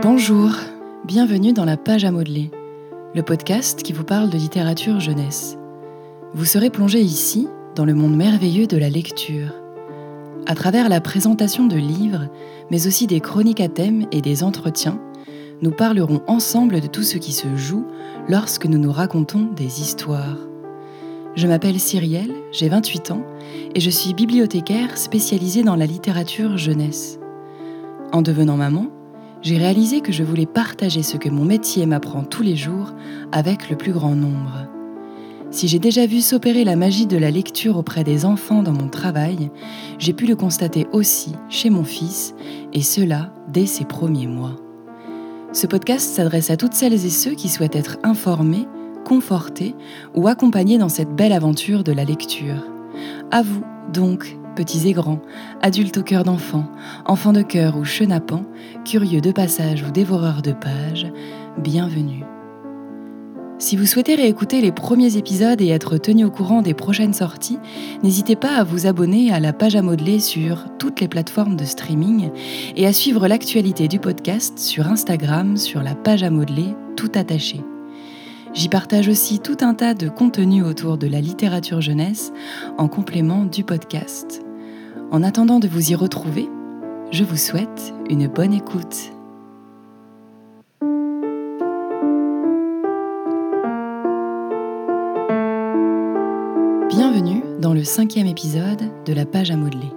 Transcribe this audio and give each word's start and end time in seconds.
Bonjour, 0.00 0.52
bienvenue 1.04 1.52
dans 1.52 1.64
la 1.64 1.76
page 1.76 2.04
à 2.04 2.12
modeler, 2.12 2.52
le 3.16 3.22
podcast 3.22 3.82
qui 3.82 3.92
vous 3.92 4.04
parle 4.04 4.30
de 4.30 4.38
littérature 4.38 5.00
jeunesse. 5.00 5.58
Vous 6.34 6.44
serez 6.44 6.70
plongé 6.70 7.00
ici 7.00 7.48
dans 7.74 7.84
le 7.84 7.94
monde 7.94 8.16
merveilleux 8.16 8.68
de 8.68 8.76
la 8.76 8.90
lecture. 8.90 9.52
À 10.46 10.54
travers 10.54 10.88
la 10.88 11.00
présentation 11.00 11.66
de 11.66 11.76
livres, 11.76 12.28
mais 12.70 12.86
aussi 12.86 13.08
des 13.08 13.18
chroniques 13.18 13.60
à 13.60 13.68
thème 13.68 14.06
et 14.12 14.20
des 14.20 14.44
entretiens, 14.44 15.00
nous 15.62 15.72
parlerons 15.72 16.22
ensemble 16.28 16.80
de 16.80 16.86
tout 16.86 17.02
ce 17.02 17.18
qui 17.18 17.32
se 17.32 17.56
joue 17.56 17.84
lorsque 18.28 18.66
nous 18.66 18.78
nous 18.78 18.92
racontons 18.92 19.48
des 19.56 19.80
histoires. 19.80 20.38
Je 21.34 21.48
m'appelle 21.48 21.80
Cyrielle, 21.80 22.34
j'ai 22.52 22.68
28 22.68 23.10
ans 23.10 23.22
et 23.74 23.80
je 23.80 23.90
suis 23.90 24.14
bibliothécaire 24.14 24.96
spécialisée 24.96 25.64
dans 25.64 25.76
la 25.76 25.86
littérature 25.86 26.56
jeunesse. 26.56 27.18
En 28.12 28.22
devenant 28.22 28.56
maman, 28.56 28.86
j'ai 29.42 29.58
réalisé 29.58 30.00
que 30.00 30.12
je 30.12 30.24
voulais 30.24 30.46
partager 30.46 31.02
ce 31.02 31.16
que 31.16 31.28
mon 31.28 31.44
métier 31.44 31.86
m'apprend 31.86 32.24
tous 32.24 32.42
les 32.42 32.56
jours 32.56 32.92
avec 33.32 33.70
le 33.70 33.76
plus 33.76 33.92
grand 33.92 34.14
nombre. 34.14 34.66
Si 35.50 35.66
j'ai 35.66 35.78
déjà 35.78 36.06
vu 36.06 36.20
s'opérer 36.20 36.64
la 36.64 36.76
magie 36.76 37.06
de 37.06 37.16
la 37.16 37.30
lecture 37.30 37.78
auprès 37.78 38.04
des 38.04 38.26
enfants 38.26 38.62
dans 38.62 38.72
mon 38.72 38.88
travail, 38.88 39.50
j'ai 39.98 40.12
pu 40.12 40.26
le 40.26 40.36
constater 40.36 40.86
aussi 40.92 41.32
chez 41.48 41.70
mon 41.70 41.84
fils, 41.84 42.34
et 42.74 42.82
cela 42.82 43.32
dès 43.48 43.64
ses 43.64 43.86
premiers 43.86 44.26
mois. 44.26 44.56
Ce 45.52 45.66
podcast 45.66 46.14
s'adresse 46.14 46.50
à 46.50 46.58
toutes 46.58 46.74
celles 46.74 46.92
et 46.92 47.10
ceux 47.10 47.34
qui 47.34 47.48
souhaitent 47.48 47.76
être 47.76 47.96
informés, 48.02 48.66
confortés 49.06 49.74
ou 50.14 50.28
accompagnés 50.28 50.76
dans 50.76 50.90
cette 50.90 51.14
belle 51.14 51.32
aventure 51.32 51.82
de 51.82 51.92
la 51.92 52.04
lecture. 52.04 52.66
À 53.30 53.40
vous, 53.40 53.62
donc, 53.92 54.37
petits 54.58 54.88
et 54.88 54.92
grands, 54.92 55.20
adultes 55.62 55.98
au 55.98 56.02
cœur 56.02 56.24
d'enfant, 56.24 56.64
enfants 57.06 57.32
de 57.32 57.42
cœur 57.42 57.76
ou 57.76 57.84
chenapans, 57.84 58.42
curieux 58.84 59.20
de 59.20 59.30
passage 59.30 59.84
ou 59.84 59.92
dévoreurs 59.92 60.42
de 60.42 60.50
pages, 60.50 61.06
bienvenue. 61.58 62.24
Si 63.60 63.76
vous 63.76 63.86
souhaitez 63.86 64.16
réécouter 64.16 64.60
les 64.60 64.72
premiers 64.72 65.16
épisodes 65.16 65.60
et 65.60 65.68
être 65.68 65.96
tenu 65.96 66.24
au 66.24 66.32
courant 66.32 66.60
des 66.60 66.74
prochaines 66.74 67.14
sorties, 67.14 67.60
n'hésitez 68.02 68.34
pas 68.34 68.56
à 68.56 68.64
vous 68.64 68.88
abonner 68.88 69.32
à 69.32 69.38
la 69.38 69.52
page 69.52 69.76
à 69.76 69.82
modeler 69.82 70.18
sur 70.18 70.64
toutes 70.80 71.00
les 71.00 71.08
plateformes 71.08 71.54
de 71.54 71.64
streaming 71.64 72.30
et 72.74 72.88
à 72.88 72.92
suivre 72.92 73.28
l'actualité 73.28 73.86
du 73.86 74.00
podcast 74.00 74.58
sur 74.58 74.88
Instagram 74.88 75.56
sur 75.56 75.84
la 75.84 75.94
page 75.94 76.24
à 76.24 76.30
modeler 76.30 76.74
tout 76.96 77.12
attaché. 77.14 77.60
J'y 78.54 78.68
partage 78.68 79.06
aussi 79.06 79.38
tout 79.38 79.58
un 79.60 79.74
tas 79.74 79.94
de 79.94 80.08
contenus 80.08 80.64
autour 80.64 80.98
de 80.98 81.06
la 81.06 81.20
littérature 81.20 81.80
jeunesse 81.80 82.32
en 82.76 82.88
complément 82.88 83.44
du 83.44 83.62
podcast. 83.62 84.42
En 85.10 85.22
attendant 85.22 85.58
de 85.58 85.68
vous 85.68 85.90
y 85.90 85.94
retrouver, 85.94 86.50
je 87.10 87.24
vous 87.24 87.38
souhaite 87.38 87.94
une 88.10 88.26
bonne 88.26 88.52
écoute. 88.52 89.10
Bienvenue 96.90 97.42
dans 97.58 97.72
le 97.72 97.84
cinquième 97.84 98.26
épisode 98.26 98.82
de 99.06 99.12
la 99.14 99.24
page 99.24 99.50
à 99.50 99.56
modeler. 99.56 99.90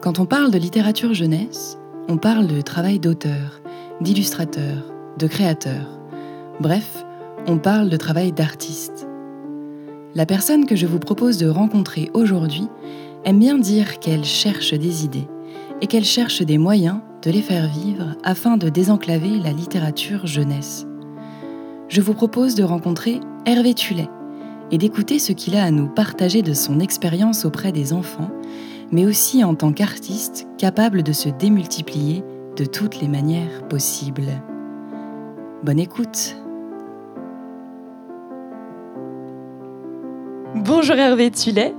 Quand 0.00 0.18
on 0.18 0.24
parle 0.24 0.50
de 0.50 0.56
littérature 0.56 1.12
jeunesse, 1.12 1.76
on 2.08 2.16
parle 2.16 2.46
de 2.46 2.62
travail 2.62 2.98
d'auteur, 2.98 3.60
d'illustrateur, 4.00 4.78
de 5.18 5.26
créateur. 5.26 6.00
Bref, 6.58 7.04
on 7.46 7.58
parle 7.58 7.90
de 7.90 7.98
travail 7.98 8.32
d'artiste. 8.32 9.06
La 10.14 10.24
personne 10.24 10.64
que 10.64 10.76
je 10.76 10.86
vous 10.86 11.00
propose 11.00 11.36
de 11.36 11.48
rencontrer 11.48 12.10
aujourd'hui 12.14 12.68
aime 13.24 13.38
bien 13.38 13.58
dire 13.58 14.00
qu'elle 14.00 14.24
cherche 14.24 14.74
des 14.74 15.04
idées 15.04 15.26
et 15.80 15.86
qu'elle 15.86 16.04
cherche 16.04 16.42
des 16.42 16.58
moyens 16.58 16.98
de 17.22 17.30
les 17.30 17.42
faire 17.42 17.68
vivre 17.68 18.16
afin 18.22 18.56
de 18.56 18.68
désenclaver 18.68 19.38
la 19.38 19.52
littérature 19.52 20.26
jeunesse. 20.26 20.86
Je 21.88 22.00
vous 22.00 22.14
propose 22.14 22.54
de 22.54 22.64
rencontrer 22.64 23.20
Hervé 23.46 23.74
Tullet 23.74 24.08
et 24.70 24.78
d'écouter 24.78 25.18
ce 25.18 25.32
qu'il 25.32 25.56
a 25.56 25.64
à 25.64 25.70
nous 25.70 25.88
partager 25.88 26.42
de 26.42 26.52
son 26.52 26.80
expérience 26.80 27.44
auprès 27.44 27.72
des 27.72 27.92
enfants, 27.92 28.30
mais 28.92 29.06
aussi 29.06 29.42
en 29.42 29.54
tant 29.54 29.72
qu'artiste 29.72 30.46
capable 30.58 31.02
de 31.02 31.12
se 31.12 31.28
démultiplier 31.28 32.22
de 32.56 32.64
toutes 32.64 33.00
les 33.00 33.08
manières 33.08 33.66
possibles. 33.68 34.42
Bonne 35.62 35.78
écoute 35.78 36.36
Bonjour 40.54 40.96
Hervé 40.96 41.30
Tullet 41.30 41.74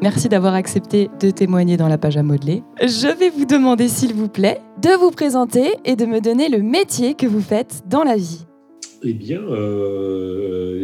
Merci 0.00 0.28
d'avoir 0.28 0.54
accepté 0.54 1.08
de 1.20 1.30
témoigner 1.30 1.76
dans 1.76 1.88
la 1.88 1.98
page 1.98 2.16
à 2.16 2.22
modeler. 2.22 2.62
Je 2.80 3.18
vais 3.18 3.30
vous 3.30 3.46
demander, 3.46 3.88
s'il 3.88 4.14
vous 4.14 4.28
plaît, 4.28 4.60
de 4.80 4.96
vous 4.96 5.10
présenter 5.10 5.72
et 5.84 5.96
de 5.96 6.06
me 6.06 6.20
donner 6.20 6.48
le 6.48 6.62
métier 6.62 7.14
que 7.14 7.26
vous 7.26 7.40
faites 7.40 7.82
dans 7.88 8.04
la 8.04 8.16
vie. 8.16 8.46
Eh 9.02 9.12
bien, 9.12 9.42
euh, 9.42 10.78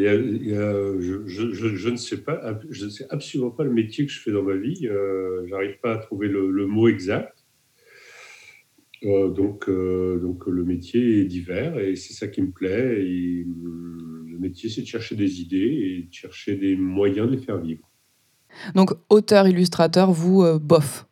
je, 1.26 1.90
ne 1.90 1.96
sais 1.96 2.22
pas, 2.22 2.58
je 2.70 2.86
ne 2.86 2.90
sais 2.90 3.06
absolument 3.10 3.52
pas 3.52 3.62
le 3.62 3.72
métier 3.72 4.04
que 4.04 4.10
je 4.10 4.18
fais 4.18 4.32
dans 4.32 4.42
ma 4.42 4.56
vie. 4.56 4.88
Euh, 4.88 5.46
J'arrive 5.46 5.78
pas 5.80 5.94
à 5.94 5.98
trouver 5.98 6.26
le, 6.26 6.66
mot 6.66 6.88
exact. 6.88 7.44
Euh, 9.04 9.28
donc, 9.28 9.70
donc, 9.70 10.44
le 10.48 10.64
métier 10.64 11.20
est 11.20 11.24
divers 11.24 11.78
et 11.78 11.94
c'est 11.94 12.14
ça 12.14 12.26
qui 12.26 12.42
me 12.42 12.50
plaît. 12.50 13.00
Et, 13.00 13.46
le 13.46 14.38
métier, 14.40 14.68
c'est 14.68 14.82
de 14.82 14.88
chercher 14.88 15.14
des 15.14 15.40
idées 15.40 15.56
et 15.58 16.02
de 16.08 16.12
chercher 16.12 16.56
des 16.56 16.74
moyens 16.74 17.28
de 17.28 17.36
les 17.36 17.40
faire 17.40 17.58
vivre. 17.58 17.88
Donc, 18.74 18.92
auteur, 19.08 19.46
illustrateur, 19.46 20.10
vous, 20.10 20.42
euh, 20.42 20.58
bof 20.58 21.06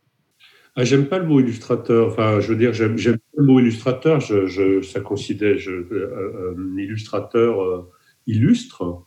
ah, 0.76 0.84
J'aime 0.84 1.06
pas 1.06 1.18
le 1.18 1.26
mot 1.26 1.40
illustrateur. 1.40 2.08
Enfin, 2.08 2.40
je 2.40 2.48
veux 2.48 2.56
dire, 2.56 2.72
j'aime 2.72 2.96
le 3.36 3.44
mot 3.44 3.60
illustrateur. 3.60 4.20
Je, 4.20 4.80
ça 4.82 5.00
considère 5.00 5.58
je, 5.58 5.70
euh, 5.70 6.54
un 6.56 6.76
illustrateur 6.78 7.62
euh, 7.62 7.90
illustre. 8.26 9.04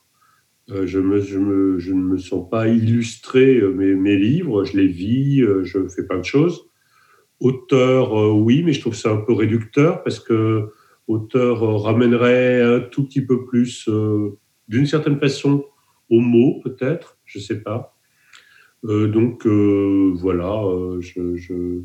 je, 0.67 0.99
me, 0.99 1.19
je, 1.19 1.39
me, 1.39 1.79
je, 1.79 1.93
ne 1.93 2.01
me 2.01 2.17
sens 2.17 2.49
pas 2.49 2.67
illustrer 2.67 3.61
mes, 3.61 3.95
mes, 3.95 4.17
livres. 4.17 4.63
Je 4.63 4.77
les 4.77 4.87
vis. 4.87 5.41
je 5.63 5.87
fais 5.87 6.05
plein 6.05 6.19
de 6.19 6.25
choses. 6.25 6.67
Auteur, 7.39 8.13
oui, 8.35 8.63
mais 8.63 8.71
je 8.71 8.81
trouve 8.81 8.95
ça 8.95 9.11
un 9.11 9.17
peu 9.17 9.33
réducteur 9.33 10.03
parce 10.03 10.19
que 10.19 10.69
auteur 11.07 11.81
ramènerait 11.83 12.61
un 12.61 12.79
tout 12.79 13.05
petit 13.05 13.25
peu 13.25 13.45
plus, 13.45 13.89
d'une 14.67 14.85
certaine 14.85 15.19
façon, 15.19 15.65
au 16.09 16.19
mot, 16.19 16.61
peut-être. 16.63 17.17
Je 17.25 17.39
sais 17.39 17.61
pas. 17.61 17.94
Euh, 18.87 19.07
donc 19.07 19.47
euh, 19.47 20.11
voilà, 20.15 20.63
euh, 20.63 21.01
je, 21.01 21.81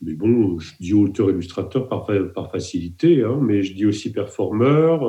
mais 0.00 0.14
bon, 0.14 0.58
je 0.58 0.72
dis 0.78 0.94
auteur-illustrateur 0.94 1.88
par, 1.88 2.06
facilité, 2.50 3.24
hein, 3.24 3.40
mais 3.42 3.62
je 3.62 3.74
dis 3.74 3.86
aussi 3.86 4.12
performeur, 4.12 5.00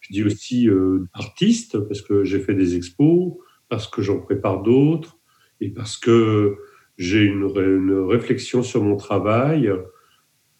je 0.00 0.12
dis 0.12 0.22
aussi 0.22 0.68
artiste, 1.12 1.78
parce 1.80 2.00
que 2.00 2.22
j'ai 2.22 2.38
fait 2.38 2.54
des 2.54 2.76
expos, 2.76 3.32
parce 3.68 3.88
que 3.88 4.02
j'en 4.02 4.20
prépare 4.20 4.62
d'autres, 4.62 5.18
et 5.60 5.70
parce 5.70 5.96
que 5.96 6.56
j'ai 6.96 7.22
une, 7.22 7.44
réflexion 8.08 8.62
sur 8.62 8.84
mon 8.84 8.96
travail 8.96 9.68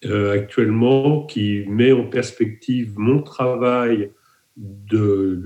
actuellement 0.03 1.25
qui 1.25 1.63
met 1.69 1.93
en 1.93 2.09
perspective 2.09 2.99
mon 2.99 3.23
travail 3.23 4.11
de, 4.57 5.41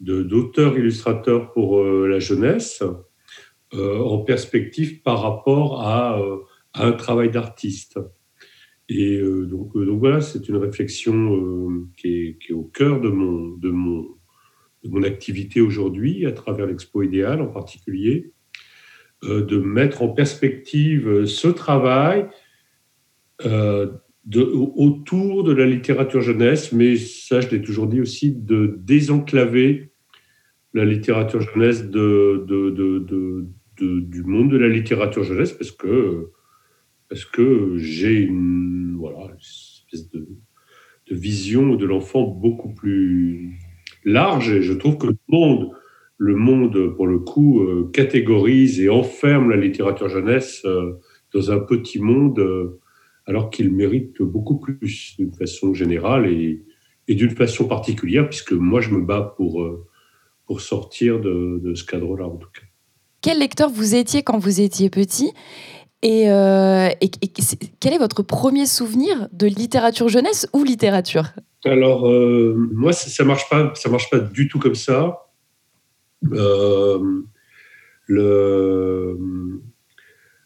d'auteur-illustrateur 0.00 1.52
pour 1.52 1.82
la 1.82 2.18
jeunesse 2.18 2.82
en 3.74 4.18
perspective 4.18 5.02
par 5.02 5.22
rapport 5.22 5.82
à, 5.86 6.20
euh, 6.20 6.38
un 6.74 6.92
travail 6.92 7.30
d'artiste. 7.30 7.98
Et 8.88 9.18
euh, 9.18 9.46
donc, 9.46 9.76
voilà, 9.76 10.20
c'est 10.20 10.48
une 10.48 10.56
réflexion 10.56 11.86
qui 11.96 12.36
est, 12.48 12.52
au 12.52 12.64
cœur 12.64 13.00
de 13.00 13.08
mon, 13.08 13.56
de 13.56 13.70
mon, 13.70 14.02
de 14.82 14.88
mon 14.88 15.02
activité 15.02 15.60
aujourd'hui, 15.60 16.26
à 16.26 16.32
travers 16.32 16.66
l'Expo 16.66 17.02
Idéal 17.02 17.40
en 17.40 17.48
particulier, 17.48 18.32
de 19.22 19.56
mettre 19.56 20.02
en 20.02 20.08
perspective 20.08 21.26
ce 21.26 21.46
travail 21.46 22.26
autour 24.76 25.44
de 25.44 25.52
la 25.52 25.64
littérature 25.66 26.20
jeunesse, 26.20 26.72
mais 26.72 26.96
ça, 26.96 27.40
je 27.40 27.48
l'ai 27.50 27.62
toujours 27.62 27.86
dit 27.86 28.00
aussi, 28.00 28.32
de 28.32 28.78
désenclaver 28.80 29.92
la 30.74 30.84
littérature 30.84 31.40
jeunesse 31.40 31.88
de, 31.88 32.44
de, 32.48 33.46
du 33.80 34.22
monde 34.24 34.50
de 34.50 34.58
la 34.58 34.68
littérature 34.68 35.24
jeunesse 35.24 35.52
parce 35.52 35.70
que, 35.70 36.30
parce 37.08 37.24
que 37.24 37.76
j'ai 37.76 38.20
une, 38.20 38.96
voilà, 38.96 39.34
espèce 39.36 40.10
de, 40.10 40.26
vision 41.10 41.74
de 41.74 41.84
l'enfant 41.84 42.22
beaucoup 42.26 42.72
plus 42.72 43.58
large 44.04 44.50
et 44.50 44.62
je 44.62 44.72
trouve 44.72 44.96
que 44.96 45.08
le 45.08 45.18
monde, 45.28 45.70
le 46.16 46.34
monde 46.36 46.94
pour 46.96 47.06
le 47.06 47.18
coup, 47.18 47.60
euh, 47.60 47.90
catégorise 47.92 48.80
et 48.80 48.88
enferme 48.88 49.50
la 49.50 49.56
littérature 49.56 50.08
jeunesse 50.08 50.62
euh, 50.64 50.94
dans 51.34 51.50
un 51.50 51.58
petit 51.58 52.00
monde 52.00 52.38
euh, 52.38 52.80
alors 53.26 53.50
qu'il 53.50 53.70
mérite 53.70 54.22
beaucoup 54.22 54.58
plus 54.58 55.16
d'une 55.18 55.34
façon 55.34 55.74
générale 55.74 56.26
et, 56.26 56.64
et 57.08 57.14
d'une 57.14 57.30
façon 57.30 57.68
particulière 57.68 58.26
puisque 58.26 58.52
moi 58.52 58.80
je 58.80 58.88
me 58.90 59.02
bats 59.02 59.34
pour, 59.36 59.68
pour 60.46 60.60
sortir 60.62 61.20
de 61.20 61.74
ce 61.74 61.84
cadre-là 61.84 62.26
en 62.26 62.36
tout 62.36 62.48
cas 62.48 62.62
quel 63.22 63.38
lecteur 63.38 63.70
vous 63.70 63.94
étiez 63.94 64.22
quand 64.22 64.38
vous 64.38 64.60
étiez 64.60 64.90
petit 64.90 65.32
Et, 66.02 66.24
quel 67.80 67.92
est 67.94 67.98
votre 67.98 68.22
premier 68.22 68.66
souvenir 68.66 69.28
de 69.32 69.46
littérature 69.46 70.08
jeunesse 70.08 70.48
ou 70.52 70.64
littérature? 70.64 71.28
Alors, 71.64 72.10
moi, 72.10 72.92
ça 72.92 73.22
ne 73.22 73.28
marche, 73.28 73.48
pas, 73.48 73.72
ça 73.74 73.88
marche 73.88 74.10
pas 74.10 74.18
du 74.18 74.48
tout 74.48 74.58
comme 74.58 74.74
ça. 74.74 75.28
le, 78.08 79.16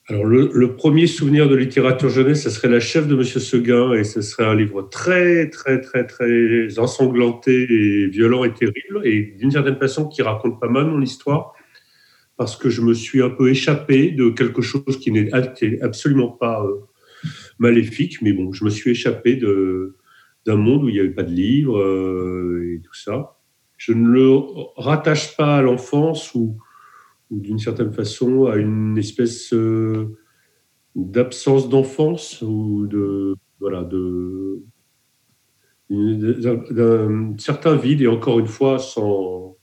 alors, 0.08 0.24
le, 0.24 0.76
premier 0.76 1.08
souvenir 1.08 1.48
de 1.48 1.56
littérature 1.56 2.08
jeunesse, 2.10 2.44
ce 2.44 2.50
serait 2.50 2.68
La 2.68 2.78
chef 2.78 3.08
de 3.08 3.16
Monsieur 3.16 3.40
Seguin, 3.40 3.92
et 3.92 4.04
ce 4.04 4.20
serait 4.20 4.44
un 4.44 4.54
livre 4.54 4.82
très, 4.82 5.50
très, 5.50 5.80
très, 5.80 6.06
très 6.06 6.78
ensanglanté 6.78 7.66
et 7.68 8.06
violent 8.06 8.44
et 8.44 8.54
terrible, 8.54 9.00
et 9.02 9.34
d'une 9.36 9.50
certaine 9.50 9.74
façon 9.76 10.06
qui 10.06 10.22
raconte 10.22 10.60
pas 10.60 10.68
mal 10.68 10.86
mon 10.86 11.02
histoire, 11.02 11.55
parce 12.36 12.56
que 12.56 12.68
je 12.68 12.82
me 12.82 12.92
suis 12.94 13.22
un 13.22 13.30
peu 13.30 13.48
échappé 13.50 14.10
de 14.10 14.30
quelque 14.30 14.62
chose 14.62 14.98
qui 15.00 15.10
n'est 15.10 15.32
absolument 15.82 16.28
pas 16.30 16.64
euh, 16.64 16.80
maléfique, 17.58 18.20
mais 18.22 18.32
bon, 18.32 18.52
je 18.52 18.64
me 18.64 18.70
suis 18.70 18.90
échappé 18.90 19.36
d'un 19.36 20.56
monde 20.56 20.84
où 20.84 20.88
il 20.88 20.94
n'y 20.94 21.00
avait 21.00 21.10
pas 21.10 21.22
de 21.22 21.32
livres 21.32 21.78
euh, 21.78 22.74
et 22.74 22.80
tout 22.80 22.94
ça. 22.94 23.38
Je 23.76 23.92
ne 23.92 24.08
le 24.08 24.30
rattache 24.76 25.36
pas 25.36 25.56
à 25.58 25.62
l'enfance 25.62 26.34
ou 26.34 26.58
d'une 27.30 27.58
certaine 27.58 27.92
façon 27.92 28.46
à 28.46 28.56
une 28.56 28.96
espèce 28.98 29.52
euh, 29.52 30.16
d'absence 30.94 31.68
d'enfance 31.68 32.40
ou 32.42 32.86
de 32.86 33.34
voilà 33.60 33.82
de 33.82 34.62
d'un 35.88 37.34
certain 37.38 37.76
vide 37.76 38.02
et 38.02 38.06
encore 38.08 38.40
une 38.40 38.48
fois 38.48 38.78
sans 38.78 39.55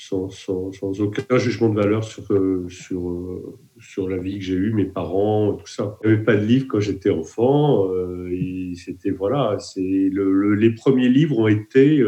sans, 0.00 1.00
aucun 1.00 1.38
jugement 1.38 1.68
de 1.70 1.74
valeur 1.74 2.04
sur 2.04 2.32
euh, 2.32 2.66
sur 2.68 3.10
euh, 3.10 3.58
sur 3.80 4.08
la 4.08 4.16
vie 4.16 4.38
que 4.38 4.44
j'ai 4.44 4.54
eue 4.54 4.72
mes 4.72 4.84
parents 4.84 5.54
tout 5.54 5.66
ça 5.66 5.98
il 6.04 6.08
n'y 6.08 6.14
avait 6.14 6.24
pas 6.24 6.36
de 6.36 6.44
livre 6.44 6.66
quand 6.68 6.78
j'étais 6.78 7.10
enfant 7.10 7.90
et 8.30 8.72
c'était 8.76 9.10
voilà 9.10 9.58
les 9.76 10.70
premiers 10.70 11.08
livres 11.08 11.38
ont 11.40 11.48
été 11.48 12.04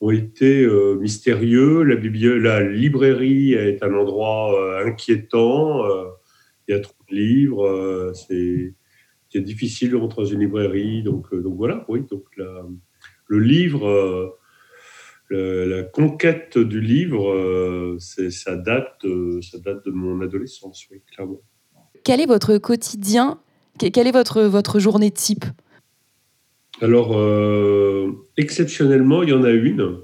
ont 0.00 0.10
été 0.10 0.62
euh, 0.62 0.96
mystérieux. 0.96 1.82
La, 1.82 2.62
librairie 2.62 3.52
est 3.54 3.82
un 3.82 3.94
endroit 3.94 4.54
euh, 4.54 4.86
inquiétant. 4.86 5.84
Euh, 5.84 6.04
il 6.68 6.72
y 6.72 6.74
a 6.74 6.80
trop 6.80 6.94
de 7.10 7.16
livres. 7.16 8.12
c'est 8.14 9.40
difficile 9.40 9.90
de 9.90 9.96
rentrer 9.96 10.22
dans 10.22 10.28
une 10.28 10.40
librairie. 10.40 11.02
Donc, 11.02 11.34
donc 11.34 11.56
voilà, 11.56 11.84
oui. 11.88 12.02
Donc 12.10 12.24
le 12.36 13.38
livre, 13.38 14.38
la 15.30 15.82
conquête 15.82 16.58
du 16.58 16.80
livre, 16.80 17.96
ça, 17.98 18.56
date, 18.56 19.04
ça 19.42 19.58
date 19.58 19.84
de 19.84 19.90
mon 19.90 20.20
adolescence, 20.20 20.86
oui, 20.90 21.02
clairement. 21.12 21.42
Quel 22.04 22.20
est 22.20 22.26
votre 22.26 22.58
quotidien? 22.58 23.40
Quelle 23.78 24.06
est 24.06 24.12
votre, 24.12 24.42
votre 24.42 24.78
journée 24.80 25.10
type? 25.10 25.44
Alors, 26.80 27.18
euh, 27.18 28.12
exceptionnellement, 28.36 29.22
il 29.22 29.30
y 29.30 29.32
en 29.32 29.44
a 29.44 29.50
une 29.50 29.98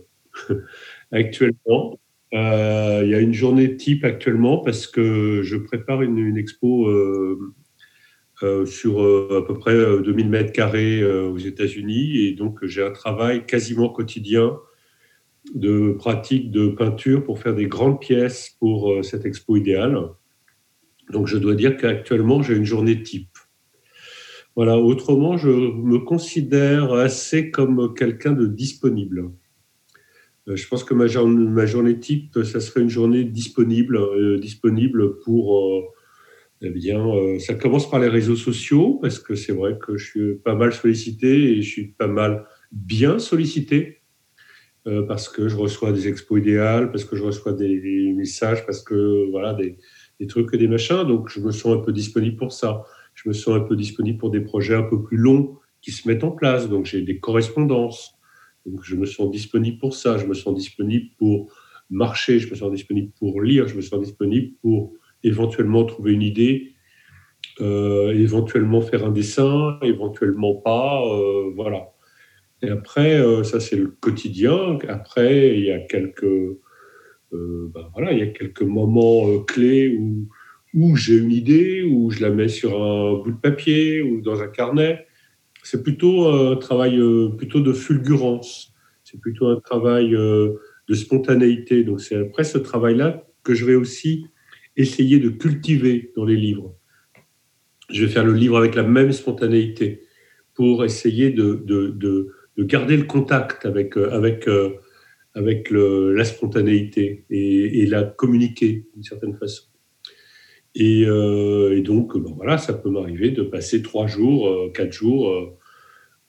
actuellement. 1.13 1.99
Euh, 2.33 3.03
il 3.05 3.11
y 3.11 3.15
a 3.15 3.21
une 3.21 3.33
journée 3.33 3.77
type 3.77 4.05
actuellement 4.05 4.59
parce 4.59 4.89
que 4.89 5.43
je 5.43 5.57
prépare 5.57 6.03
une, 6.03 6.37
expo 6.37 6.89
euh, 6.89 8.67
sur 8.67 9.01
à 9.01 9.47
peu 9.47 9.55
près 9.57 9.75
2000 9.75 10.29
mètres 10.29 10.53
carrés 10.53 11.05
aux 11.05 11.39
États-Unis 11.39 12.19
et 12.19 12.33
donc 12.33 12.65
j'ai 12.65 12.83
un 12.83 12.91
travail 12.91 13.47
quasiment 13.47 13.89
quotidien 13.89 14.59
de 15.55 15.93
pratique 15.93 16.51
de 16.51 16.69
peinture 16.69 17.25
pour 17.25 17.39
faire 17.39 17.55
des 17.55 17.67
grandes 17.67 18.01
pièces 18.01 18.57
pour 18.59 19.05
cette 19.05 19.27
expo 19.27 19.57
idéale. 19.57 19.99
Donc 21.11 21.27
je 21.27 21.37
dois 21.37 21.55
dire 21.55 21.77
qu'actuellement 21.77 22.43
j'ai 22.43 22.57
une 22.57 22.65
journée 22.65 23.03
type. 23.03 23.37
Voilà, 24.57 24.79
autrement, 24.79 25.37
je 25.37 25.51
me 25.51 25.99
considère 25.99 26.93
assez 26.93 27.51
comme 27.51 27.93
quelqu'un 27.95 28.33
de 28.33 28.47
disponible. 28.47 29.33
Euh, 30.49 30.55
je 30.55 30.69
pense 30.69 30.85
que 30.85 30.95
ma, 30.95 31.07
ma, 31.07 31.67
journée 31.67 31.99
type, 31.99 32.39
ça 32.45 32.61
serait 32.61 32.83
une 32.83 32.89
journée 32.89 33.25
disponible, 33.25 33.97
euh, 33.97 34.39
disponible 34.39 35.19
pour. 35.21 35.59
Euh, 35.59 35.83
eh 36.67 36.71
bien, 36.71 37.05
ça 37.41 37.55
commence 37.55 37.91
par 37.91 38.01
les 38.01 38.09
réseaux 38.09 38.37
sociaux, 38.37 38.99
parce 39.03 39.19
que 39.19 39.35
c'est 39.35 39.53
vrai 39.53 39.77
que 39.79 39.99
je 39.99 40.07
suis 40.07 40.35
pas 40.37 40.55
mal 40.55 40.73
sollicité 40.73 41.29
et 41.51 41.61
je 41.61 41.69
suis 41.69 41.89
pas 41.89 42.07
mal 42.07 42.47
bien 42.73 43.19
sollicité, 43.19 44.01
parce 45.09 45.29
que 45.31 45.49
je 45.49 45.57
reçois 45.57 45.93
des 45.93 46.09
expos 46.09 46.41
idéales, 46.41 46.91
parce 46.91 47.05
que 47.05 47.17
je 47.17 47.23
reçois 47.23 47.53
des, 47.55 48.13
messages, 48.15 48.67
parce 48.67 48.83
que 48.83 49.31
voilà, 49.31 49.55
des, 49.55 49.79
des 50.21 50.27
trucs 50.27 50.53
et 50.53 50.59
des 50.59 50.69
machins. 50.69 51.05
Donc, 51.05 51.31
je 51.31 51.41
me 51.41 51.51
sens 51.53 51.77
un 51.77 51.81
peu 51.81 51.93
disponible 51.93 52.37
pour 52.37 52.53
ça 52.53 52.85
je 53.15 53.29
me 53.29 53.33
sens 53.33 53.55
un 53.57 53.61
peu 53.61 53.77
disponible 53.77 54.19
pour 54.19 54.31
des 54.31 54.41
projets 54.41 54.75
un 54.75 54.83
peu 54.83 55.03
plus 55.03 55.17
longs 55.17 55.57
qui 55.81 55.93
se 55.93 56.07
mettent 56.09 56.25
en 56.25 56.31
place. 56.31 56.69
Donc 56.69 56.85
j'ai 56.85 57.03
des 57.03 57.19
correspondances. 57.19 58.15
Donc 58.67 58.81
je 58.83 58.97
me 58.97 59.07
sens 59.07 59.31
disponible 59.31 59.79
pour 59.79 59.95
ça. 59.95 60.19
Je 60.19 60.27
me 60.27 60.35
sens 60.35 60.55
disponible 60.55 61.11
pour 61.17 61.53
marcher. 61.91 62.39
Je 62.39 62.51
me 62.51 62.55
sens 62.55 62.71
disponible 62.73 63.13
pour 63.19 63.41
lire. 63.41 63.69
Je 63.69 63.77
me 63.77 63.83
sens 63.83 64.01
disponible 64.01 64.55
pour 64.61 64.93
éventuellement 65.23 65.85
trouver 65.85 66.13
une 66.13 66.23
idée, 66.23 66.75
euh, 67.61 68.13
éventuellement 68.13 68.81
faire 68.81 69.05
un 69.05 69.11
dessin, 69.11 69.79
éventuellement 69.83 70.55
pas. 70.57 71.03
Euh, 71.07 71.53
voilà. 71.55 71.94
Et 72.65 72.71
après, 72.71 73.21
euh, 73.21 73.45
ça 73.45 73.61
c'est 73.61 73.77
le 73.77 73.89
quotidien. 73.89 74.79
Après, 74.89 75.57
il 75.57 75.65
y 75.65 75.71
a 75.71 75.81
quelques, 75.81 76.25
ben, 77.33 77.91
voilà, 77.93 78.13
il 78.13 78.19
y 78.19 78.23
a 78.23 78.29
quelques 78.29 78.63
moments 78.63 79.41
clés 79.41 79.97
où 79.99 80.29
où 80.75 80.97
j'ai 80.97 81.17
une 81.17 81.31
idée, 81.31 81.85
où 81.85 82.11
je 82.11 82.21
la 82.21 82.31
mets 82.31 82.49
sur 82.49 82.83
un 82.83 83.23
bout 83.23 83.31
de 83.31 83.37
papier 83.37 84.03
ou 84.03 84.21
dans 84.21 84.43
un 84.43 84.49
carnet. 84.49 85.07
C'est 85.63 85.83
plutôt 85.83 86.29
un 86.29 86.57
travail 86.57 86.99
euh, 86.99 87.29
plutôt 87.29 87.61
de 87.61 87.73
fulgurance. 87.73 88.75
C'est 89.05 89.21
plutôt 89.21 89.47
un 89.47 89.61
travail 89.61 90.15
euh, 90.15 90.55
de 90.89 90.95
spontanéité. 90.95 91.85
Donc 91.85 92.01
c'est 92.01 92.17
après 92.17 92.45
ce 92.45 92.59
travail-là 92.59 93.25
que 93.45 93.55
je 93.55 93.65
vais 93.65 93.77
aussi 93.77 94.27
essayer 94.77 95.21
de 95.21 95.29
cultiver 95.29 96.13
dans 96.17 96.25
les 96.25 96.37
livres. 96.37 96.77
Je 97.89 98.05
vais 98.05 98.11
faire 98.11 98.25
le 98.25 98.33
livre 98.33 98.59
avec 98.59 98.75
la 98.75 98.83
même 98.83 99.13
spontanéité 99.13 100.03
pour 100.55 100.85
essayer 100.85 101.31
de, 101.31 102.29
de 102.57 102.65
garder 102.65 102.97
le 102.97 103.05
contact 103.05 103.67
avec, 103.67 103.97
euh, 103.97 104.11
avec, 104.11 104.49
avec 105.35 105.71
le, 105.71 106.13
la 106.15 106.25
spontanéité 106.25 107.25
et, 107.31 107.87
la 107.87 108.05
communiquer 108.05 108.87
d'une 108.95 109.03
certaine 109.03 109.35
façon. 109.35 109.65
Euh, 110.81 111.77
et, 111.77 111.83
donc, 111.83 112.17
ben 112.17 112.33
voilà, 112.35 112.59
ça 112.59 112.75
peut 112.75 112.91
m'arriver 112.91 113.31
de 113.31 113.43
passer 113.43 113.83
trois 113.83 114.07
jours, 114.07 114.49
euh, 114.49 114.71
quatre 114.73 114.93
jours 114.93 115.31
euh, 115.31 115.57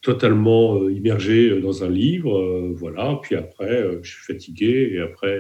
totalement 0.02 0.88
immergé 0.90 1.60
dans 1.62 1.84
un 1.84 1.90
livre. 1.90 2.72
voilà, 2.76 3.20
puis 3.24 3.36
après, 3.36 3.84
je 4.04 4.12
suis 4.12 4.24
fatigué 4.24 4.92
et 4.94 5.00
après, 5.00 5.40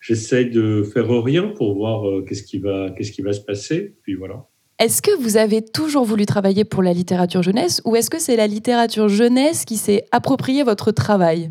j'essaye 0.00 0.48
de 0.48 0.82
faire 0.82 1.08
rien 1.22 1.48
pour 1.48 1.74
voir 1.74 2.24
qu'est-ce 2.24 2.42
qui, 2.42 2.58
va, 2.58 2.90
qu'est-ce 2.96 3.12
qui 3.12 3.20
va 3.20 3.34
se 3.34 3.42
passer. 3.42 3.96
Puis 4.02 4.14
voilà. 4.14 4.46
Est-ce 4.80 5.02
que 5.02 5.14
vous 5.20 5.36
avez 5.36 5.60
toujours 5.60 6.06
voulu 6.06 6.24
travailler 6.24 6.64
pour 6.64 6.82
la 6.82 6.94
littérature 6.94 7.42
jeunesse 7.42 7.82
ou 7.84 7.96
est-ce 7.96 8.08
que 8.08 8.18
c'est 8.18 8.34
la 8.34 8.46
littérature 8.46 9.10
jeunesse 9.10 9.66
qui 9.66 9.76
s'est 9.76 10.06
approprié 10.10 10.62
votre 10.62 10.90
travail? 10.90 11.50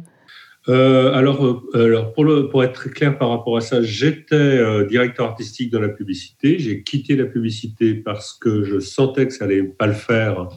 Euh, 0.67 1.13
alors, 1.13 1.45
euh, 1.75 1.85
alors 1.85 2.11
pour, 2.13 2.63
être 2.63 2.73
très 2.73 2.89
clair 2.89 3.19
par 3.19 3.29
rapport 3.29 3.55
à 3.55 3.61
ça, 3.61 3.83
j'étais 3.83 4.33
euh, 4.33 4.83
directeur 4.87 5.27
artistique 5.27 5.71
dans 5.71 5.79
la 5.79 5.89
publicité. 5.89 6.57
J'ai 6.57 6.81
quitté 6.81 7.15
la 7.15 7.25
publicité 7.25 7.93
parce 7.93 8.33
que 8.33 8.63
je 8.63 8.79
sentais 8.79 9.27
que 9.27 9.33
ça 9.33 9.45
allait 9.45 9.61
pas 9.61 9.85
le 9.85 9.93
faire 9.93 10.47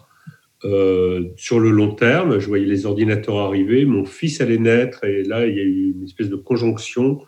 sur 1.37 1.61
le 1.61 1.71
long 1.71 1.95
terme. 1.95 2.38
Je 2.38 2.47
voyais 2.47 2.64
les 2.64 2.87
ordinateurs 2.87 3.37
arriver, 3.37 3.85
mon 3.85 4.07
fils 4.07 4.41
allait 4.41 4.57
naître 4.57 5.05
et 5.05 5.25
là 5.25 5.45
il 5.45 5.57
y 5.57 5.61
a 5.61 5.64
eu 5.64 5.95
une 5.95 6.05
espèce 6.05 6.31
de 6.31 6.37
conjonction. 6.37 7.21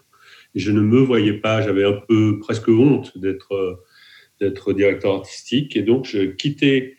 Je 0.54 0.70
ne 0.70 0.80
me 0.80 1.00
voyais 1.00 1.34
pas, 1.34 1.60
j'avais 1.60 1.84
un 1.84 2.00
peu 2.08 2.38
presque 2.38 2.68
honte 2.68 3.18
d'être 3.18 3.83
d'être 4.44 4.72
directeur 4.72 5.14
artistique 5.14 5.76
et 5.76 5.82
donc 5.82 6.06
je 6.06 6.24
quittais 6.24 6.96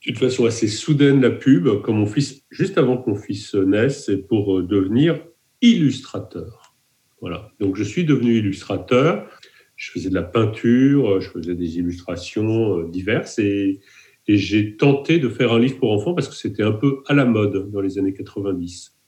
d'une 0.00 0.16
façon 0.16 0.46
assez 0.46 0.66
soudaine 0.66 1.20
la 1.20 1.30
pub, 1.30 1.82
comme 1.82 1.98
mon 1.98 2.06
fils, 2.06 2.42
juste 2.50 2.78
avant 2.78 2.96
que 2.96 3.10
mon 3.10 3.16
fils 3.16 3.54
naisse, 3.54 4.06
c'est 4.06 4.26
pour 4.26 4.58
euh, 4.58 4.62
devenir 4.62 5.22
illustrateur. 5.60 6.74
Voilà. 7.20 7.52
Donc 7.60 7.76
je 7.76 7.84
suis 7.84 8.04
devenu 8.04 8.38
illustrateur. 8.38 9.28
Je 9.76 9.90
faisais 9.90 10.08
de 10.08 10.14
la 10.14 10.22
peinture, 10.22 11.20
je 11.20 11.28
faisais 11.28 11.54
des 11.54 11.78
illustrations 11.78 12.78
euh, 12.78 12.88
diverses 12.90 13.38
et, 13.38 13.80
et 14.26 14.36
j'ai 14.36 14.76
tenté 14.76 15.18
de 15.18 15.28
faire 15.28 15.52
un 15.52 15.58
livre 15.58 15.78
pour 15.78 15.92
enfants 15.92 16.14
parce 16.14 16.28
que 16.28 16.34
c'était 16.34 16.62
un 16.62 16.72
peu 16.72 17.02
à 17.06 17.14
la 17.14 17.26
mode 17.26 17.70
dans 17.70 17.80
les 17.80 17.98
années 17.98 18.14
90. 18.14 18.99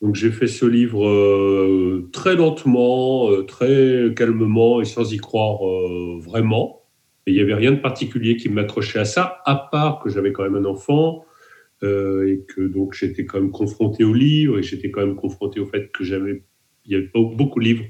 Donc 0.00 0.14
j'ai 0.14 0.30
fait 0.30 0.46
ce 0.46 0.64
livre 0.64 1.06
euh, 1.06 2.08
très 2.12 2.36
lentement, 2.36 3.30
très 3.44 4.12
calmement 4.16 4.80
et 4.80 4.84
sans 4.84 5.12
y 5.12 5.16
croire 5.16 5.58
vraiment 6.20 6.78
il 7.28 7.34
n'y 7.34 7.40
avait 7.40 7.54
rien 7.54 7.72
de 7.72 7.80
particulier 7.80 8.36
qui 8.36 8.48
m'accrochait 8.48 8.98
à 8.98 9.04
ça, 9.04 9.40
à 9.44 9.54
part 9.54 10.00
que 10.00 10.08
j'avais 10.08 10.32
quand 10.32 10.42
même 10.42 10.56
un 10.56 10.64
enfant 10.64 11.24
euh, 11.82 12.26
et 12.26 12.44
que 12.48 12.62
donc 12.62 12.94
j'étais 12.94 13.26
quand 13.26 13.40
même 13.40 13.50
confronté 13.50 14.02
au 14.04 14.14
livre 14.14 14.58
et 14.58 14.62
j'étais 14.62 14.90
quand 14.90 15.04
même 15.04 15.14
confronté 15.14 15.60
au 15.60 15.66
fait 15.66 15.92
que 15.92 16.04
j'avais, 16.04 16.42
il 16.86 16.92
y 16.92 16.94
avait 16.96 17.08
pas 17.08 17.20
beaucoup 17.20 17.60
de 17.60 17.64
livres 17.64 17.84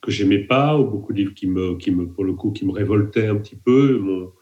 que 0.00 0.10
j'aimais 0.10 0.40
pas, 0.40 0.76
ou 0.78 0.84
beaucoup 0.84 1.12
de 1.12 1.18
livres 1.18 1.34
qui 1.34 1.46
me, 1.46 1.76
qui 1.76 1.90
me, 1.90 2.08
pour 2.08 2.24
le 2.24 2.34
coup, 2.34 2.50
qui 2.50 2.66
me 2.66 2.72
révoltaient 2.72 3.28
un 3.28 3.36
petit 3.36 3.56
peu. 3.56 3.98
Mon, 3.98 4.32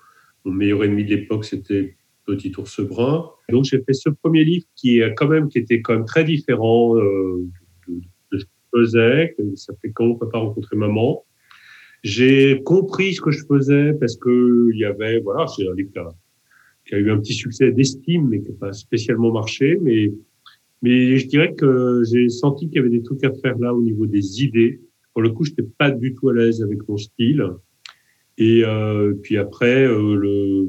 mon 0.44 0.52
meilleur 0.52 0.82
ennemi 0.84 1.04
de 1.04 1.10
l'époque, 1.10 1.44
c'était 1.44 1.96
Petit 2.30 2.52
ours 2.58 2.80
brun. 2.80 3.28
Donc 3.48 3.64
j'ai 3.64 3.82
fait 3.82 3.92
ce 3.92 4.08
premier 4.08 4.44
livre 4.44 4.64
qui 4.76 5.00
est 5.00 5.14
quand 5.14 5.26
même, 5.26 5.48
qui 5.48 5.58
était 5.58 5.80
quand 5.80 5.94
même 5.94 6.04
très 6.04 6.22
différent 6.22 6.96
euh, 6.96 7.44
de, 7.88 8.38
ce 8.38 8.44
que 8.44 8.46
je 8.46 8.46
faisais. 8.72 9.36
Ça 9.56 9.74
fait 9.82 9.90
quand 9.90 10.04
on 10.04 10.14
peut 10.14 10.28
pas 10.28 10.38
rencontrer 10.38 10.76
maman. 10.76 11.24
J'ai 12.04 12.62
compris 12.62 13.14
ce 13.14 13.20
que 13.20 13.32
je 13.32 13.44
faisais 13.44 13.94
parce 13.94 14.16
que 14.16 14.70
il 14.72 14.78
y 14.78 14.84
avait, 14.84 15.18
voilà, 15.20 15.48
c'est 15.48 15.68
un 15.68 15.74
livre 15.74 15.90
qui 16.86 16.94
a, 16.94 16.98
eu 16.98 17.10
un 17.10 17.18
petit 17.18 17.34
succès 17.34 17.72
d'estime, 17.72 18.28
mais 18.28 18.40
qui 18.40 18.50
n'a 18.50 18.58
pas 18.60 18.72
spécialement 18.72 19.32
marché. 19.32 19.76
Mais, 19.82 20.12
mais 20.82 21.16
je 21.16 21.26
dirais 21.26 21.52
que 21.54 22.04
j'ai 22.08 22.28
senti 22.28 22.68
qu'il 22.68 22.76
y 22.76 22.78
avait 22.78 22.90
des 22.90 23.02
trucs 23.02 23.24
à 23.24 23.32
faire 23.32 23.58
là 23.58 23.74
au 23.74 23.82
niveau 23.82 24.06
des 24.06 24.44
idées. 24.44 24.80
Pour 25.14 25.22
le 25.22 25.30
coup, 25.30 25.44
je 25.44 25.50
n'étais 25.50 25.66
pas 25.78 25.90
du 25.90 26.14
tout 26.14 26.28
à 26.28 26.34
l'aise 26.34 26.62
avec 26.62 26.88
mon 26.88 26.96
style. 26.96 27.44
Et 28.38 28.62
euh, 28.64 29.14
puis 29.20 29.36
après, 29.36 29.84
euh, 29.84 30.14
le, 30.14 30.68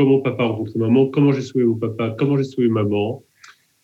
comment 0.00 0.20
papa 0.20 0.44
rencontre 0.44 0.78
maman, 0.78 1.08
comment 1.08 1.30
j'ai 1.30 1.42
sauvé 1.42 1.64
mon 1.64 1.76
papa, 1.76 2.14
comment 2.18 2.38
j'ai 2.38 2.44
sauvé 2.44 2.68
maman. 2.68 3.22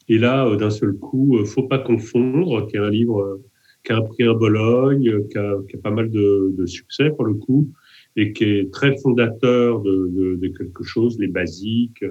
Et 0.09 0.17
là, 0.17 0.47
euh, 0.47 0.57
d'un 0.57 0.71
seul 0.71 0.95
coup, 0.95 1.39
Faut 1.45 1.65
pas 1.65 1.79
confondre, 1.79 2.67
qui 2.67 2.77
est 2.77 2.81
un 2.81 2.89
livre 2.91 3.41
qui 3.85 3.93
a 3.93 3.99
un 3.99 4.03
prix 4.03 4.25
à 4.25 4.33
Bologne, 4.33 5.27
qui 5.29 5.37
a, 5.39 5.57
pas 5.83 5.91
mal 5.91 6.11
de, 6.11 6.67
succès 6.67 7.11
pour 7.11 7.25
le 7.25 7.35
coup, 7.35 7.71
et 8.17 8.33
qui 8.33 8.45
est 8.45 8.73
très 8.73 8.97
fondateur 8.97 9.81
de, 9.81 10.41
quelque 10.57 10.83
chose, 10.83 11.19
les 11.21 11.29
basiques, 11.29 12.05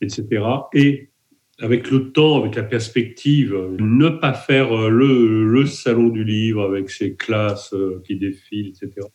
etc. 0.00 0.44
Et 0.72 1.10
avec 1.58 1.90
le 1.90 2.12
temps, 2.12 2.38
avec 2.40 2.54
la 2.54 2.62
perspective, 2.62 3.54
ne 3.78 4.08
pas 4.10 4.32
faire 4.32 4.88
le, 4.88 5.66
salon 5.66 6.08
du 6.08 6.24
livre 6.24 6.62
avec 6.62 6.88
ses 6.88 7.16
classes 7.16 7.74
qui 8.04 8.16
défilent, 8.16 8.68
etc 8.68 9.08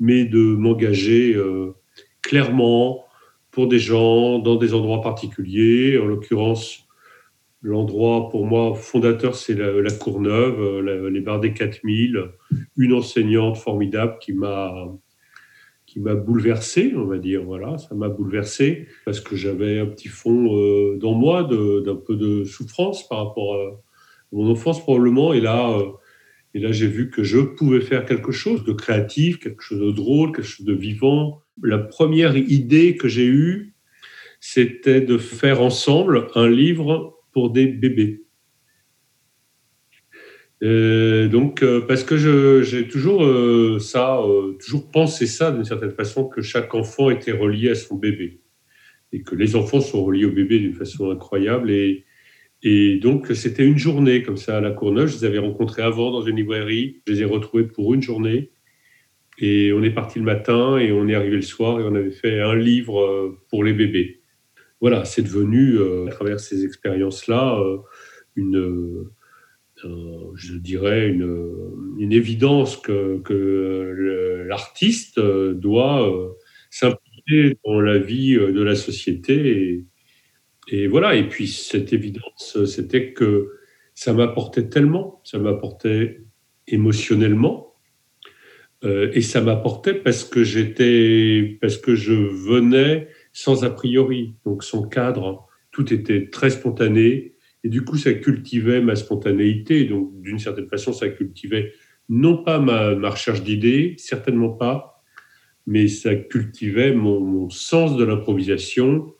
mais 0.00 0.24
de 0.24 0.38
m'engager 0.38 1.34
euh, 1.34 1.72
clairement 2.22 3.04
pour 3.50 3.68
des 3.68 3.78
gens 3.78 4.38
dans 4.38 4.56
des 4.56 4.74
endroits 4.74 5.00
particuliers. 5.00 5.98
En 5.98 6.06
l'occurrence, 6.06 6.86
l'endroit 7.62 8.28
pour 8.28 8.46
moi 8.46 8.74
fondateur, 8.74 9.34
c'est 9.34 9.54
la, 9.54 9.72
la, 9.72 9.90
Courneuve, 9.90 10.60
euh, 10.60 11.10
les 11.10 11.20
bars 11.20 11.40
des 11.40 11.52
4000, 11.52 12.30
une 12.76 12.92
enseignante 12.92 13.56
formidable 13.56 14.18
qui 14.20 14.32
m'a 14.32 14.88
qui 15.86 16.00
m'a 16.00 16.14
bouleversé, 16.14 16.92
on 16.96 17.06
va 17.06 17.16
dire. 17.16 17.42
Voilà, 17.44 17.78
ça 17.78 17.94
m'a 17.94 18.10
bouleversé 18.10 18.88
parce 19.06 19.20
que 19.20 19.36
j'avais 19.36 19.80
un 19.80 19.86
petit 19.86 20.08
fond 20.08 20.54
euh, 20.54 20.98
dans 20.98 21.14
moi 21.14 21.44
d'un 21.44 21.96
peu 21.96 22.14
de 22.14 22.44
souffrance 22.44 23.08
par 23.08 23.26
rapport 23.26 23.54
à 23.54 23.80
mon 24.32 24.50
enfance 24.50 24.82
probablement. 24.82 25.32
Et 25.32 25.40
là, 25.40 25.74
et 26.54 26.60
là, 26.60 26.72
j'ai 26.72 26.86
vu 26.86 27.10
que 27.10 27.22
je 27.22 27.38
pouvais 27.38 27.80
faire 27.80 28.04
quelque 28.04 28.32
chose 28.32 28.64
de 28.64 28.72
créatif, 28.72 29.38
quelque 29.38 29.62
chose 29.62 29.80
de 29.80 29.90
drôle, 29.90 30.32
quelque 30.32 30.46
chose 30.46 30.66
de 30.66 30.74
vivant. 30.74 31.42
La 31.62 31.78
première 31.78 32.36
idée 32.36 32.96
que 32.96 33.08
j'ai 33.08 33.26
eue, 33.26 33.74
c'était 34.40 35.00
de 35.00 35.18
faire 35.18 35.60
ensemble 35.60 36.28
un 36.34 36.48
livre 36.48 37.18
pour 37.32 37.50
des 37.50 37.66
bébés. 37.66 38.22
Euh, 40.62 41.28
donc, 41.28 41.62
euh, 41.62 41.80
parce 41.80 42.02
que 42.02 42.62
j'ai 42.62 42.88
toujours 42.88 43.24
euh, 43.24 43.78
ça, 43.78 44.20
toujours 44.60 44.90
pensé 44.90 45.26
ça 45.26 45.52
d'une 45.52 45.64
certaine 45.64 45.92
façon, 45.92 46.24
que 46.24 46.42
chaque 46.42 46.74
enfant 46.74 47.10
était 47.10 47.32
relié 47.32 47.70
à 47.70 47.74
son 47.74 47.96
bébé 47.96 48.40
et 49.12 49.22
que 49.22 49.34
les 49.34 49.56
enfants 49.56 49.80
sont 49.80 50.04
reliés 50.04 50.26
au 50.26 50.32
bébé 50.32 50.58
d'une 50.58 50.74
façon 50.74 51.10
incroyable. 51.10 51.70
Et, 51.70 52.04
et 52.62 52.96
donc, 52.96 53.28
c'était 53.34 53.64
une 53.64 53.78
journée 53.78 54.22
comme 54.22 54.36
ça 54.36 54.58
à 54.58 54.60
la 54.60 54.72
Courneuve. 54.72 55.08
Je 55.08 55.18
les 55.18 55.24
avais 55.24 55.38
rencontrés 55.38 55.82
avant 55.82 56.10
dans 56.10 56.22
une 56.22 56.36
librairie. 56.36 57.02
Je 57.06 57.12
les 57.12 57.22
ai 57.22 57.24
retrouvés 57.24 57.64
pour 57.64 57.94
une 57.94 58.02
journée. 58.02 58.50
Et 59.40 59.72
on 59.72 59.82
est 59.82 59.90
parti 59.90 60.18
le 60.18 60.24
matin 60.24 60.78
et 60.78 60.90
on 60.92 61.06
est 61.08 61.14
arrivé 61.14 61.36
le 61.36 61.42
soir 61.42 61.80
et 61.80 61.84
on 61.84 61.94
avait 61.94 62.10
fait 62.10 62.40
un 62.40 62.56
livre 62.56 63.00
euh, 63.00 63.38
pour 63.50 63.62
les 63.62 63.72
bébés. 63.72 64.20
Voilà, 64.80 65.04
c'est 65.04 65.22
devenu, 65.22 65.76
euh, 65.76 66.06
à 66.06 66.10
travers 66.10 66.40
ces 66.40 66.64
expériences-là, 66.64 67.58
euh, 67.60 67.78
une, 68.36 69.08
je 70.34 70.54
dirais, 70.54 71.08
une, 71.08 72.12
évidence 72.12 72.76
que, 72.76 73.22
l'artiste 74.48 75.20
doit 75.20 76.36
s'impliquer 76.70 77.58
dans 77.64 77.80
la 77.80 77.98
vie 77.98 78.34
de 78.34 78.62
la 78.62 78.74
société 78.74 79.84
et 80.70 80.86
voilà, 80.86 81.14
et 81.14 81.28
puis 81.28 81.48
cette 81.48 81.92
évidence, 81.92 82.64
c'était 82.66 83.12
que 83.12 83.52
ça 83.94 84.12
m'apportait 84.12 84.68
tellement, 84.68 85.20
ça 85.24 85.38
m'apportait 85.38 86.20
émotionnellement, 86.66 87.67
euh, 88.84 89.10
et 89.12 89.22
ça 89.22 89.40
m'apportait 89.40 89.94
parce 89.94 90.24
que 90.24 90.44
j'étais, 90.44 91.58
parce 91.60 91.78
que 91.78 91.94
je 91.94 92.12
venais 92.12 93.08
sans 93.32 93.64
a 93.64 93.70
priori, 93.70 94.34
donc 94.44 94.64
sans 94.64 94.82
cadre, 94.82 95.46
tout 95.70 95.92
était 95.92 96.28
très 96.30 96.50
spontané, 96.50 97.34
et 97.64 97.68
du 97.68 97.84
coup 97.84 97.96
ça 97.96 98.12
cultivait 98.14 98.80
ma 98.80 98.96
spontanéité, 98.96 99.84
donc 99.84 100.20
d'une 100.20 100.38
certaine 100.38 100.68
façon 100.68 100.92
ça 100.92 101.08
cultivait 101.08 101.72
non 102.08 102.42
pas 102.42 102.58
ma, 102.58 102.94
recherche 103.10 103.42
d'idées, 103.42 103.94
certainement 103.98 104.50
pas, 104.50 105.02
mais 105.66 105.88
ça 105.88 106.14
cultivait 106.14 106.94
mon, 106.94 107.20
mon 107.20 107.50
sens 107.50 107.96
de 107.96 108.04
l'improvisation, 108.04 109.14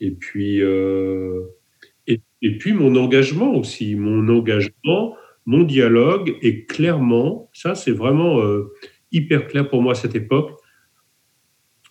et 0.00 0.10
puis, 0.12 0.62
euh, 0.62 1.42
et, 2.06 2.58
puis 2.58 2.72
mon 2.72 2.96
engagement 2.96 3.54
aussi, 3.54 3.94
mon 3.94 4.28
engagement, 4.28 5.14
mon 5.50 5.64
dialogue 5.64 6.36
est 6.42 6.70
clairement, 6.70 7.50
ça 7.52 7.74
c'est 7.74 7.90
vraiment 7.90 8.40
euh, 8.40 8.72
hyper 9.10 9.48
clair 9.48 9.68
pour 9.68 9.82
moi 9.82 9.92
à 9.92 9.94
cette 9.96 10.14
époque. 10.14 10.52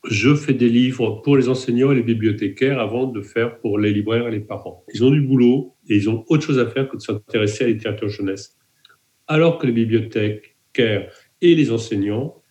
Je 0.10 0.34
fais 0.34 0.54
des 0.54 0.70
livres 0.70 1.22
pour 1.26 1.36
les 1.36 1.50
enseignants 1.50 1.92
et 1.92 1.96
les 1.96 2.04
bibliothécaires 2.04 2.80
avant 2.80 3.06
de 3.06 3.22
faire 3.22 3.60
pour 3.60 3.78
les 3.78 3.92
libraires 3.92 4.30
et 4.30 4.32
les 4.32 4.40
parents. 4.40 4.86
Ils 4.94 5.04
ont 5.04 5.12
du 5.12 5.20
boulot 5.20 5.76
et 5.90 5.98
ils 5.98 6.10
ont 6.10 6.24
autre 6.30 6.46
chose 6.46 6.58
à 6.58 6.68
faire 6.68 6.88
que 6.88 6.96
de 6.96 7.02
s'intéresser 7.02 7.66
à 7.66 7.68
la 7.68 7.74
littérature 7.74 8.08
jeunesse. 8.08 8.58
Alors 9.28 9.58
que 9.58 9.68
les 9.68 9.74
bibliothécaires 9.74 11.12
et 11.42 11.54
les 11.54 11.70
enseignants, 11.70 12.42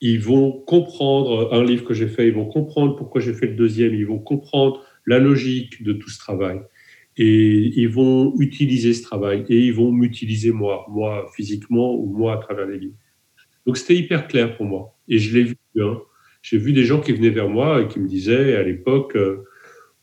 ils 0.00 0.20
vont 0.20 0.52
comprendre 0.52 1.52
un 1.54 1.64
livre 1.64 1.84
que 1.84 1.94
j'ai 1.94 2.06
fait, 2.06 2.28
ils 2.28 2.34
vont 2.34 2.46
comprendre 2.46 2.94
pourquoi 2.94 3.20
j'ai 3.20 3.34
fait 3.34 3.46
le 3.46 3.56
deuxième, 3.56 3.94
ils 3.96 4.06
vont 4.06 4.20
comprendre 4.20 4.84
la 5.06 5.18
logique 5.18 5.82
de 5.82 5.92
tout 5.92 6.08
ce 6.08 6.20
travail. 6.20 6.60
Et 7.18 7.72
ils 7.80 7.88
vont 7.88 8.34
utiliser 8.38 8.92
ce 8.92 9.02
travail 9.02 9.44
et 9.48 9.58
ils 9.58 9.72
vont 9.72 9.90
m'utiliser 9.90 10.52
moi, 10.52 10.86
moi 10.90 11.30
physiquement 11.34 11.94
ou 11.94 12.06
moi 12.06 12.34
à 12.34 12.36
travers 12.36 12.66
les 12.66 12.78
livres. 12.78 12.96
Donc 13.64 13.78
c'était 13.78 13.96
hyper 13.96 14.28
clair 14.28 14.56
pour 14.56 14.66
moi. 14.66 14.96
Et 15.08 15.18
je 15.18 15.36
l'ai 15.36 15.44
vu. 15.44 15.56
Hein. 15.78 15.98
J'ai 16.42 16.58
vu 16.58 16.72
des 16.72 16.84
gens 16.84 17.00
qui 17.00 17.12
venaient 17.12 17.30
vers 17.30 17.48
moi 17.48 17.82
et 17.82 17.88
qui 17.88 17.98
me 17.98 18.06
disaient 18.06 18.54
à 18.56 18.62
l'époque, 18.62 19.16
euh, 19.16 19.44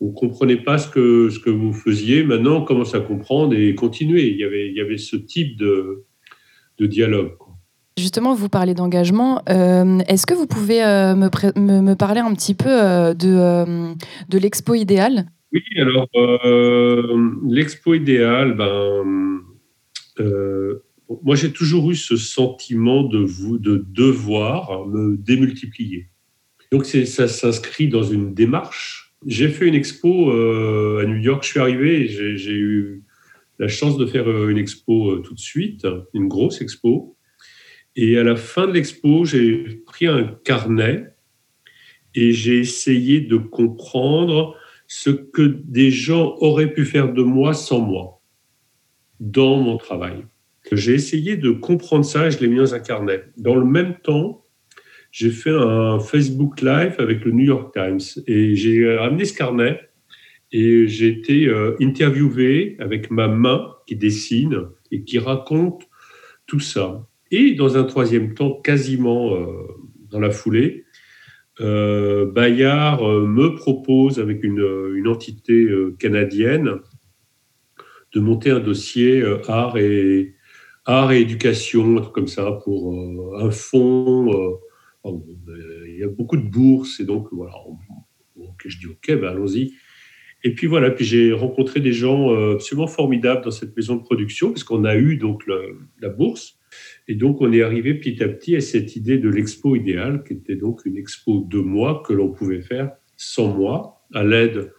on 0.02 0.08
ne 0.08 0.14
comprenait 0.14 0.58
pas 0.58 0.78
ce 0.78 0.90
que, 0.90 1.30
ce 1.30 1.40
que 1.40 1.50
vous 1.50 1.72
faisiez. 1.72 2.24
Maintenant, 2.24 2.58
on 2.58 2.66
commence 2.66 2.96
à 2.96 3.00
comprendre 3.00 3.56
et 3.56 3.74
continuer. 3.76 4.30
Il 4.30 4.38
y 4.38 4.44
avait, 4.44 4.68
il 4.68 4.76
y 4.76 4.82
avait 4.82 4.98
ce 4.98 5.16
type 5.16 5.58
de, 5.58 6.04
de 6.80 6.86
dialogue. 6.86 7.32
Justement, 7.98 8.34
vous 8.34 8.50
parlez 8.50 8.74
d'engagement. 8.74 9.42
Euh, 9.50 10.00
est-ce 10.08 10.26
que 10.26 10.34
vous 10.34 10.48
pouvez 10.48 10.84
euh, 10.84 11.16
me, 11.16 11.30
me, 11.82 11.94
parler 11.94 12.22
un 12.22 12.34
petit 12.34 12.56
peu 12.56 12.70
euh, 12.70 13.14
de, 13.14 13.94
de 14.30 14.38
l'expo 14.40 14.74
idéale 14.74 15.28
Oui, 15.54 15.64
alors 15.78 16.10
l'expo 17.48 17.94
idéale, 17.94 18.56
ben, 18.56 19.44
moi 21.24 21.36
j'ai 21.36 21.52
toujours 21.52 21.92
eu 21.92 21.96
ce 21.96 22.18
sentiment 22.18 23.04
de, 23.04 23.20
vous, 23.20 23.60
de 23.60 23.86
devoir 23.88 24.88
me 24.88 25.16
démultiplier. 25.16 26.08
Donc 26.72 26.86
ça 26.86 27.28
s'inscrit 27.28 27.88
dans 27.88 28.04
une 28.04 28.34
démarche. 28.34 29.14
J'ai 29.28 29.50
fait 29.50 29.68
une 29.68 29.76
expo 29.76 30.32
à 30.32 31.06
New 31.06 31.18
York, 31.18 31.44
je 31.44 31.50
suis 31.50 31.60
arrivé, 31.60 32.08
j'ai 32.08 32.54
eu 32.54 33.04
la 33.60 33.68
chance 33.68 33.98
de 33.98 34.06
faire 34.08 34.28
une 34.50 34.58
expo 34.58 35.20
tout 35.20 35.36
de 35.36 35.40
suite, 35.40 35.88
une 36.14 36.28
grosse 36.28 36.62
expo 36.62 37.16
et 37.96 38.18
à 38.18 38.24
la 38.24 38.36
fin 38.36 38.68
de 38.68 38.74
l'expo, 38.74 39.24
j'ai 39.26 39.82
pris 39.86 40.08
un 40.08 40.24
carnet 40.44 41.16
et 42.16 42.32
j'ai 42.32 42.60
essayé 42.60 43.22
de 43.22 43.38
comprendre 43.38 44.58
ce 44.96 45.10
que 45.10 45.42
des 45.42 45.90
gens 45.90 46.36
auraient 46.40 46.72
pu 46.72 46.86
faire 46.86 47.12
de 47.12 47.24
moi 47.24 47.56
sans 47.56 47.80
moi 47.80 48.22
dans 49.20 49.58
mon 49.58 49.78
travail. 49.78 50.24
J'ai 50.72 50.94
essayé 50.94 51.36
de 51.36 51.50
comprendre 51.50 52.06
ça 52.06 52.28
et 52.28 52.32
je 52.32 52.40
l'ai 52.40 52.48
mis 52.48 52.58
dans 52.58 52.76
un 52.76 52.80
carnet. 52.80 53.24
Dans 53.36 53.56
le 53.56 53.66
même 53.66 53.96
temps, 54.04 54.46
j'ai 55.10 55.32
fait 55.32 55.50
un 55.50 56.00
Facebook 56.00 56.62
Live 56.62 56.96
avec 57.00 57.26
le 57.26 57.32
New 57.32 57.46
York 57.46 57.74
Times 57.74 58.24
et 58.28 58.56
j'ai 58.56 58.96
ramené 58.96 59.26
ce 59.26 59.36
carnet 59.36 59.80
et 60.52 60.88
j'ai 60.88 61.08
été 61.08 61.48
euh, 61.48 61.76
interviewé 61.82 62.76
avec 62.78 63.10
ma 63.10 63.28
main 63.28 63.74
qui 63.88 63.96
dessine 63.96 64.68
et 64.92 65.04
qui 65.04 65.18
raconte 65.18 65.88
tout 66.46 66.60
ça. 66.60 67.08
Et 67.32 67.56
dans 67.56 67.78
un 67.78 67.84
troisième 67.84 68.36
temps, 68.36 68.62
quasiment 68.62 69.34
euh, 69.34 69.48
dans 70.12 70.20
la 70.20 70.30
foulée, 70.30 70.86
euh, 71.62 72.26
Bayard 72.26 73.04
euh, 73.04 73.28
me 73.28 73.56
propose, 73.56 74.20
avec 74.20 74.44
une, 74.44 74.94
une 74.96 75.08
entité 75.08 75.68
canadienne, 76.00 76.80
de 78.14 78.20
monter 78.20 78.52
un 78.52 78.60
dossier 78.60 79.24
art 79.48 79.78
et 79.78 80.36
art 80.86 81.12
et 81.12 81.22
éducation, 81.22 81.98
un 81.98 82.02
truc 82.02 82.14
comme 82.14 82.28
ça, 82.28 82.52
pour 82.64 82.94
un 83.40 83.50
fonds. 83.50 84.60
il 85.06 85.98
y 85.98 86.04
a 86.04 86.08
beaucoup 86.08 86.38
de 86.38 86.48
bourses, 86.48 87.00
et 87.00 87.06
donc 87.06 87.28
voilà. 87.32 87.54
je 88.66 88.78
dis 88.78 88.88
ok, 88.88 89.20
ben 89.20 89.30
allons-y. 89.30 89.74
Et 90.44 90.54
puis 90.54 90.68
voilà, 90.68 90.92
puis 90.92 91.06
j'ai 91.06 91.32
rencontré 91.32 91.80
des 91.80 91.94
gens 91.94 92.30
absolument 92.54 92.88
formidables 92.88 93.44
dans 93.44 93.52
cette 93.52 93.76
maison 93.76 93.96
de 93.96 94.04
production, 94.04 94.50
parce 94.50 94.64
qu'on 94.64 94.84
a 94.84 94.96
eu 94.96 95.18
donc 95.18 95.44
la 96.00 96.10
bourse. 96.10 96.60
Et 97.08 97.16
donc, 97.16 97.42
on 97.42 97.52
est 97.52 97.62
arrivé 97.62 97.94
petit 97.94 98.24
à 98.24 98.28
petit 98.28 98.56
à 98.56 98.62
cette 98.62 98.96
idée 98.96 99.18
de 99.18 99.30
l'expo 99.30 99.76
idéale, 99.76 100.24
qui 100.24 100.34
était 100.34 100.56
donc 100.56 100.86
une 100.86 100.98
expo 100.98 101.46
de 101.50 101.60
mois 101.60 102.04
que 102.06 102.14
l'on 102.14 102.32
pouvait 102.32 102.62
faire 102.62 102.92
sans 103.18 103.54
moi, 103.54 104.06
à 104.14 104.24
l'aide 104.24 104.72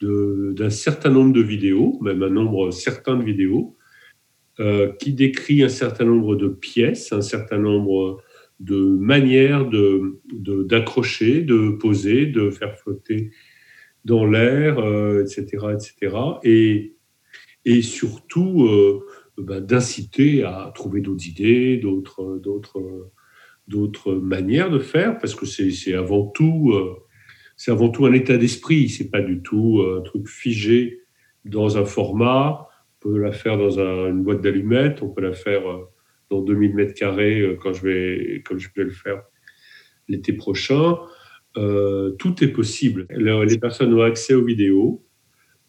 d'un 0.00 0.70
certain 0.70 1.10
nombre 1.10 1.32
de 1.32 1.42
vidéos, 1.42 1.98
même 2.00 2.22
un 2.22 2.30
nombre 2.30 2.70
certain 2.70 3.16
de 3.16 3.24
vidéos, 3.24 3.76
euh, 4.60 4.92
qui 4.98 5.12
décrit 5.12 5.62
un 5.62 5.68
certain 5.68 6.04
nombre 6.04 6.36
de 6.36 6.48
pièces, 6.48 7.12
un 7.12 7.20
certain 7.20 7.58
nombre 7.58 8.22
de 8.60 8.76
manières 8.76 9.68
d'accrocher, 10.32 11.42
de, 11.42 11.56
de, 11.56 11.70
poser, 11.76 12.26
de 12.26 12.50
faire 12.50 12.76
flotter 12.76 13.30
dans 14.04 14.26
l'air, 14.26 14.78
etc., 15.20 15.46
euh, 15.62 15.74
etc. 15.74 16.16
Et, 16.42 16.96
et 17.64 17.82
surtout, 17.82 18.66
euh, 18.66 19.06
bah, 19.42 19.60
d'inciter 19.60 20.42
à 20.42 20.72
trouver 20.74 21.00
d'autres 21.00 21.26
idées, 21.26 21.76
d'autres, 21.76 22.40
d'autres, 22.42 23.10
d'autres 23.68 24.14
manières 24.14 24.70
de 24.70 24.78
faire, 24.78 25.18
parce 25.18 25.34
que 25.34 25.46
c'est, 25.46 25.94
avant 25.94 26.26
tout, 26.26 26.72
euh, 26.72 26.96
c'est 27.56 27.70
avant 27.70 27.88
tout 27.88 28.06
un 28.06 28.12
état 28.12 28.36
d'esprit. 28.36 28.88
C'est 28.88 29.10
pas 29.10 29.20
du 29.20 29.42
tout 29.42 29.84
un 29.96 30.00
truc 30.00 30.28
figé 30.28 31.02
dans 31.44 31.78
un 31.78 31.84
format. 31.84 32.66
On 32.96 33.08
peut 33.08 33.18
la 33.18 33.32
faire 33.32 33.56
dans 33.58 33.78
une 33.78 34.22
boîte 34.22 34.40
d'allumettes, 34.40 35.02
on 35.02 35.08
peut 35.08 35.22
la 35.22 35.34
faire 35.34 35.68
euh, 35.68 35.84
dans 36.30 36.42
2000 36.42 36.74
mètres 36.74 36.94
carrés 36.94 37.40
euh, 37.40 37.56
quand 37.60 37.72
je 37.72 37.82
vais, 37.82 38.42
comme 38.44 38.58
je 38.58 38.68
vais 38.74 38.84
le 38.84 38.90
faire 38.90 39.22
l'été 40.08 40.32
prochain. 40.32 40.96
tout 41.54 42.42
est 42.42 42.52
possible. 42.52 43.06
Les 43.10 43.58
personnes 43.58 43.92
ont 43.92 44.02
accès 44.02 44.34
aux 44.34 44.44
vidéos 44.44 45.04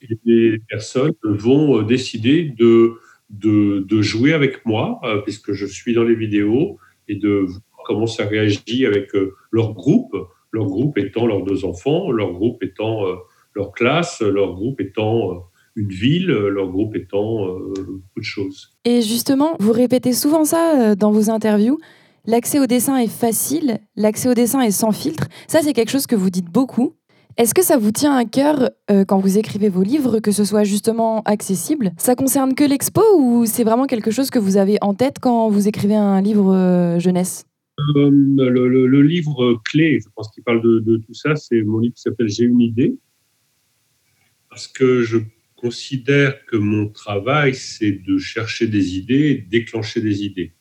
et 0.02 0.18
les 0.24 0.60
personnes 0.70 1.14
vont 1.24 1.82
décider 1.82 2.44
de 2.46 2.94
de, 3.30 4.02
jouer 4.02 4.34
avec 4.34 4.66
moi, 4.66 5.00
euh, 5.04 5.22
puisque 5.22 5.54
je 5.54 5.66
suis 5.66 5.94
dans 5.94 6.04
les 6.04 6.16
vidéos, 6.16 6.78
et 7.08 7.16
de 7.16 7.46
voir 7.48 7.84
comment 7.86 8.08
ça 8.08 8.26
réagit 8.26 8.86
avec 8.86 9.16
euh, 9.16 9.36
leur 9.52 9.74
groupe, 9.74 10.16
leur 10.52 10.66
groupe 10.66 10.98
étant 10.98 11.26
leurs 11.26 11.44
deux 11.44 11.66
enfants, 11.66 12.12
leur 12.12 12.34
groupe 12.34 12.64
étant 12.64 13.06
euh, 13.06 13.16
leur 13.54 13.72
classe, 13.72 14.22
leur 14.22 14.54
groupe 14.54 14.80
étant 14.82 15.46
une 15.76 15.90
ville, 15.90 16.28
leur 16.28 16.70
groupe 16.70 16.96
étant 16.96 17.48
beaucoup 17.48 18.20
de 18.20 18.24
choses. 18.24 18.72
Et 18.86 19.02
justement, 19.02 19.56
vous 19.60 19.72
répétez 19.72 20.14
souvent 20.14 20.44
ça 20.44 20.96
dans 20.96 21.12
vos 21.12 21.30
interviews. 21.30 21.80
L'accès 22.26 22.60
au 22.60 22.68
dessin 22.68 22.98
est 22.98 23.08
facile, 23.08 23.80
l'accès 23.96 24.30
au 24.30 24.34
dessin 24.34 24.62
est 24.62 24.72
sans 24.72 24.92
filtre. 24.92 25.28
Ça, 25.48 25.62
c'est 25.62 25.74
quelque 25.74 25.90
chose 25.90 26.06
que 26.06 26.16
vous 26.16 26.30
dites 26.30 26.50
beaucoup. 26.52 26.94
Est-ce 27.38 27.54
que 27.54 27.64
ça 27.64 27.78
vous 27.78 27.92
tient 27.92 28.16
à 28.16 28.26
cœur 28.26 28.70
euh, 28.92 29.06
quand 29.06 29.20
vous 29.20 29.38
écrivez 29.38 29.70
vos 29.70 29.84
livres 29.84 30.20
que 30.20 30.32
ce 30.32 30.44
soit 30.44 30.64
justement 30.64 31.22
accessible? 31.24 31.92
Ça 31.98 32.16
concerne 32.16 32.54
que 32.54 32.64
l'expo 32.64 33.02
ou 33.18 33.46
c'est 33.46 33.64
vraiment 33.64 33.86
quelque 33.86 34.12
chose 34.12 34.30
que 34.30 34.40
vous 34.40 34.58
avez 34.58 34.78
en 34.82 34.94
tête 34.94 35.20
quand 35.22 35.50
vous 35.50 35.68
écrivez 35.68 35.96
un 35.96 36.22
livre 36.22 36.54
euh, 36.54 37.00
jeunesse? 37.00 37.46
Euh, 37.96 38.10
le, 38.12 39.02
livre 39.02 39.62
clé, 39.64 40.00
je 40.04 40.10
pense 40.14 40.30
qu'il 40.32 40.44
parle 40.44 40.62
de, 40.62 40.98
tout 40.98 41.14
ça, 41.14 41.36
c'est 41.36 41.62
mon 41.62 41.80
livre 41.80 41.96
qui 41.96 42.02
s'appelle 42.02 42.28
J'ai 42.28 42.44
une 42.44 42.60
idée. 42.60 42.98
Parce 44.50 44.68
que 44.68 45.04
je 45.04 45.20
considère 45.56 46.46
que 46.46 46.58
mon 46.58 46.90
travail, 46.90 47.54
c'est 47.54 47.92
de 47.92 48.18
chercher 48.18 48.68
des 48.68 48.98
idées, 48.98 49.46
déclencher 49.50 50.02
des 50.02 50.24
idées. 50.24 50.54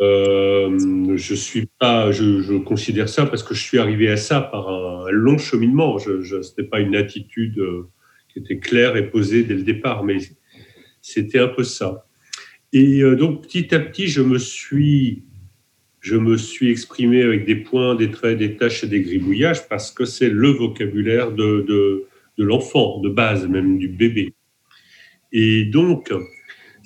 Euh, 0.00 1.16
je 1.16 1.34
suis 1.34 1.68
pas, 1.78 2.10
je, 2.10 2.56
considère 2.58 3.08
ça 3.08 3.26
parce 3.26 3.42
que 3.42 3.54
je 3.54 3.62
suis 3.62 3.78
arrivé 3.78 4.10
à 4.10 4.16
ça 4.16 4.40
par 4.40 4.68
un 4.68 5.10
long 5.10 5.36
cheminement. 5.36 5.98
Je, 5.98 6.22
je 6.22 6.62
pas 6.62 6.80
une 6.80 6.96
attitude 6.96 7.58
euh, 7.58 7.88
qui 8.28 8.38
était 8.38 8.58
claire 8.58 8.96
et 8.96 9.10
posée 9.10 9.42
dès 9.42 9.54
le 9.54 9.62
départ, 9.62 10.04
mais 10.04 10.18
c'était 11.02 11.38
un 11.38 11.48
peu 11.48 11.64
ça. 11.64 12.06
Et 12.72 13.02
euh, 13.02 13.14
donc 13.14 13.42
petit 13.42 13.74
à 13.74 13.80
petit, 13.80 14.08
je 14.08 14.22
me 14.22 14.38
suis, 14.38 15.24
je 16.00 16.16
me 16.16 16.36
suis 16.38 16.70
exprimé 16.70 17.22
avec 17.22 17.44
des 17.44 17.56
points, 17.56 17.94
des 17.94 18.10
traits, 18.10 18.38
des 18.38 18.56
tâches 18.56 18.84
et 18.84 18.86
des 18.86 19.02
gribouillages 19.02 19.68
parce 19.68 19.90
que 19.90 20.06
c'est 20.06 20.30
le 20.30 20.48
vocabulaire 20.48 21.32
de, 21.32 21.64
de, 21.68 22.06
de 22.38 22.44
l'enfant, 22.44 23.00
de 23.00 23.10
base 23.10 23.46
même 23.46 23.76
du 23.76 23.88
bébé. 23.88 24.32
Et 25.32 25.64
donc, 25.64 26.10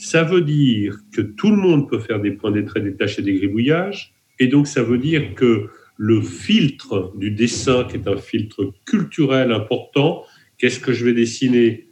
ça 0.05 0.23
veut 0.23 0.43
dire 0.43 0.99
que 1.14 1.23
tout 1.23 1.51
le 1.51 1.57
monde 1.57 1.88
peut 1.88 1.99
faire 1.99 2.21
des 2.21 2.33
points, 2.33 2.51
des 2.51 2.67
traits, 2.67 2.85
des 2.85 2.95
tâches 2.95 3.19
et 3.19 3.23
des 3.23 3.35
gribouillages. 3.35 4.12
Et 4.38 4.49
donc, 4.49 4.67
ça 4.67 4.83
veut 4.83 4.99
dire 4.99 5.35
que 5.35 5.71
le 5.97 6.21
filtre 6.21 7.12
du 7.17 7.31
dessin, 7.31 7.85
qui 7.85 7.97
est 7.97 8.07
un 8.07 8.19
filtre 8.19 8.75
culturel 8.85 9.51
important, 9.51 10.23
qu'est-ce 10.59 10.79
que 10.79 10.93
je 10.93 11.07
vais 11.07 11.14
dessiner? 11.14 11.88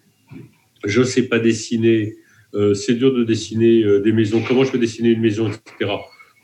Je 0.84 1.00
ne 1.00 1.04
sais 1.06 1.26
pas 1.26 1.38
dessiner. 1.38 2.16
Euh, 2.54 2.74
c'est 2.74 2.96
dur 2.96 3.14
de 3.14 3.24
dessiner 3.24 3.82
euh, 3.82 4.00
des 4.00 4.12
maisons. 4.12 4.42
Comment 4.46 4.64
je 4.64 4.72
vais 4.72 4.78
dessiner 4.78 5.12
une 5.12 5.22
maison, 5.22 5.48
etc. 5.48 5.92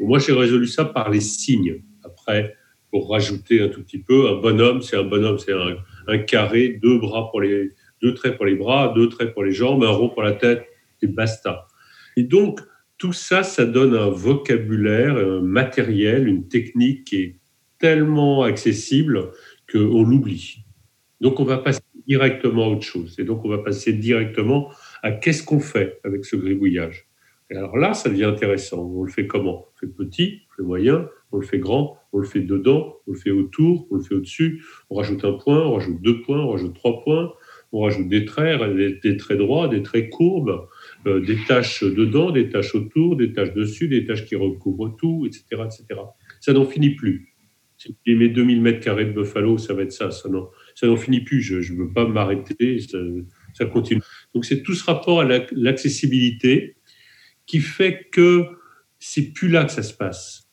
moi, 0.00 0.18
j'ai 0.18 0.32
résolu 0.32 0.66
ça 0.66 0.86
par 0.86 1.10
les 1.10 1.20
signes. 1.20 1.82
Après, 2.02 2.56
pour 2.90 3.10
rajouter 3.10 3.60
un 3.60 3.68
tout 3.68 3.82
petit 3.82 3.98
peu, 3.98 4.30
un 4.30 4.40
bonhomme, 4.40 4.80
c'est 4.80 4.96
un 4.96 5.04
bonhomme, 5.04 5.38
c'est 5.38 5.52
un, 5.52 5.76
un, 6.06 6.18
carré, 6.18 6.78
deux 6.82 6.98
bras 6.98 7.28
pour 7.30 7.42
les, 7.42 7.72
deux 8.00 8.14
traits 8.14 8.38
pour 8.38 8.46
les 8.46 8.54
bras, 8.54 8.94
deux 8.96 9.10
traits 9.10 9.34
pour 9.34 9.44
les 9.44 9.52
jambes, 9.52 9.84
un 9.84 9.90
rond 9.90 10.08
pour 10.08 10.22
la 10.22 10.32
tête, 10.32 10.64
et 11.02 11.06
basta. 11.06 11.66
Et 12.16 12.22
donc, 12.22 12.60
tout 12.98 13.12
ça, 13.12 13.42
ça 13.42 13.64
donne 13.64 13.94
un 13.94 14.08
vocabulaire 14.08 15.16
un 15.16 15.40
matériel, 15.40 16.26
une 16.26 16.48
technique 16.48 17.04
qui 17.04 17.16
est 17.16 17.36
tellement 17.78 18.42
accessible 18.42 19.30
qu'on 19.70 20.02
l'oublie. 20.02 20.64
Donc, 21.20 21.38
on 21.40 21.44
va 21.44 21.58
passer 21.58 21.80
directement 22.06 22.64
à 22.64 22.68
autre 22.68 22.82
chose. 22.82 23.14
Et 23.18 23.24
donc, 23.24 23.44
on 23.44 23.48
va 23.48 23.58
passer 23.58 23.92
directement 23.92 24.70
à 25.02 25.12
qu'est-ce 25.12 25.44
qu'on 25.44 25.60
fait 25.60 26.00
avec 26.04 26.24
ce 26.24 26.36
gribouillage. 26.36 27.08
Et 27.50 27.56
alors 27.56 27.76
là, 27.78 27.94
ça 27.94 28.10
devient 28.10 28.24
intéressant. 28.24 28.82
On 28.82 29.04
le 29.04 29.10
fait 29.10 29.26
comment? 29.26 29.60
On 29.60 29.66
le 29.80 29.88
fait 29.88 29.94
petit, 29.94 30.42
on 30.42 30.50
le 30.50 30.56
fait 30.56 30.66
moyen, 30.66 31.08
on 31.32 31.38
le 31.38 31.46
fait 31.46 31.58
grand, 31.58 31.96
on 32.12 32.18
le 32.18 32.26
fait 32.26 32.40
dedans, 32.40 32.96
on 33.06 33.12
le 33.12 33.18
fait 33.18 33.30
autour, 33.30 33.86
on 33.90 33.96
le 33.96 34.02
fait 34.02 34.14
au-dessus. 34.14 34.62
On 34.90 34.96
rajoute 34.96 35.24
un 35.24 35.32
point, 35.32 35.60
on 35.60 35.74
rajoute 35.74 36.02
deux 36.02 36.20
points, 36.22 36.40
on 36.40 36.50
rajoute 36.50 36.74
trois 36.74 37.02
points, 37.02 37.32
on 37.72 37.80
rajoute 37.80 38.08
des 38.08 38.24
traits, 38.24 38.60
des 39.02 39.16
traits 39.16 39.38
droits, 39.38 39.68
des 39.68 39.82
traits 39.82 40.10
courbes. 40.10 40.66
Euh, 41.06 41.20
des 41.20 41.38
tâches 41.46 41.84
dedans, 41.84 42.30
des 42.30 42.48
tâches 42.48 42.74
autour, 42.74 43.16
des 43.16 43.32
tâches 43.32 43.54
dessus, 43.54 43.88
des 43.88 44.04
tâches 44.04 44.24
qui 44.24 44.34
recouvrent 44.34 44.96
tout, 44.98 45.26
etc. 45.26 45.62
etc. 45.64 46.00
Ça 46.40 46.52
n'en 46.52 46.64
finit 46.64 46.94
plus. 46.96 47.34
Si 47.76 47.94
mes 48.06 48.28
2000 48.28 48.60
mètres 48.60 48.80
carrés 48.80 49.04
de 49.04 49.12
Buffalo, 49.12 49.56
ça 49.58 49.74
va 49.74 49.82
être 49.82 49.92
ça. 49.92 50.10
Ça 50.10 50.28
n'en, 50.28 50.50
ça 50.74 50.88
finit 50.96 51.20
plus. 51.20 51.40
Je 51.40 51.72
ne 51.72 51.78
veux 51.78 51.92
pas 51.92 52.06
m'arrêter. 52.08 52.80
Ça, 53.54 53.64
continue. 53.66 54.02
Donc, 54.34 54.44
c'est 54.44 54.62
tout 54.64 54.74
ce 54.74 54.84
rapport 54.84 55.20
à 55.20 55.24
l'accessibilité 55.52 56.76
qui 57.46 57.60
fait 57.60 58.08
que 58.10 58.46
c'est 58.98 59.32
plus 59.32 59.48
là 59.48 59.64
que 59.64 59.70
ça 59.70 59.84
se 59.84 59.94
passe. 59.94 60.47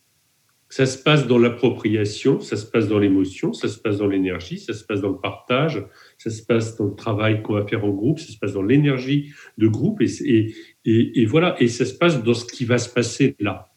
Ça 0.75 0.85
se 0.85 1.01
passe 1.01 1.25
dans 1.25 1.37
l'appropriation, 1.37 2.41
ça 2.41 2.57
se 2.57 2.65
passe 2.65 2.89
dans 2.89 2.99
l'émotion, 2.99 3.53
ça 3.53 3.69
se 3.69 3.79
passe 3.79 3.99
dans 3.99 4.07
l'énergie, 4.07 4.59
ça 4.59 4.73
se 4.73 4.83
passe 4.83 4.99
dans 4.99 5.11
le 5.11 5.21
partage, 5.21 5.81
ça 6.17 6.29
se 6.29 6.43
passe 6.43 6.75
dans 6.75 6.87
le 6.87 6.95
travail 6.95 7.41
qu'on 7.41 7.53
va 7.53 7.65
faire 7.65 7.85
en 7.85 7.91
groupe, 7.91 8.19
ça 8.19 8.29
se 8.29 8.37
passe 8.37 8.51
dans 8.51 8.61
l'énergie 8.61 9.31
de 9.57 9.69
groupe 9.69 10.01
et, 10.01 11.25
voilà, 11.27 11.55
et 11.61 11.69
ça 11.69 11.85
se 11.85 11.93
passe 11.93 12.21
dans 12.21 12.33
ce 12.33 12.43
qui 12.43 12.65
va 12.65 12.77
se 12.77 12.89
passer 12.93 13.37
là. 13.39 13.71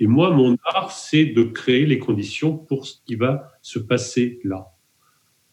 Et 0.00 0.06
moi, 0.06 0.30
mon 0.30 0.56
art, 0.64 0.92
c'est 0.92 1.26
de 1.26 1.42
créer 1.42 1.84
les 1.84 1.98
conditions 1.98 2.56
pour 2.56 2.86
ce 2.86 2.94
qui 3.04 3.16
va 3.16 3.52
se 3.60 3.78
passer 3.78 4.40
là. 4.44 4.68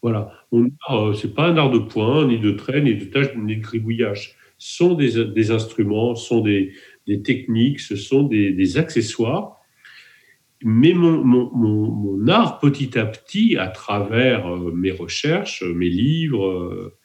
Voilà. 0.01 0.31
Euh, 0.53 1.13
c'est 1.15 1.35
pas 1.35 1.47
un 1.47 1.57
art 1.57 1.71
de 1.71 1.79
point, 1.79 2.25
ni 2.25 2.39
de 2.39 2.51
trait, 2.51 2.79
ni 2.79 2.95
de 2.95 3.03
tâche, 3.03 3.35
ni 3.35 3.57
de 3.57 3.61
gribouillage. 3.61 4.37
Ce 4.57 4.77
sont 4.77 4.93
des, 4.93 5.51
instruments, 5.51 6.15
ce 6.15 6.27
sont 6.29 6.39
des, 6.39 6.71
techniques, 7.25 7.81
ce 7.81 7.97
sont 7.97 8.23
des 8.23 8.77
accessoires 8.77 9.57
mais 10.63 10.93
mon, 10.93 12.27
art, 12.27 12.59
petit 12.59 12.97
à 12.97 13.05
petit, 13.05 13.57
à 13.57 13.67
travers 13.67 14.47
euh, 14.47 14.71
mes 14.71 14.91
recherches, 14.91 15.63
mes 15.63 15.89
livres, 15.89 16.47
euh, 16.47 16.97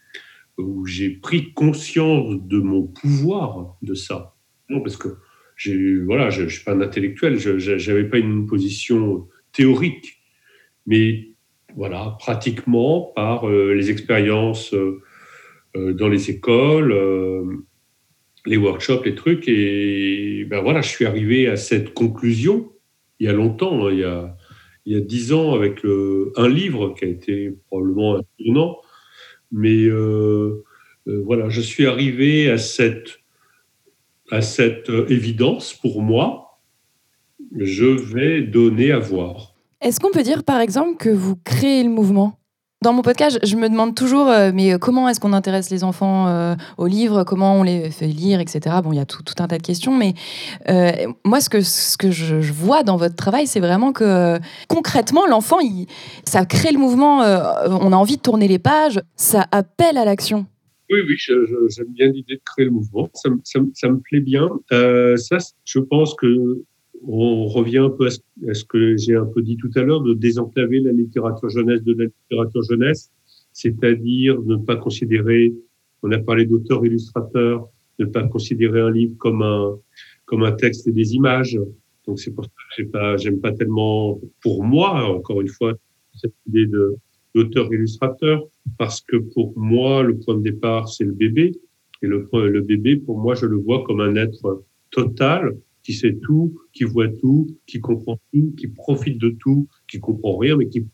où 0.58 0.86
j'ai 0.86 1.10
pris 1.10 1.52
conscience 1.52 2.36
de 2.46 2.58
mon 2.58 2.82
pouvoir 2.82 3.76
de 3.82 3.94
ça. 3.94 4.34
Non, 4.68 4.80
parce 4.80 4.96
que 4.96 5.16
voilà, 6.04 6.30
je 6.30 6.42
ne 6.42 6.48
suis 6.48 6.64
pas 6.64 6.72
un 6.72 6.80
intellectuel, 6.80 7.38
je 7.38 7.90
n'avais 7.90 8.08
pas 8.08 8.18
une 8.18 8.46
position 8.46 9.26
théorique, 9.52 10.18
mais 10.86 11.30
voilà, 11.76 12.16
pratiquement 12.18 13.12
par 13.14 13.48
euh, 13.48 13.72
les 13.74 13.90
expériences 13.90 14.74
dans 15.74 16.08
les 16.08 16.30
écoles, 16.30 16.94
les 18.46 18.56
workshops, 18.56 19.02
les 19.04 19.14
trucs, 19.14 19.46
et 19.46 20.46
ben 20.48 20.62
voilà, 20.62 20.80
je 20.80 20.88
suis 20.88 21.04
arrivé 21.04 21.48
à 21.48 21.56
cette 21.56 21.92
conclusion 21.92 22.72
il 23.18 23.26
y 23.26 23.28
a 23.28 23.32
longtemps, 23.32 23.86
hein, 23.86 23.92
il, 23.92 23.98
y 23.98 24.04
a, 24.04 24.36
il 24.84 24.92
y 24.94 24.96
a 24.96 25.00
dix 25.00 25.32
ans, 25.32 25.54
avec 25.54 25.82
un 25.84 26.48
livre 26.48 26.94
qui 26.94 27.04
a 27.04 27.08
été 27.08 27.56
probablement 27.68 28.16
un 28.16 28.22
tournant. 28.38 28.78
Mais 29.52 29.84
euh, 29.84 30.64
euh, 31.06 31.22
voilà, 31.24 31.48
je 31.48 31.60
suis 31.60 31.86
arrivé 31.86 32.50
à 32.50 32.58
cette 32.58 33.20
à 34.32 34.42
cette 34.42 34.90
évidence 35.08 35.72
pour 35.72 36.02
moi, 36.02 36.58
je 37.56 37.86
vais 37.86 38.42
donner 38.42 38.90
à 38.90 38.98
voir. 38.98 39.54
Est-ce 39.80 40.00
qu'on 40.00 40.10
peut 40.10 40.24
dire 40.24 40.42
par 40.42 40.60
exemple 40.60 40.96
que 40.96 41.10
vous 41.10 41.36
créez 41.36 41.84
le 41.84 41.90
mouvement? 41.90 42.38
Dans 42.82 42.92
mon 42.92 43.02
podcast, 43.02 43.38
je 43.42 43.56
me 43.56 43.68
demande 43.68 43.94
toujours, 43.94 44.28
euh, 44.28 44.50
mais 44.54 44.74
euh, 44.74 44.78
comment 44.78 45.08
est-ce 45.08 45.18
qu'on 45.18 45.32
intéresse 45.32 45.70
les 45.70 45.82
enfants 45.82 46.28
euh, 46.28 46.54
aux 46.76 46.86
livres? 46.86 47.24
Comment 47.24 47.58
on 47.58 47.62
les 47.62 47.90
fait 47.90 48.06
lire, 48.06 48.38
etc. 48.38 48.76
Bon, 48.84 48.92
il 48.92 48.96
y 48.96 49.00
a 49.00 49.06
tout, 49.06 49.24
un 49.38 49.46
tas 49.46 49.58
de 49.58 49.62
questions, 49.62 49.96
mais 49.96 50.14
moi, 51.24 51.40
ce 51.40 51.48
que, 51.48 52.10
je, 52.10 52.52
vois 52.52 52.82
dans 52.82 52.96
votre 52.96 53.16
travail, 53.16 53.46
c'est 53.46 53.60
vraiment 53.60 53.92
que 53.92 54.38
concrètement, 54.68 55.26
l'enfant, 55.26 55.58
ça 56.24 56.44
crée 56.44 56.70
le 56.70 56.78
mouvement, 56.78 57.20
on 57.20 57.92
a 57.92 57.96
envie 57.96 58.16
de 58.16 58.22
tourner 58.22 58.46
les 58.46 58.58
pages, 58.58 59.00
ça 59.16 59.46
appelle 59.52 59.96
à 59.96 60.04
l'action. 60.04 60.46
Oui, 60.90 61.00
oui, 61.08 61.16
j'aime 61.18 61.92
bien 61.92 62.06
l'idée 62.08 62.36
de 62.36 62.40
créer 62.44 62.66
le 62.66 62.70
mouvement, 62.70 63.08
ça, 63.14 63.30
ça 63.74 63.88
me 63.88 63.98
plaît 63.98 64.20
bien. 64.20 64.48
ça, 64.70 65.38
je 65.64 65.78
pense 65.80 66.14
que 66.14 66.62
on 67.06 67.46
revient 67.46 67.78
un 67.78 67.90
peu 67.90 68.06
à 68.06 68.54
ce 68.54 68.64
que 68.64 68.96
j'ai 68.96 69.16
un 69.16 69.26
peu 69.26 69.42
dit 69.42 69.56
tout 69.56 69.70
à 69.74 69.82
l'heure, 69.82 70.00
de 70.00 70.14
désenclaver 70.14 70.80
la 70.80 70.92
littérature 70.92 71.48
jeunesse 71.48 71.82
de 71.82 71.94
la 71.94 72.04
littérature 72.04 72.62
jeunesse, 72.62 73.10
c'est-à-dire 73.52 74.40
ne 74.42 74.56
pas 74.56 74.76
considérer, 74.76 75.54
on 76.02 76.12
a 76.12 76.18
parlé 76.18 76.46
d'auteur-illustrateur, 76.46 77.68
ne 77.98 78.04
pas 78.04 78.24
considérer 78.24 78.80
un 78.80 78.90
livre 78.90 79.16
comme 79.18 79.42
un, 79.42 79.78
comme 80.26 80.42
un 80.42 80.52
texte 80.52 80.86
et 80.86 80.92
des 80.92 81.14
images. 81.14 81.58
Donc 82.06 82.20
c'est 82.20 82.32
pour 82.32 82.44
ça 82.44 82.50
que 82.50 82.74
j'aime 82.76 82.90
pas, 82.90 83.16
j'aime 83.16 83.40
pas 83.40 83.52
tellement, 83.52 84.20
pour 84.42 84.62
moi, 84.62 85.04
encore 85.08 85.40
une 85.40 85.48
fois, 85.48 85.74
cette 86.14 86.34
idée 86.46 86.66
de 86.66 86.96
d'auteur-illustrateur, 87.34 88.48
parce 88.78 89.02
que 89.02 89.18
pour 89.18 89.52
moi, 89.58 90.02
le 90.02 90.16
point 90.16 90.36
de 90.36 90.42
départ, 90.42 90.88
c'est 90.88 91.04
le 91.04 91.12
bébé. 91.12 91.52
Et 92.02 92.06
le, 92.06 92.26
le 92.32 92.60
bébé, 92.62 92.96
pour 92.96 93.18
moi, 93.18 93.34
je 93.34 93.44
le 93.44 93.56
vois 93.56 93.84
comme 93.84 94.00
un 94.00 94.16
être 94.16 94.64
total, 94.90 95.54
qui 95.86 95.92
sait 95.92 96.16
tout, 96.20 96.52
qui 96.72 96.82
voit 96.82 97.06
tout, 97.06 97.46
qui 97.64 97.80
comprend 97.80 98.18
tout, 98.32 98.52
qui 98.58 98.66
profite 98.66 99.18
de 99.18 99.28
tout, 99.28 99.68
qui 99.88 100.00
comprend 100.00 100.36
rien, 100.36 100.56
mais 100.56 100.68
qui, 100.68 100.84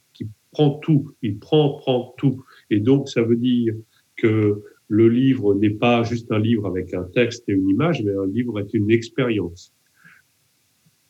prend 0.52 0.68
tout. 0.80 1.10
Il 1.22 1.38
prend, 1.38 1.78
prend 1.78 2.14
tout. 2.18 2.44
Et 2.68 2.78
donc, 2.78 3.08
ça 3.08 3.22
veut 3.22 3.36
dire 3.36 3.72
que 4.16 4.62
le 4.88 5.08
livre 5.08 5.54
n'est 5.54 5.70
pas 5.70 6.02
juste 6.02 6.30
un 6.30 6.38
livre 6.38 6.66
avec 6.66 6.92
un 6.92 7.04
texte 7.04 7.48
et 7.48 7.52
une 7.52 7.70
image, 7.70 8.02
mais 8.04 8.12
un 8.12 8.26
livre 8.26 8.60
est 8.60 8.74
une 8.74 8.90
expérience. 8.90 9.74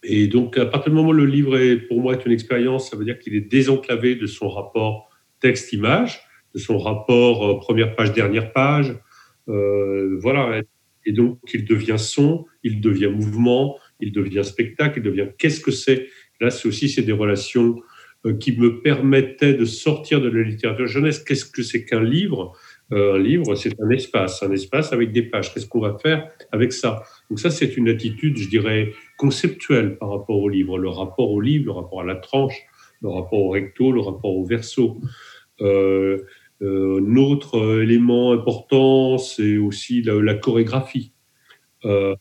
Et 0.04 0.28
donc, 0.28 0.56
à 0.58 0.66
partir 0.66 0.92
du 0.92 0.96
moment 0.96 1.08
où 1.08 1.12
le 1.12 1.26
livre 1.26 1.58
est, 1.58 1.76
pour 1.76 2.00
moi, 2.00 2.14
est 2.14 2.24
une 2.24 2.30
expérience, 2.30 2.88
ça 2.88 2.96
veut 2.96 3.04
dire 3.04 3.18
qu'il 3.18 3.34
est 3.34 3.50
désenclavé 3.50 4.14
de 4.14 4.26
son 4.26 4.48
rapport 4.48 5.10
texte-image, 5.40 6.20
de 6.54 6.60
son 6.60 6.78
rapport 6.78 7.44
euh, 7.44 7.58
première 7.58 7.96
page, 7.96 8.12
dernière 8.12 8.52
page. 8.52 8.96
Euh, 9.48 10.20
voilà, 10.20 10.62
et 11.04 11.12
donc, 11.12 11.38
il 11.52 11.64
devient 11.64 11.98
son, 11.98 12.46
il 12.62 12.80
devient 12.80 13.08
mouvement, 13.08 13.76
il 14.00 14.12
devient 14.12 14.44
spectacle, 14.44 15.00
il 15.00 15.02
devient 15.02 15.28
qu'est-ce 15.38 15.60
que 15.60 15.70
c'est 15.70 16.08
Là, 16.40 16.50
c'est 16.50 16.66
aussi 16.66 16.88
c'est 16.88 17.02
des 17.02 17.12
relations 17.12 17.76
euh, 18.26 18.34
qui 18.34 18.58
me 18.58 18.82
permettaient 18.82 19.54
de 19.54 19.64
sortir 19.64 20.20
de 20.20 20.28
la 20.28 20.42
littérature 20.42 20.88
jeunesse. 20.88 21.20
Qu'est-ce 21.20 21.44
que 21.44 21.62
c'est 21.62 21.84
qu'un 21.84 22.02
livre? 22.02 22.52
Euh, 22.92 23.14
Un 23.14 23.18
livre, 23.18 23.54
c'est 23.54 23.74
un 23.80 23.90
espace, 23.90 24.42
un 24.42 24.50
espace 24.50 24.92
avec 24.92 25.12
des 25.12 25.22
pages. 25.22 25.54
Qu'est-ce 25.54 25.68
qu'on 25.68 25.80
va 25.80 25.96
faire 25.98 26.28
avec 26.50 26.72
ça? 26.72 27.04
Donc 27.30 27.38
ça, 27.38 27.50
c'est 27.50 27.76
une 27.76 27.88
attitude, 27.88 28.36
je 28.38 28.48
dirais, 28.48 28.92
conceptuelle 29.18 29.98
par 29.98 30.10
rapport 30.10 30.38
au 30.38 30.48
livre. 30.48 30.78
Le 30.78 30.88
rapport 30.88 31.30
au 31.30 31.40
livre, 31.40 31.66
le 31.66 31.72
rapport 31.72 32.00
à 32.00 32.04
la 32.04 32.16
tranche, 32.16 32.58
le 33.02 33.08
rapport 33.08 33.40
au 33.40 33.50
recto, 33.50 33.92
le 33.92 34.00
rapport 34.00 34.36
au 34.36 34.44
verso. 34.44 35.00
Euh, 35.60 36.18
euh, 36.62 37.16
autre 37.16 37.82
élément 37.82 38.32
important, 38.32 39.18
c'est 39.18 39.56
aussi 39.56 40.02
la, 40.02 40.34
chorégraphie. 40.34 41.12
Euh, 41.84 42.14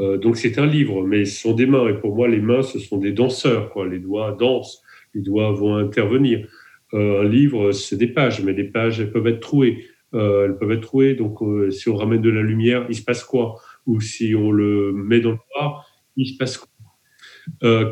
euh, 0.00 0.18
donc 0.18 0.36
c'est 0.36 0.58
un 0.58 0.66
livre, 0.66 1.04
mais 1.04 1.24
ce 1.24 1.40
sont 1.40 1.54
des 1.54 1.66
mains. 1.66 1.88
Et 1.88 1.94
pour 1.94 2.14
moi, 2.14 2.28
les 2.28 2.40
mains, 2.40 2.62
ce 2.62 2.78
sont 2.78 2.98
des 2.98 3.12
danseurs. 3.12 3.72
Les 3.84 3.98
doigts 3.98 4.36
dansent, 4.38 4.82
les 5.14 5.22
doigts 5.22 5.52
vont 5.52 5.76
intervenir. 5.76 6.46
un 6.92 7.24
livre, 7.24 7.72
c'est 7.72 7.96
des 7.96 8.06
pages, 8.06 8.42
mais 8.42 8.54
des 8.54 8.64
pages, 8.64 9.00
elles 9.00 9.10
peuvent 9.10 9.26
être 9.26 9.40
trouées. 9.40 9.84
elles 10.12 10.56
peuvent 10.58 10.72
être 10.72 10.82
trouées. 10.82 11.14
Donc 11.14 11.38
si 11.72 11.88
on 11.88 11.96
ramène 11.96 12.22
de 12.22 12.30
la 12.30 12.42
lumière, 12.42 12.86
il 12.88 12.94
se 12.94 13.02
passe 13.02 13.24
quoi? 13.24 13.56
Ou 13.86 14.00
si 14.00 14.34
on 14.34 14.52
le 14.52 14.92
met 14.92 15.20
dans 15.20 15.32
le 15.32 15.38
noir, 15.56 15.86
il 16.16 16.26
se 16.26 16.36
passe 16.36 16.58
quoi? 16.58 16.68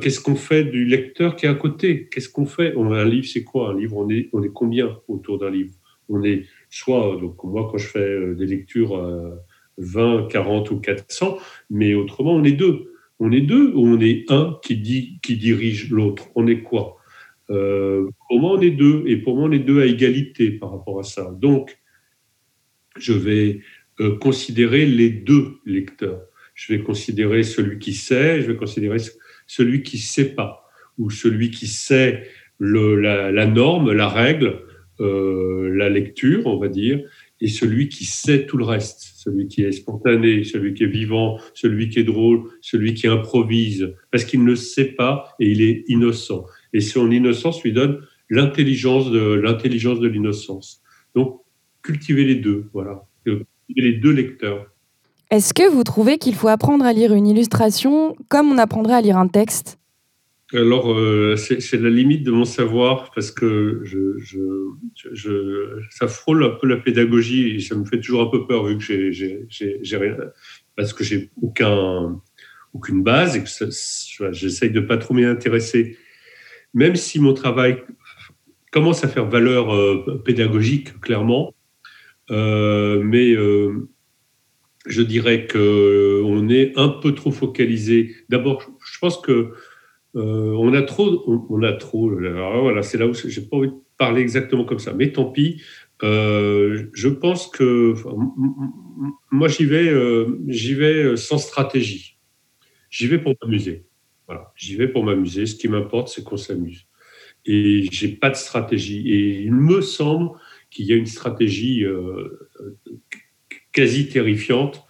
Qu'est-ce 0.01 0.21
qu'on 0.21 0.37
fait 0.37 0.65
du 0.65 0.85
lecteur 0.85 1.35
qui 1.35 1.47
est 1.47 1.49
à 1.49 1.55
côté? 1.55 2.09
Qu'est-ce 2.09 2.29
qu'on 2.29 2.47
fait? 2.47 2.75
Un 2.77 3.05
livre, 3.05 3.27
c'est 3.27 3.43
quoi? 3.43 3.71
Un 3.71 3.79
livre, 3.79 3.97
on 4.33 4.43
est 4.43 4.53
combien 4.53 4.97
autour 5.09 5.39
d'un 5.39 5.51
livre? 5.51 5.75
On 6.11 6.23
est 6.23 6.45
soit, 6.69 7.17
donc 7.21 7.43
moi 7.45 7.69
quand 7.71 7.79
je 7.79 7.87
fais 7.87 7.99
euh, 7.99 8.35
des 8.35 8.47
lectures 8.47 9.01
20, 9.79 10.29
40 10.29 10.71
ou 10.71 10.81
400, 10.81 11.39
mais 11.71 11.95
autrement 11.95 12.35
on 12.35 12.45
est 12.45 12.53
deux. 12.53 12.93
On 13.19 13.33
est 13.33 13.41
deux 13.41 13.73
ou 13.75 13.87
on 13.87 14.01
est 14.01 14.31
un 14.31 14.59
qui, 14.63 14.77
dit, 14.77 15.19
qui 15.23 15.37
dirige 15.37 15.91
l'autre? 15.91 16.29
On 16.35 16.47
est 16.47 16.63
quoi? 16.63 16.97
Euh, 17.51 18.09
Pour 18.29 18.41
moi 18.41 18.53
on 18.59 18.61
est 18.61 18.71
deux 18.71 19.05
et 19.07 19.17
pour 19.17 19.37
moi 19.37 19.49
on 19.49 19.53
est 19.53 19.59
deux 19.59 19.81
à 19.81 19.87
égalité 19.87 20.51
par 20.51 20.71
rapport 20.73 20.99
à 21.01 21.03
ça. 21.03 21.31
Donc 21.39 21.79
je 22.99 23.13
vais 23.13 23.61
euh, 24.01 24.17
considérer 24.19 24.87
les 24.87 25.11
deux 25.11 25.59
lecteurs. 25.65 26.23
Je 26.55 26.73
vais 26.73 26.83
considérer 26.83 27.43
celui 27.43 27.79
qui 27.79 27.93
sait, 27.93 28.43
je 28.43 28.51
vais 28.51 28.57
considérer 28.57 28.99
celui 29.47 29.83
qui 29.83 29.97
ne 29.97 30.03
sait 30.03 30.35
pas, 30.35 30.69
ou 30.99 31.11
celui 31.11 31.51
qui 31.51 31.67
sait 31.67 32.29
la, 32.61 33.47
norme, 33.47 33.93
la 33.93 34.09
règle, 34.09 34.63
euh, 35.01 35.75
la 35.75 35.89
lecture, 35.89 36.47
on 36.47 36.59
va 36.59 36.69
dire, 36.69 37.01
et 37.41 37.49
celui 37.49 37.89
qui 37.89 38.05
sait 38.05 38.47
tout 38.47 38.59
le 38.59 38.65
reste, 38.65 39.13
celui 39.17 39.49
qui 39.49 39.63
est 39.63 39.73
spontané, 39.73 40.45
celui 40.45 40.75
qui 40.75 40.85
est 40.85 40.89
vivant, 40.89 41.39
celui 41.55 41.89
qui 41.89 41.99
est 41.99 42.05
drôle, 42.05 42.43
celui 42.61 42.95
qui 42.95 43.07
improvise, 43.07 43.95
parce 44.11 44.25
qu'il 44.25 44.45
ne 44.45 44.55
sait 44.55 44.93
pas 44.93 45.35
et 45.41 45.51
il 45.51 45.63
est 45.63 45.85
innocent. 45.89 46.45
Et 46.73 46.81
son 46.81 47.11
innocence 47.11 47.63
lui 47.63 47.73
donne 47.73 48.01
l'intelligence 48.29 49.11
de 49.11 49.33
l'intelligence 49.35 50.01
de 50.01 50.09
l'innocence. 50.09 50.83
Donc, 51.15 51.41
cultiver 51.83 52.25
les 52.25 52.37
deux, 52.37 52.69
voilà, 52.73 53.03
cultiver 53.25 53.47
les 53.69 53.95
deux 53.95 54.13
lecteurs. 54.13 54.67
Est-ce 55.31 55.55
que 55.55 55.69
vous 55.69 55.85
trouvez 55.85 56.19
qu'il 56.19 56.35
faut 56.35 56.49
apprendre 56.49 56.85
à 56.85 56.93
lire 56.93 57.15
une 57.15 57.27
illustration 57.27 58.17
comme 58.29 58.51
on 58.53 58.59
apprendrait 58.59 58.95
à 58.95 59.01
lire 59.01 59.17
un 59.17 59.29
texte? 59.29 59.80
Alors, 60.53 60.93
euh, 60.93 61.37
c'est 61.37 61.81
la 61.81 61.91
limite 61.91 62.25
de 62.25 62.33
mon 62.33 62.45
savoir 62.45 63.13
parce 63.15 63.31
que 63.31 63.83
je, 63.85 64.19
ça 65.91 66.09
frôle 66.09 66.43
un 66.43 66.51
peu 66.51 66.67
la 66.67 66.77
pédagogie 66.77 67.55
et 67.55 67.61
ça 67.61 67.77
me 67.77 67.85
fait 67.85 68.01
toujours 68.01 68.23
un 68.23 68.27
peu 68.27 68.47
peur 68.47 68.65
vu 68.65 68.77
que 68.77 69.11
j'ai 69.13 69.97
rien, 69.97 70.17
parce 70.77 70.93
que 70.93 71.05
j'ai 71.05 71.31
aucun, 71.41 72.21
aucune 72.73 73.05
base 73.05 73.37
et 73.37 73.45
que 73.45 74.31
j'essaye 74.33 74.71
de 74.71 74.81
pas 74.81 74.97
trop 74.97 75.15
m'y 75.15 75.25
intéresser. 75.25 75.97
Même 76.75 76.97
si 76.97 77.21
mon 77.21 77.33
travail 77.33 77.83
commence 78.73 79.05
à 79.05 79.09
faire 79.09 79.27
valeur 79.27 79.73
euh, 79.73 80.21
pédagogique, 80.25 81.01
clairement, 81.01 81.55
euh, 82.33 83.01
mais 83.05 83.37
je 84.87 85.03
dirais 85.03 85.47
que 85.47 86.23
on 86.25 86.49
est 86.49 86.73
un 86.77 86.89
peu 86.89 87.15
trop 87.15 87.31
focalisé. 87.31 88.17
D'abord, 88.29 88.69
je 88.85 88.99
pense 88.99 89.19
que 89.19 89.53
euh, 90.17 90.55
on 90.59 90.75
a 90.75 90.83
trop, 90.83 91.25
on, 91.49 91.63
a 91.63 91.73
trop. 91.73 92.11
voilà, 92.11 92.83
c'est 92.83 92.99
là 92.99 93.07
où 93.07 93.15
j'ai 93.15 93.43
pas 93.43 93.57
envie 93.57 93.69
de 93.69 93.75
parler 93.97 94.23
exactement 94.23 94.65
comme 94.65 94.79
ça, 94.79 94.93
mais 94.93 95.13
tant 95.13 95.27
pis. 95.27 95.63
Euh, 96.03 96.87
je 96.95 97.09
pense 97.09 97.47
que 97.47 97.95
moi 99.31 99.49
j'y 99.49 99.67
vais, 99.67 99.89
euh, 99.89 100.39
j'y 100.49 100.75
vais 100.75 101.17
sans 101.17 101.39
stratégie. 101.39 102.19
J'y 102.91 103.07
vais 103.07 103.19
pour 103.19 103.35
m'amuser. 103.43 103.85
Voilà, 104.27 104.53
j'y 104.57 104.75
vais 104.77 104.89
pour 104.89 105.05
m'amuser. 105.05 105.47
Ce 105.47 105.55
qui 105.55 105.69
m'importe, 105.69 106.09
c'est 106.09 106.25
qu'on 106.25 106.37
s'amuse. 106.37 106.87
Et 107.47 107.87
j'ai 107.93 108.09
pas 108.09 108.31
de 108.31 108.37
stratégie. 108.37 109.09
Et 109.09 109.43
il 109.43 109.53
me 109.53 109.81
semble 109.81 110.31
qu'il 110.71 110.87
y 110.87 110.93
a 110.93 110.97
une 110.97 111.07
stratégie 111.07 111.85
quasi 113.73 114.09
terrifiante 114.09 114.85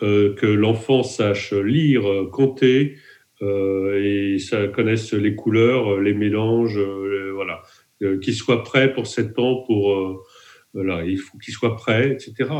que 0.00 0.46
l'enfant 0.46 1.02
sache 1.02 1.52
lire, 1.52 2.04
compter, 2.32 2.96
et 3.42 4.38
ça 4.38 4.68
connaissent 4.68 5.12
les 5.12 5.34
couleurs, 5.34 6.00
les 6.00 6.14
mélanges, 6.14 6.78
euh, 6.78 7.32
voilà, 7.34 7.62
euh, 8.02 8.18
qu'ils 8.18 8.34
soient 8.34 8.62
prêts 8.62 8.92
pour 8.92 9.06
sept 9.06 9.38
ans, 9.38 9.62
pour 9.66 10.24
voilà, 10.74 11.04
il 11.04 11.18
faut 11.18 11.38
qu'ils 11.38 11.54
soient 11.54 11.76
prêts, 11.76 12.12
etc. 12.12 12.50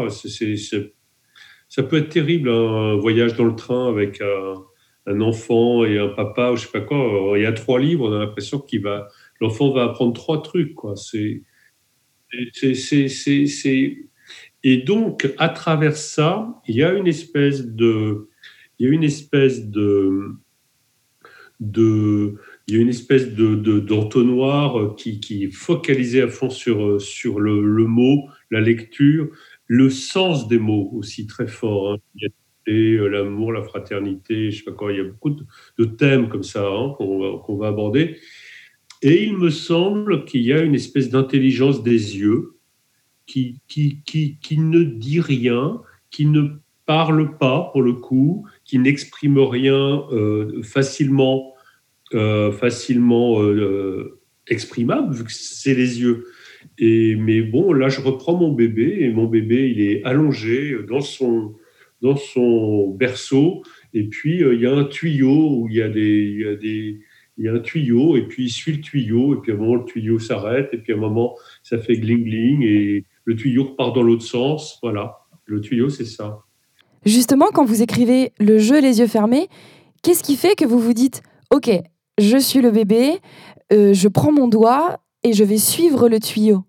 ça 1.69 1.83
peut 1.83 1.97
être 1.97 2.09
terrible 2.11 2.51
un 2.51 2.97
voyage 2.97 3.37
dans 3.37 3.45
le 3.45 3.55
train 3.55 3.89
avec 3.89 4.21
un, 4.21 5.21
enfant 5.21 5.85
et 5.85 5.99
un 5.99 6.09
papa 6.09 6.53
ou 6.53 6.57
je 6.57 6.67
sais 6.67 6.73
pas 6.73 6.81
quoi. 6.81 7.33
Il 7.37 7.43
y 7.43 7.47
a 7.47 7.53
trois 7.53 7.81
livres, 7.81 8.09
on 8.09 8.13
a 8.13 8.19
l'impression 8.19 8.61
qu'il 8.61 8.83
va, 8.83 9.09
l'enfant 9.41 9.73
va 9.73 9.85
apprendre 9.85 10.13
trois 10.13 10.43
trucs, 10.43 10.75
quoi. 10.75 10.95
C'est, 10.97 11.43
et 14.65 14.77
donc 14.79 15.33
à 15.39 15.49
travers 15.49 15.97
ça, 15.97 16.61
il 16.67 16.77
y 16.77 16.83
a 16.83 16.93
une 16.93 17.07
espèce 17.07 17.67
de, 17.67 18.29
il 18.79 18.87
y 18.87 18.91
a 18.91 18.93
une 18.93 19.05
espèce 19.05 19.69
de 19.69 20.37
il 21.63 22.75
y 22.75 22.77
a 22.77 22.81
une 22.81 22.89
espèce 22.89 23.35
de, 23.35 23.55
d'entonnoir 23.81 24.97
qui, 24.97 25.21
qui, 25.21 25.45
est 25.45 25.51
focalisé 25.51 26.23
à 26.23 26.29
fond 26.29 26.51
sur, 26.51 27.01
sur 27.01 27.41
le, 27.41 27.87
mot, 27.87 28.29
la 28.51 28.61
lecture, 28.61 29.29
le 29.67 29.91
sens 29.91 30.49
des 30.49 30.59
mots 30.59 30.91
aussi 30.93 31.27
très 31.27 31.47
fort. 31.47 31.93
Hein. 31.93 32.27
et 32.67 32.97
l'amour, 32.97 33.53
la 33.53 33.63
fraternité, 33.63 34.51
je 34.51 34.59
sais 34.59 34.65
pas 34.65 34.73
quoi, 34.73 34.93
il 34.93 34.99
y 34.99 35.01
a 35.01 35.05
beaucoup 35.05 35.37
de, 35.79 35.85
thèmes 35.85 36.29
comme 36.29 36.43
ça 36.43 36.67
hein, 36.67 36.95
qu'on 36.97 37.57
va, 37.57 37.69
aborder. 37.69 38.17
Et 39.03 39.25
il 39.25 39.37
me 39.37 39.51
semble 39.51 40.25
qu'il 40.25 40.43
y 40.43 40.53
a 40.53 40.61
une 40.61 40.75
espèce 40.75 41.11
d'intelligence 41.11 41.83
des 41.83 42.19
yeux 42.19 42.57
qui, 43.27 43.61
qui, 43.67 44.03
qui, 44.05 44.39
qui, 44.41 44.59
ne 44.59 44.83
dit 44.83 45.21
rien, 45.21 45.81
qui 46.11 46.27
ne 46.27 46.43
parle 46.87 47.37
pas 47.39 47.71
pour 47.73 47.83
le 47.83 47.95
coup, 47.95 48.47
qui 48.65 48.79
n'exprime 48.79 49.39
rien 49.39 50.05
euh, 50.13 50.63
facilement, 50.63 51.52
euh, 52.15 52.53
facilement 52.53 53.43
euh, 53.43 54.21
exprimable, 54.49 55.15
vu 55.15 55.25
que 55.25 55.33
c'est 55.33 55.75
les 55.75 56.01
yeux. 56.01 56.27
Et, 56.79 57.17
mais 57.17 57.43
bon, 57.43 57.73
là, 57.73 57.89
je 57.89 58.01
reprends 58.01 58.37
mon 58.37 58.53
bébé, 58.53 58.99
et 59.01 59.11
mon 59.11 59.27
bébé, 59.27 59.71
il 59.71 59.81
est 59.81 60.05
allongé 60.05 60.77
dans 60.89 61.01
son, 61.01 61.55
dans 62.01 62.17
son 62.17 62.89
berceau, 62.91 63.63
et 63.95 64.05
puis 64.05 64.41
il 64.41 64.61
y 64.61 64.67
a 64.67 64.73
un 64.73 64.85
tuyau 64.85 65.61
où 65.61 65.69
il 65.69 65.77
y 65.77 65.83
a 65.83 65.89
des... 65.89 66.37
Y 66.39 66.47
a 66.47 66.55
des 66.57 67.01
il 67.39 67.47
y 67.47 67.49
a 67.49 67.55
un 67.55 67.61
tuyau, 67.61 68.17
et 68.17 68.23
puis 68.23 68.45
il 68.45 68.51
suit 68.51 68.73
le 68.73 68.81
tuyau, 68.81 69.35
et 69.35 69.39
puis 69.41 69.53
à 69.53 69.55
un 69.55 69.59
moment, 69.59 69.77
le 69.77 69.85
tuyau 69.85 70.19
s'arrête, 70.19 70.69
et 70.73 70.79
puis 70.79 70.93
à 70.93 70.97
un 70.97 71.01
moment, 71.01 71.35
ça 71.63 71.79
fait 71.79 71.95
gling-gling, 71.95 72.63
et 72.63 73.07
le 73.25 73.37
tuyau 73.37 73.65
repart 73.65 73.95
dans 73.95 74.03
l'autre 74.03 74.23
sens. 74.23 74.79
Voilà, 74.83 75.17
le 75.47 75.61
tuyau, 75.61 75.89
c'est 75.89 76.05
ça. 76.05 76.41
Justement, 77.05 77.47
quand 77.53 77.65
vous 77.65 77.83
écrivez 77.83 78.33
le 78.39 78.59
jeu 78.59 78.81
les 78.81 79.01
yeux 79.01 79.07
fermés, 79.07 79.49
qu'est-ce 80.03 80.23
qui 80.23 80.37
fait 80.37 80.55
que 80.55 80.65
vous 80.65 80.79
vous 80.79 80.93
dites, 80.93 81.23
OK, 81.51 81.71
je 82.19 82.37
suis 82.37 82.61
le 82.61 82.71
bébé, 82.71 83.19
euh, 83.73 83.95
je 83.95 84.09
prends 84.09 84.33
mon 84.33 84.49
doigt 84.49 85.01
et 85.23 85.33
je 85.33 85.45
vais 85.45 85.59
suivre 85.59 86.09
le 86.09 86.21
tuyau 86.21 86.65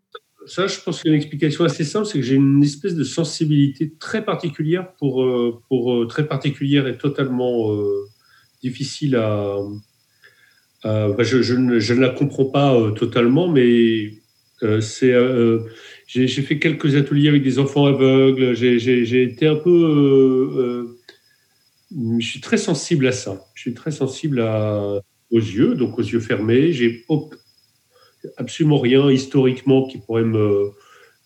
ça, 0.46 0.68
je 0.68 0.78
pense 0.82 1.02
qu'il 1.02 1.10
y 1.10 1.14
a 1.14 1.16
une 1.16 1.22
explication 1.22 1.64
assez 1.64 1.86
simple, 1.86 2.06
c'est 2.06 2.20
que 2.20 2.26
j'ai 2.26 2.36
une 2.36 2.62
espèce 2.62 2.96
de 2.96 3.06
sensibilité 3.06 3.94
très 3.98 4.26
particulière 4.26 4.92
pour, 5.00 5.24
euh, 5.24 5.62
euh, 5.72 6.06
très 6.06 6.28
particulière 6.28 6.86
et 6.86 6.98
totalement 6.98 7.74
difficile 8.62 9.16
à. 9.16 9.56
je, 10.84 11.54
ne, 11.54 11.80
je, 11.80 11.94
ne, 11.94 12.02
la 12.02 12.10
comprends 12.10 12.44
pas 12.44 12.92
totalement, 12.92 13.48
mais 13.48 14.16
c'est 14.82 15.14
j'ai 16.08 16.28
fait 16.28 16.60
quelques 16.60 16.94
ateliers 16.98 17.30
avec 17.30 17.42
des 17.42 17.58
enfants 17.58 17.86
aveugles. 17.86 18.54
J'ai 18.54 19.24
été 19.24 19.48
un 19.48 19.56
peu. 19.56 20.98
Je 21.90 22.26
suis 22.26 22.42
très 22.42 22.58
sensible 22.58 23.08
à 23.08 23.14
ça. 23.14 23.46
Je 23.54 23.62
suis 23.62 23.74
très 23.74 23.92
sensible 23.92 24.42
à, 24.42 25.00
aux 25.34 25.40
yeux, 25.40 25.76
donc 25.76 26.00
aux 26.00 26.04
yeux 26.04 26.20
fermés. 26.20 26.72
J'ai 26.72 27.06
absolument 28.38 28.80
rien 28.80 29.12
historiquement 29.12 29.88
qui 29.88 29.98
pourrait 29.98 30.24
me, 30.24 30.72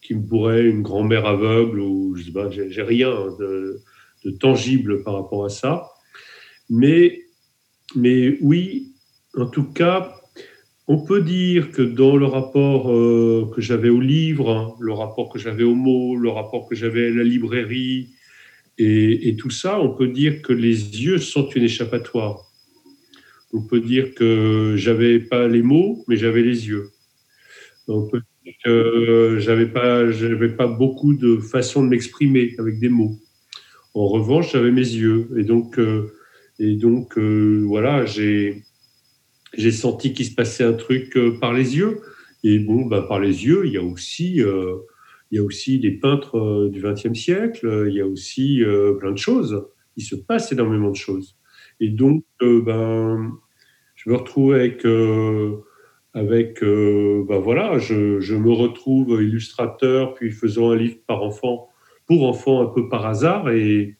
qui 0.01 0.15
me 0.15 0.25
pourrait 0.25 0.65
une 0.65 0.81
grand-mère 0.81 1.25
aveugle 1.25 1.79
ou 1.79 2.15
je 2.15 2.23
sais 2.23 2.31
pas. 2.31 2.49
J'ai 2.49 2.81
rien 2.81 3.11
de, 3.39 3.81
tangible 4.39 5.03
par 5.03 5.13
rapport 5.13 5.45
à 5.45 5.49
ça. 5.49 5.89
Mais, 6.69 7.21
mais 7.95 8.37
oui, 8.41 8.93
en 9.35 9.45
tout 9.45 9.71
cas, 9.71 10.15
on 10.87 10.97
peut 10.97 11.21
dire 11.21 11.71
que 11.71 11.81
dans 11.81 12.15
le 12.15 12.25
rapport 12.25 12.91
euh, 12.91 13.51
que 13.53 13.61
j'avais 13.61 13.89
au 13.89 13.99
livre, 13.99 14.49
hein, 14.49 14.73
le 14.79 14.93
rapport 14.93 15.29
que 15.29 15.39
j'avais 15.39 15.63
aux 15.63 15.75
mots, 15.75 16.15
le 16.15 16.29
rapport 16.29 16.67
que 16.67 16.75
j'avais 16.75 17.07
à 17.07 17.11
la 17.11 17.23
librairie 17.23 18.09
et, 18.79 19.35
tout 19.37 19.49
ça, 19.49 19.79
on 19.79 19.89
peut 19.89 20.07
dire 20.07 20.41
que 20.43 20.53
les 20.53 21.03
yeux 21.03 21.17
sont 21.17 21.49
une 21.49 21.63
échappatoire. 21.63 22.46
On 23.53 23.61
peut 23.61 23.79
dire 23.79 24.13
que 24.13 24.75
j'avais 24.75 25.19
pas 25.19 25.47
les 25.47 25.61
mots, 25.61 26.03
mais 26.07 26.17
j'avais 26.17 26.41
les 26.41 26.67
yeux. 26.67 26.89
On 27.87 28.07
peut 28.07 28.21
dire 28.43 28.53
que 28.63 29.37
j'avais 29.39 29.67
pas, 29.67 30.11
j'avais 30.11 30.49
pas 30.49 30.67
beaucoup 30.67 31.13
de 31.13 31.37
façons 31.37 31.83
de 31.83 31.89
m'exprimer 31.89 32.55
avec 32.59 32.79
des 32.79 32.89
mots. 32.89 33.17
En 33.93 34.07
revanche, 34.07 34.51
j'avais 34.51 34.71
mes 34.71 34.81
yeux, 34.81 35.29
et 35.37 35.43
donc, 35.43 35.79
euh, 35.79 36.13
et 36.59 36.75
donc, 36.75 37.17
euh, 37.17 37.63
voilà, 37.65 38.05
j'ai 38.05 38.63
j'ai 39.57 39.71
senti 39.71 40.13
qu'il 40.13 40.25
se 40.25 40.35
passait 40.35 40.63
un 40.63 40.73
truc 40.73 41.17
euh, 41.17 41.39
par 41.39 41.53
les 41.53 41.77
yeux. 41.77 42.01
Et 42.43 42.59
bon, 42.59 42.85
bah, 42.85 43.01
par 43.07 43.19
les 43.19 43.45
yeux, 43.45 43.65
il 43.65 43.71
y 43.71 43.77
a 43.77 43.83
aussi, 43.83 44.35
il 44.35 45.35
y 45.35 45.39
a 45.39 45.43
aussi 45.43 45.79
des 45.79 45.91
peintres 45.91 46.69
du 46.71 46.81
XXe 46.81 47.17
siècle, 47.17 47.85
il 47.87 47.95
y 47.95 48.01
a 48.01 48.05
aussi 48.05 48.61
plein 48.99 49.11
de 49.11 49.17
choses. 49.17 49.65
Il 49.95 50.03
se 50.03 50.15
passe 50.15 50.51
énormément 50.51 50.91
de 50.91 50.95
choses. 50.95 51.35
Et 51.79 51.89
donc, 51.89 52.23
ben, 52.39 53.31
je 53.95 54.09
me 54.09 54.15
retrouve 54.15 54.53
avec, 54.53 54.85
avec 56.13 56.61
ben 56.61 57.39
voilà, 57.39 57.77
je, 57.77 58.35
me 58.35 58.51
retrouve 58.51 59.21
illustrateur, 59.21 60.13
puis 60.13 60.31
faisant 60.31 60.71
un 60.71 60.75
livre 60.75 60.97
par 61.05 61.23
enfant, 61.23 61.69
pour 62.05 62.27
enfants 62.27 62.61
un 62.61 62.67
peu 62.67 62.89
par 62.89 63.05
hasard. 63.05 63.49
Et, 63.49 63.97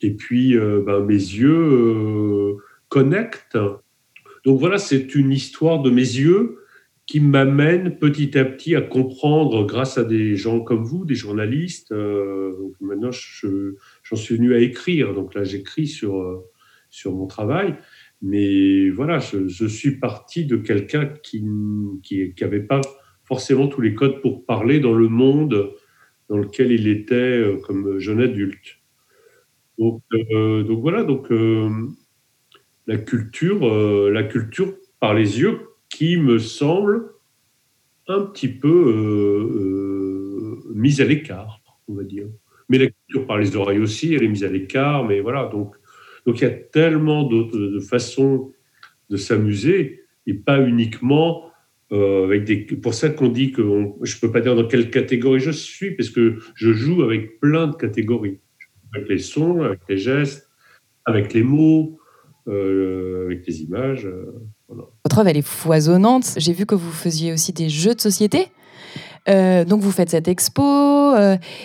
et 0.00 0.10
puis, 0.14 0.56
ben, 0.56 1.00
mes 1.00 1.14
yeux 1.14 2.56
connectent 2.88 3.58
donc 4.46 4.60
voilà, 4.60 4.78
c'est 4.78 5.16
une 5.16 5.32
histoire 5.32 5.82
de 5.82 5.90
mes 5.90 6.02
yeux 6.02 6.60
qui 7.04 7.18
m'amène 7.18 7.98
petit 7.98 8.38
à 8.38 8.44
petit 8.44 8.76
à 8.76 8.80
comprendre, 8.80 9.66
grâce 9.66 9.98
à 9.98 10.04
des 10.04 10.36
gens 10.36 10.60
comme 10.60 10.84
vous, 10.84 11.04
des 11.04 11.16
journalistes. 11.16 11.90
Euh, 11.90 12.52
maintenant, 12.80 13.10
j'en 13.10 14.16
suis 14.16 14.36
venu 14.36 14.54
à 14.54 14.60
écrire. 14.60 15.14
Donc 15.14 15.34
là, 15.34 15.42
j'écris 15.42 15.88
sur, 15.88 16.22
euh, 16.22 16.48
sur 16.96 17.12
mon 17.12 17.26
travail. 17.26 17.74
Mais 18.22 18.90
voilà, 18.90 19.18
je, 19.18 19.66
suis 19.66 19.98
parti 19.98 20.46
de 20.46 20.56
quelqu'un 20.56 21.06
qui 21.22 21.44
n'avait 22.40 22.60
pas 22.60 22.80
forcément 23.24 23.68
tous 23.68 23.80
les 23.80 23.94
codes 23.94 24.20
pour 24.20 24.44
parler 24.46 24.80
dans 24.80 24.94
le 24.94 25.08
monde 25.08 25.72
dans 26.28 26.38
lequel 26.38 26.72
il 26.72 26.88
était 26.88 27.14
euh, 27.14 27.58
comme 27.58 27.98
jeune 27.98 28.20
adulte. 28.20 28.78
Donc, 29.78 30.02
donc 30.30 30.80
voilà, 30.80 31.04
donc 31.04 31.30
la 32.86 32.98
culture, 32.98 33.66
euh, 33.66 34.10
la 34.10 34.22
culture 34.22 34.74
par 35.00 35.14
les 35.14 35.40
yeux 35.40 35.60
qui 35.88 36.16
me 36.16 36.38
semble 36.38 37.12
un 38.08 38.22
petit 38.22 38.48
peu 38.48 38.68
euh, 38.68 40.62
euh, 40.64 40.72
mise 40.74 41.00
à 41.00 41.04
l'écart, 41.04 41.60
on 41.88 41.94
va 41.94 42.04
dire. 42.04 42.26
Mais 42.68 42.78
la 42.78 42.86
culture 42.86 43.26
par 43.26 43.38
les 43.38 43.56
oreilles 43.56 43.80
aussi, 43.80 44.14
elle 44.14 44.22
est 44.22 44.28
mise 44.28 44.44
à 44.44 44.48
l'écart, 44.48 45.04
mais 45.04 45.20
voilà. 45.20 45.46
Donc, 45.46 45.76
donc 46.26 46.40
il 46.40 46.44
y 46.44 46.46
a 46.46 46.50
tellement 46.50 47.22
d'autres 47.22 47.80
façons 47.80 48.52
de 49.10 49.16
s'amuser 49.16 50.02
et 50.26 50.34
pas 50.34 50.60
uniquement 50.60 51.44
avec 51.92 52.44
des. 52.44 52.56
Pour 52.56 52.94
ça 52.94 53.10
qu'on 53.10 53.28
dit 53.28 53.52
que 53.52 53.62
je 54.02 54.18
peux 54.18 54.32
pas 54.32 54.40
dire 54.40 54.56
dans 54.56 54.66
quelle 54.66 54.90
catégorie 54.90 55.38
je 55.38 55.52
suis, 55.52 55.92
parce 55.92 56.10
que 56.10 56.38
je 56.56 56.72
joue 56.72 57.02
avec 57.02 57.38
plein 57.38 57.68
de 57.68 57.76
catégories, 57.76 58.40
avec 58.92 59.08
les 59.08 59.18
sons, 59.18 59.62
avec 59.62 59.80
les 59.88 59.96
gestes, 59.96 60.50
avec 61.04 61.32
les 61.32 61.44
mots, 61.44 61.98
euh, 62.48 63.26
avec 63.26 63.44
des 63.44 63.62
images. 63.62 64.06
Euh, 64.06 64.32
Votre 64.68 65.18
œuvre, 65.18 65.28
elle 65.28 65.36
est 65.36 65.46
foisonnante. 65.46 66.34
J'ai 66.36 66.52
vu 66.52 66.64
que 66.64 66.74
vous 66.74 66.92
faisiez 66.92 67.32
aussi 67.32 67.52
des 67.52 67.68
jeux 67.68 67.94
de 67.94 68.00
société. 68.00 68.48
Euh, 69.28 69.64
donc 69.64 69.80
vous 69.80 69.90
faites 69.90 70.10
cette 70.10 70.28
expo, 70.28 70.62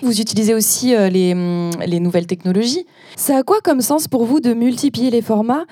vous 0.01 0.21
utilisez 0.21 0.53
aussi 0.53 0.95
les, 1.11 1.33
hum, 1.33 1.71
les, 1.85 1.99
nouvelles 1.99 2.27
technologies. 2.27 2.85
Ça 3.15 3.37
a 3.37 3.43
quoi 3.43 3.59
comme 3.61 3.81
sens 3.81 4.07
pour 4.07 4.25
vous 4.25 4.39
de 4.39 4.53
multiplier 4.53 5.11
les 5.11 5.21
formats 5.21 5.65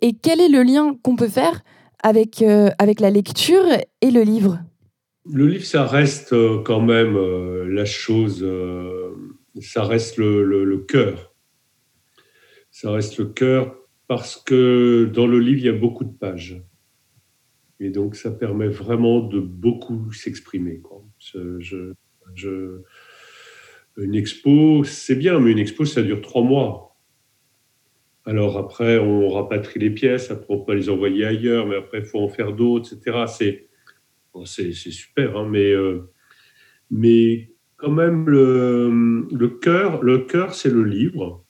et 0.00 0.12
quel 0.12 0.40
est 0.40 0.48
le 0.48 0.62
lien 0.62 0.94
qu'on 1.02 1.16
peut 1.16 1.28
faire 1.28 1.62
avec, 2.02 2.42
avec 2.78 3.00
la 3.00 3.10
lecture 3.10 3.64
et 4.00 4.10
le 4.10 4.22
livre? 4.22 4.58
Le 5.24 5.46
livre, 5.46 5.64
ça 5.64 5.86
reste 5.86 6.34
quand 6.64 6.80
même 6.80 7.16
la 7.68 7.84
chose, 7.84 8.46
ça 9.60 9.84
reste 9.84 10.16
le 10.16 10.84
cœur. 10.88 11.32
Ça 12.78 12.90
reste 12.90 13.16
le 13.16 13.24
cœur 13.24 13.74
parce 14.06 14.36
que 14.36 15.10
dans 15.12 15.26
le 15.26 15.38
livre, 15.40 15.60
il 15.60 15.64
y 15.64 15.68
a 15.70 15.72
beaucoup 15.72 16.04
de 16.04 16.12
pages. 16.12 16.62
Et 17.80 17.88
donc, 17.88 18.16
ça 18.16 18.30
permet 18.30 18.68
vraiment 18.68 19.20
de 19.20 19.40
beaucoup 19.40 20.12
s'exprimer. 20.12 20.82
Une 23.96 24.14
expo, 24.14 24.84
c'est 24.84 25.16
bien, 25.16 25.40
mais 25.40 25.52
une 25.52 25.58
expo, 25.58 25.84
ça 25.84 26.02
dure 26.02 26.20
trois 26.20 26.42
mois. 26.42 26.96
Alors 28.24 28.58
après, 28.58 28.98
on 28.98 29.28
rapatrie 29.30 29.78
les 29.80 29.90
pièces, 29.90 30.30
après 30.30 30.46
on 30.48 30.60
peut 30.60 30.74
les 30.74 30.90
envoyer 30.90 31.24
ailleurs, 31.24 31.66
mais 31.66 31.76
après, 31.76 32.00
il 32.00 32.04
faut 32.04 32.20
en 32.20 32.28
faire 32.28 32.52
d'autres, 32.52 32.92
etc. 32.94 33.24
C'est, 34.44 34.72
super, 34.72 35.36
hein, 35.36 35.48
mais, 35.48 35.70
euh, 35.70 36.10
mais 36.90 37.52
quand 37.76 37.90
même, 37.90 38.28
le, 38.28 39.26
le 39.32 39.48
cœur, 39.48 40.02
le 40.02 40.18
cœur, 40.18 40.54
c'est 40.54 40.70
le 40.70 40.84
livre. 40.84 41.44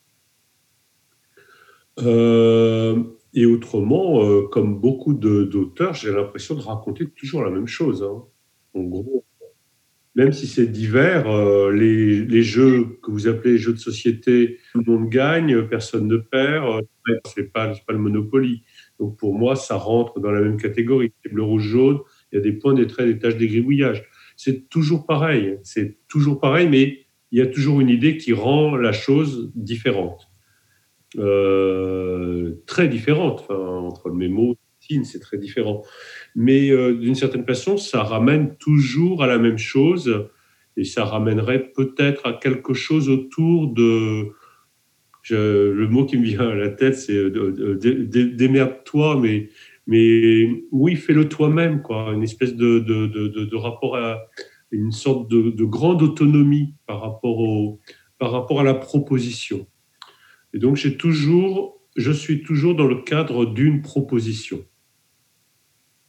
Euh, 2.00 3.02
et 3.34 3.44
autrement, 3.46 4.22
euh, 4.24 4.48
comme 4.48 4.80
beaucoup 4.80 5.12
d'auteurs, 5.12 5.94
j'ai 5.94 6.10
l'impression 6.10 6.54
de 6.54 6.62
raconter 6.62 7.06
toujours 7.10 7.44
la 7.44 7.50
même 7.50 7.66
chose. 7.66 8.02
Hein. 8.02 8.24
En 8.74 8.82
gros, 8.82 9.25
même 10.16 10.32
si 10.32 10.46
c'est 10.46 10.66
divers, 10.66 11.30
euh, 11.30 11.70
les, 11.70 12.24
les, 12.24 12.42
jeux 12.42 12.98
que 13.02 13.10
vous 13.10 13.28
appelez 13.28 13.58
jeux 13.58 13.74
de 13.74 13.78
société, 13.78 14.58
tout 14.72 14.82
le 14.84 14.92
monde 14.92 15.10
gagne, 15.10 15.68
personne 15.68 16.08
ne 16.08 16.16
perd, 16.16 16.86
c'est 17.26 17.52
pas, 17.52 17.74
pas 17.86 17.92
le 17.92 17.98
Monopoly. 17.98 18.62
Donc 18.98 19.18
pour 19.18 19.34
moi, 19.34 19.56
ça 19.56 19.76
rentre 19.76 20.18
dans 20.18 20.30
la 20.30 20.40
même 20.40 20.56
catégorie. 20.56 21.12
Le 21.30 21.42
rouge-jaune, 21.42 22.00
il 22.32 22.36
y 22.36 22.38
a 22.38 22.40
des 22.40 22.52
points, 22.52 22.72
des 22.72 22.86
traits, 22.86 23.06
des 23.06 23.18
taches, 23.18 23.36
des 23.36 23.46
gribouillages. 23.46 24.08
C'est 24.36 24.70
toujours 24.70 25.06
pareil, 25.06 25.58
c'est 25.62 25.98
toujours 26.08 26.40
pareil, 26.40 26.66
mais 26.66 27.06
il 27.30 27.38
y 27.38 27.42
a 27.42 27.46
toujours 27.46 27.82
une 27.82 27.90
idée 27.90 28.16
qui 28.16 28.32
rend 28.32 28.74
la 28.74 28.92
chose 28.92 29.52
différente. 29.54 30.30
très 32.66 32.88
différentes. 32.88 33.40
Enfin, 33.40 33.54
entre 33.54 34.10
mes 34.10 34.28
c'est 35.04 35.20
très 35.20 35.38
différent. 35.38 35.82
Mais 36.34 36.68
d'une 36.94 37.14
certaine 37.14 37.44
façon, 37.44 37.76
ça 37.76 38.02
ramène 38.02 38.56
toujours 38.56 39.22
à 39.22 39.26
la 39.26 39.38
même 39.38 39.58
chose 39.58 40.28
et 40.76 40.84
ça 40.84 41.04
ramènerait 41.04 41.72
peut-être 41.74 42.26
à 42.26 42.32
quelque 42.34 42.74
chose 42.74 43.08
autour 43.08 43.68
de 43.68 44.32
le 45.34 45.86
mot 45.88 46.04
qui 46.04 46.18
me 46.18 46.24
vient 46.24 46.48
à 46.48 46.54
la 46.54 46.68
tête, 46.68 46.96
c'est 46.96 47.16
euh, 47.16 47.78
démerde-toi, 47.78 49.18
mais, 49.20 49.48
mais 49.86 50.48
oui, 50.70 50.96
fais-le 50.96 51.28
toi-même, 51.28 51.82
quoi. 51.82 52.12
Une 52.12 52.22
espèce 52.22 52.54
de, 52.54 52.78
de, 52.78 53.06
de, 53.06 53.56
rapport 53.56 53.96
à 53.96 54.18
une 54.70 54.92
sorte 54.92 55.28
de, 55.30 55.64
grande 55.64 56.02
autonomie 56.02 56.74
par 56.86 57.00
rapport, 57.00 57.38
au, 57.38 57.80
par 58.18 58.30
rapport 58.30 58.60
à 58.60 58.64
la 58.64 58.74
proposition. 58.74 59.66
Et 60.54 60.58
donc, 60.58 60.76
j'ai 60.76 60.96
toujours, 60.96 61.80
je 61.96 62.12
suis 62.12 62.42
toujours 62.42 62.74
dans 62.74 62.86
le 62.86 63.02
cadre 63.02 63.46
d'une 63.46 63.82
proposition. 63.82 64.64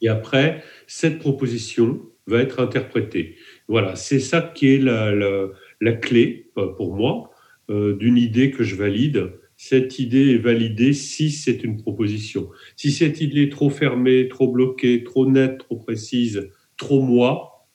Et 0.02 0.10
après, 0.10 0.64
cette 0.86 1.20
proposition 1.20 2.02
va 2.28 2.42
être 2.42 2.60
interprétée. 2.60 3.36
Voilà, 3.68 3.96
c'est 3.96 4.20
ça 4.20 4.42
qui 4.42 4.76
est 4.76 4.80
la, 4.80 5.94
clé 5.94 6.52
euh, 6.58 6.68
pour 6.68 6.96
moi 6.96 7.32
euh, 7.70 7.96
d'une 7.96 8.18
idée 8.18 8.52
que 8.52 8.64
je 8.64 8.76
valide, 8.76 9.32
cette 9.58 9.98
idée 9.98 10.36
est 10.36 10.38
validée 10.38 10.94
si 10.94 11.32
c'est 11.32 11.64
une 11.64 11.82
proposition. 11.82 12.50
Si 12.76 12.92
cette 12.92 13.22
idée 13.22 13.44
est 13.44 13.52
trop 13.52 13.72
fermée, 13.72 14.28
trop 14.28 14.52
bloquée, 14.52 15.04
trop 15.04 15.26
nette, 15.26 15.58
trop 15.58 15.78
précise, 15.78 16.50
trop 16.78 17.02
moi, 17.02 17.68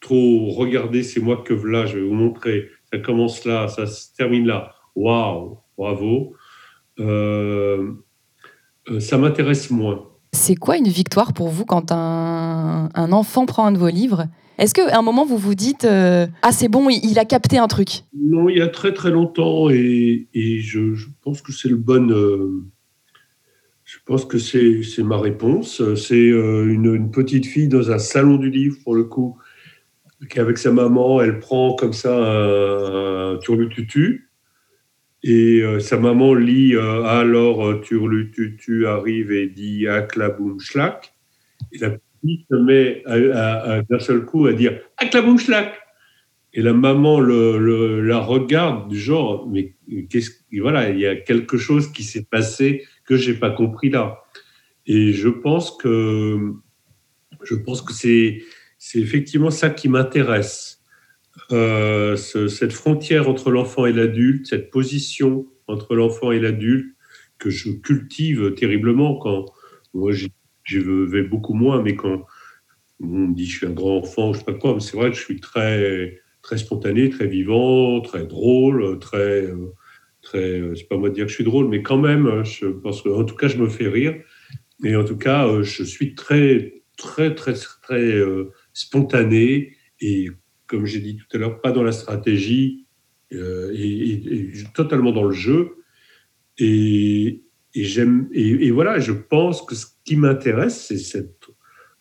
trop 0.00 0.50
regardez, 0.50 1.02
c'est 1.02 1.20
moi 1.20 1.42
que 1.42 1.54
là, 1.54 1.86
je 1.86 1.96
vais 1.96 2.04
vous 2.04 2.14
montrer, 2.14 2.68
ça 2.92 2.98
commence 2.98 3.46
là, 3.46 3.68
ça 3.68 3.86
se 3.86 4.14
termine 4.14 4.46
là, 4.46 4.74
waouh, 4.94 5.58
bravo, 5.78 6.36
euh, 7.00 7.92
ça 8.98 9.16
m'intéresse 9.16 9.70
moins. 9.70 10.13
C'est 10.34 10.56
quoi 10.56 10.76
une 10.76 10.88
victoire 10.88 11.32
pour 11.32 11.48
vous 11.48 11.64
quand 11.64 11.92
un, 11.92 12.88
un 12.92 13.12
enfant 13.12 13.46
prend 13.46 13.66
un 13.66 13.72
de 13.72 13.78
vos 13.78 13.88
livres? 13.88 14.26
Est-ce 14.58 14.74
qu'à 14.74 14.96
un 14.96 15.02
moment, 15.02 15.24
vous 15.24 15.36
vous 15.36 15.54
dites 15.54 15.84
euh, 15.84 16.26
Ah, 16.42 16.52
c'est 16.52 16.68
bon, 16.68 16.88
il, 16.88 17.18
a 17.18 17.24
capté 17.24 17.58
un 17.58 17.66
truc? 17.66 18.04
Non, 18.16 18.48
il 18.48 18.58
y 18.58 18.60
a 18.60 18.68
très 18.68 18.92
très 18.94 19.10
longtemps, 19.10 19.68
et, 19.70 20.28
je, 20.34 21.06
pense 21.22 21.42
que 21.42 21.52
c'est 21.52 21.68
le 21.68 21.76
bon. 21.76 22.10
Euh, 22.10 22.50
je 23.84 23.98
pense 24.06 24.24
que 24.24 24.38
c'est 24.38 25.02
ma 25.02 25.18
réponse. 25.18 25.82
C'est 25.96 26.30
euh, 26.30 26.72
une, 26.72 27.10
petite 27.10 27.46
fille 27.46 27.68
dans 27.68 27.90
un 27.90 27.98
salon 27.98 28.36
du 28.36 28.50
livre, 28.50 28.76
pour 28.84 28.94
le 28.94 29.04
coup, 29.04 29.38
qui, 30.30 30.38
avec 30.38 30.58
sa 30.58 30.70
maman, 30.70 31.20
elle 31.20 31.40
prend 31.40 31.74
comme 31.74 31.92
ça 31.92 32.16
un, 32.16 33.36
turlututu. 33.38 34.30
Et 35.26 35.62
sa 35.80 35.96
maman 35.96 36.34
lit 36.34 36.76
Alors 36.76 37.80
turlututu 37.80 38.86
arrive 38.86 39.32
et 39.32 39.48
dit 39.48 39.88
Aklaboum 39.88 40.60
shlak. 40.60 41.14
Et 41.72 41.78
la 41.78 41.96
se 42.50 42.56
met 42.56 43.02
d'un 43.88 43.98
seul 43.98 44.24
coup 44.24 44.46
à 44.46 44.52
dire 44.52 44.78
Aklaboumchlac 44.96 45.74
Et 46.52 46.62
la 46.62 46.72
maman 46.72 47.20
la 47.20 48.18
regarde 48.18 48.88
du 48.88 48.98
genre, 48.98 49.48
mais 49.48 49.74
qu'est-ce 50.08 50.30
voilà, 50.60 50.90
il 50.90 50.98
y 50.98 51.06
a 51.06 51.16
quelque 51.16 51.58
chose 51.58 51.90
qui 51.92 52.02
s'est 52.02 52.26
passé 52.30 52.84
que 53.06 53.16
j'ai 53.16 53.34
pas 53.34 53.50
compris 53.50 53.90
là. 53.90 54.22
Et 54.86 55.12
je 55.12 55.28
pense 55.28 55.76
que 55.76 56.38
je 57.42 57.54
pense 57.54 57.82
que 57.82 57.92
c'est 57.92 58.42
c'est 58.78 59.00
effectivement 59.00 59.50
ça 59.50 59.70
qui 59.70 59.88
m'intéresse. 59.88 60.73
Euh, 61.54 62.16
cette 62.16 62.72
frontière 62.72 63.28
entre 63.28 63.50
l'enfant 63.50 63.86
et 63.86 63.92
l'adulte, 63.92 64.46
cette 64.46 64.70
position 64.70 65.46
entre 65.68 65.94
l'enfant 65.94 66.32
et 66.32 66.40
l'adulte 66.40 66.96
que 67.38 67.48
je 67.48 67.70
cultive 67.70 68.54
terriblement 68.54 69.16
quand 69.18 69.46
moi 69.92 70.12
je 70.12 70.78
vais 70.78 71.22
beaucoup 71.22 71.54
moins, 71.54 71.80
mais 71.80 71.94
quand 71.94 72.26
on 73.00 73.06
me 73.06 73.34
dit 73.34 73.46
je 73.46 73.58
suis 73.58 73.66
un 73.66 73.72
grand 73.72 73.98
enfant, 73.98 74.32
je 74.32 74.40
sais 74.40 74.44
pas 74.44 74.54
quoi, 74.54 74.74
mais 74.74 74.80
c'est 74.80 74.96
vrai 74.96 75.10
que 75.10 75.16
je 75.16 75.22
suis 75.22 75.40
très, 75.40 76.20
très 76.42 76.58
spontané, 76.58 77.08
très 77.08 77.28
vivant, 77.28 78.00
très 78.00 78.26
drôle, 78.26 78.98
très, 78.98 79.48
très, 80.22 80.60
c'est 80.74 80.88
pas 80.88 80.96
moi 80.96 81.10
de 81.10 81.14
dire 81.14 81.26
que 81.26 81.30
je 81.30 81.36
suis 81.36 81.44
drôle, 81.44 81.68
mais 81.68 81.82
quand 81.82 81.98
même, 81.98 82.44
je 82.44 82.66
pense 82.66 83.02
que, 83.02 83.10
en 83.10 83.24
tout 83.24 83.36
cas, 83.36 83.48
je 83.48 83.58
me 83.58 83.68
fais 83.68 83.88
rire. 83.88 84.14
Et 84.82 84.96
en 84.96 85.04
tout 85.04 85.16
cas, 85.16 85.62
je 85.62 85.84
suis 85.84 86.14
très, 86.14 86.82
très, 86.96 87.34
très, 87.34 87.54
très 87.54 88.00
euh, 88.00 88.50
spontané 88.72 89.76
et, 90.00 90.30
comme 90.66 90.86
j'ai 90.86 91.00
dit 91.00 91.16
tout 91.16 91.26
à 91.34 91.38
l'heure, 91.38 91.60
pas 91.60 91.72
dans 91.72 91.82
la 91.82 91.92
stratégie 91.92 92.86
euh, 93.32 93.72
et, 93.74 94.52
totalement 94.74 95.12
dans 95.12 95.24
le 95.24 95.32
jeu. 95.32 95.76
Et, 96.58 97.42
et 97.74 97.84
j'aime 97.84 98.28
et, 98.32 98.70
voilà, 98.70 98.98
je 98.98 99.12
pense 99.12 99.62
que 99.62 99.74
ce 99.74 99.86
qui 100.04 100.16
m'intéresse, 100.16 100.86
c'est 100.86 100.98
cette 100.98 101.46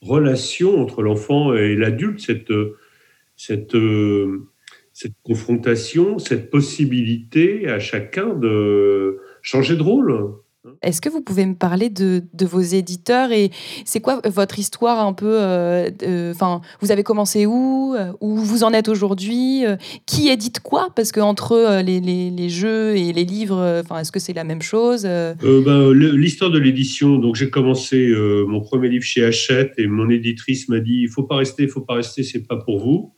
relation 0.01 0.79
entre 0.81 1.01
l'enfant 1.01 1.53
et 1.55 1.75
l'adulte, 1.75 2.19
cette 2.19 2.53
cette 3.35 3.75
cette 4.93 5.15
confrontation, 5.23 6.19
cette 6.19 6.51
possibilité 6.51 7.67
à 7.67 7.79
chacun 7.79 8.35
de 8.35 9.17
changer 9.41 9.75
de 9.75 9.81
rôle. 9.81 10.35
Est-ce 10.81 11.01
que 11.01 11.09
vous 11.09 11.21
pouvez 11.21 11.45
me 11.45 11.55
parler 11.55 11.89
de, 11.89 12.23
vos 12.41 12.61
éditeurs 12.61 13.31
et 13.33 13.51
c'est 13.83 13.99
quoi 13.99 14.21
votre 14.25 14.59
histoire 14.59 15.05
un 15.05 15.11
peu 15.11 15.37
euh, 15.41 16.31
Enfin, 16.31 16.61
vous 16.81 16.91
avez 16.91 17.03
commencé 17.03 17.45
où 17.45 17.95
euh, 17.95 18.13
Où 18.21 18.37
vous 18.37 18.63
en 18.63 18.71
êtes 18.71 18.87
aujourd'hui 18.87 19.65
euh, 19.65 19.75
Qui 20.05 20.29
édite 20.29 20.61
quoi? 20.61 20.89
Parce 20.95 21.11
que 21.11 21.19
entre 21.19 21.81
les, 21.81 21.99
les, 21.99 22.49
jeux 22.49 22.95
et 22.95 23.11
les 23.11 23.25
livres, 23.25 23.81
enfin, 23.83 23.99
est-ce 23.99 24.11
que 24.11 24.19
c'est 24.19 24.33
la 24.33 24.45
même 24.45 24.61
chose 24.61 25.03
ben, 25.03 25.91
L'histoire 25.91 26.51
de 26.51 26.59
l'édition. 26.59 27.17
Donc, 27.17 27.35
j'ai 27.35 27.49
commencé 27.49 28.13
mon 28.47 28.61
premier 28.61 28.87
livre 28.87 29.03
chez 29.03 29.25
Hachette 29.25 29.73
et 29.77 29.87
mon 29.87 30.09
éditrice 30.09 30.69
m'a 30.69 30.79
dit 30.79 31.01
il 31.01 31.09
faut 31.09 31.23
pas 31.23 31.37
rester, 31.37 31.63
il 31.63 31.69
faut 31.69 31.81
pas 31.81 31.95
rester, 31.95 32.23
c'est 32.23 32.47
pas 32.47 32.57
pour 32.57 32.79
vous. 32.79 33.13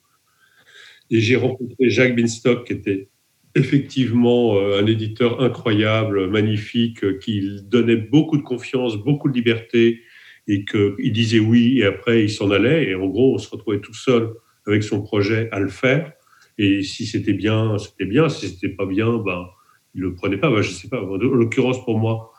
Et 1.11 1.21
j'ai 1.21 1.35
rencontré 1.35 1.89
Jacques 1.89 2.15
Binstock 2.15 2.65
qui 2.65 2.73
était 2.73 3.09
effectivement 3.55 4.57
euh, 4.57 4.81
un 4.81 4.85
éditeur 4.85 5.41
incroyable, 5.41 6.27
magnifique, 6.29 7.03
euh, 7.03 7.17
qui 7.17 7.61
donnait 7.63 7.95
beaucoup 7.95 8.37
de 8.37 8.43
confiance, 8.43 8.97
beaucoup 8.97 9.29
de 9.29 9.33
liberté, 9.33 10.01
et 10.47 10.65
qu'il 10.65 11.11
disait 11.11 11.39
oui, 11.39 11.79
et 11.79 11.85
après 11.85 12.23
il 12.23 12.29
s'en 12.29 12.51
allait, 12.51 12.89
et 12.89 12.95
en 12.95 13.07
gros 13.07 13.33
on 13.33 13.37
se 13.37 13.49
retrouvait 13.49 13.79
tout 13.79 13.93
seul 13.93 14.33
avec 14.67 14.83
son 14.83 15.01
projet 15.01 15.49
à 15.51 15.59
le 15.59 15.69
faire, 15.69 16.11
et 16.57 16.83
si 16.83 17.05
c'était 17.05 17.33
bien, 17.33 17.77
c'était 17.77 18.05
bien, 18.05 18.29
si 18.29 18.49
c'était 18.49 18.69
pas 18.69 18.85
bien, 18.85 19.17
ben, 19.17 19.47
il 19.95 20.01
le 20.01 20.13
prenait 20.13 20.37
pas, 20.37 20.51
ben, 20.51 20.61
je 20.61 20.69
sais 20.69 20.89
pas, 20.89 21.01
en 21.01 21.15
l'occurrence 21.15 21.83
pour 21.83 21.97
moi, 21.97 22.31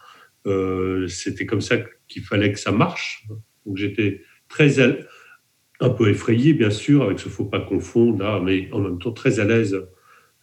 euh, 0.46 1.08
c'était 1.08 1.46
comme 1.46 1.60
ça 1.60 1.78
qu'il 2.06 2.22
fallait 2.22 2.52
que 2.52 2.60
ça 2.60 2.70
marche, 2.70 3.26
donc 3.64 3.76
j'étais 3.76 4.20
très 4.48 4.78
un 5.80 5.90
peu 5.90 6.08
effrayé 6.08 6.54
bien 6.54 6.70
sûr 6.70 7.02
avec 7.02 7.18
ce 7.18 7.28
faut 7.28 7.44
pas 7.44 7.60
confondre. 7.60 8.22
Là, 8.22 8.40
mais 8.42 8.68
en 8.72 8.80
même 8.80 8.98
temps 8.98 9.12
très 9.12 9.40
à 9.40 9.44
l'aise 9.44 9.76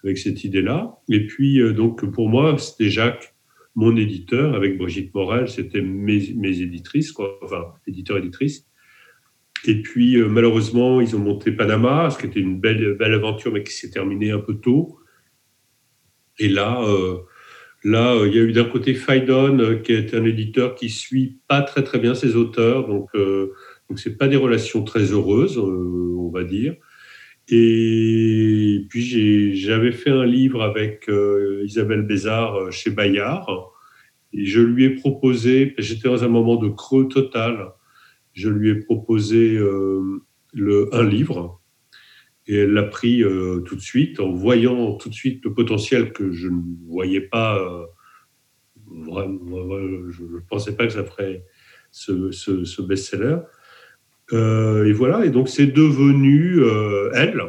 avec 0.03 0.17
cette 0.17 0.43
idée-là. 0.43 0.97
Et 1.09 1.25
puis, 1.25 1.59
euh, 1.59 1.73
donc, 1.73 2.09
pour 2.11 2.29
moi, 2.29 2.57
c'était 2.57 2.89
Jacques, 2.89 3.35
mon 3.75 3.95
éditeur, 3.95 4.53
avec 4.53 4.77
Brigitte 4.77 5.13
Morel, 5.15 5.47
c'était 5.47 5.81
mes, 5.81 6.33
mes, 6.35 6.61
éditrices, 6.61 7.13
enfin, 7.41 7.73
éditeur-éditrice. 7.87 8.67
Et 9.65 9.81
puis, 9.81 10.17
euh, 10.17 10.27
malheureusement, 10.27 11.01
ils 11.01 11.15
ont 11.15 11.19
monté 11.19 11.51
Panama, 11.51 12.09
ce 12.09 12.17
qui 12.17 12.25
était 12.25 12.41
une 12.41 12.59
belle, 12.59 12.95
belle 12.95 13.13
aventure, 13.13 13.53
mais 13.53 13.63
qui 13.63 13.73
s'est 13.73 13.89
terminée 13.89 14.31
un 14.31 14.39
peu 14.39 14.55
tôt. 14.55 14.99
Et 16.37 16.49
là, 16.49 16.83
euh, 16.83 17.19
là, 17.83 18.25
il 18.25 18.35
y 18.35 18.39
a 18.39 18.41
eu 18.41 18.51
d'un 18.51 18.65
côté 18.65 18.93
Faidon, 18.93 19.79
qui 19.83 19.93
est 19.93 20.13
un 20.13 20.25
éditeur 20.25 20.75
qui 20.75 20.89
suit 20.89 21.39
pas 21.47 21.61
très 21.61 21.83
très 21.83 21.99
bien 21.99 22.13
ses 22.13 22.35
auteurs, 22.35 22.87
donc 22.87 23.09
donc 23.89 23.99
c'est 23.99 24.17
pas 24.17 24.27
des 24.27 24.37
relations 24.37 24.83
très 24.83 25.11
heureuses, 25.11 25.57
on 25.59 26.31
va 26.31 26.43
dire. 26.43 26.75
Et 27.49 28.85
puis 28.89 29.55
j'avais 29.55 29.91
fait 29.91 30.09
un 30.09 30.25
livre 30.25 30.61
avec 30.63 31.09
euh, 31.09 31.63
Isabelle 31.65 32.03
Bézard 32.03 32.55
euh, 32.55 32.71
chez 32.71 32.89
Bayard. 32.89 33.47
Et 34.31 34.45
je 34.45 34.61
lui 34.61 34.85
ai 34.85 34.89
proposé, 34.91 35.75
j'étais 35.77 36.07
dans 36.07 36.23
un 36.23 36.29
moment 36.29 36.55
de 36.55 36.69
creux 36.69 37.07
total, 37.07 37.71
je 38.33 38.49
lui 38.49 38.69
ai 38.69 38.75
proposé 38.75 39.55
euh, 39.57 40.23
un 40.91 41.03
livre. 41.03 41.61
Et 42.47 42.55
elle 42.55 42.73
l'a 42.73 42.83
pris 42.83 43.23
tout 43.65 43.75
de 43.75 43.81
suite, 43.81 44.19
en 44.19 44.33
voyant 44.33 44.95
tout 44.95 45.07
de 45.07 45.13
suite 45.13 45.45
le 45.45 45.53
potentiel 45.53 46.11
que 46.11 46.31
je 46.31 46.49
ne 46.49 46.61
voyais 46.87 47.21
pas. 47.21 47.57
Vraiment, 48.85 49.79
je 50.09 50.23
ne 50.23 50.39
pensais 50.49 50.75
pas 50.75 50.85
que 50.85 50.91
ça 50.91 51.05
ferait 51.05 51.45
ce 51.91 52.81
best-seller. 52.81 53.37
Euh, 54.33 54.85
et 54.85 54.93
voilà, 54.93 55.25
et 55.25 55.29
donc 55.29 55.47
c'est 55.47 55.67
devenu 55.67 56.59
euh, 56.59 57.11
elle, 57.13 57.41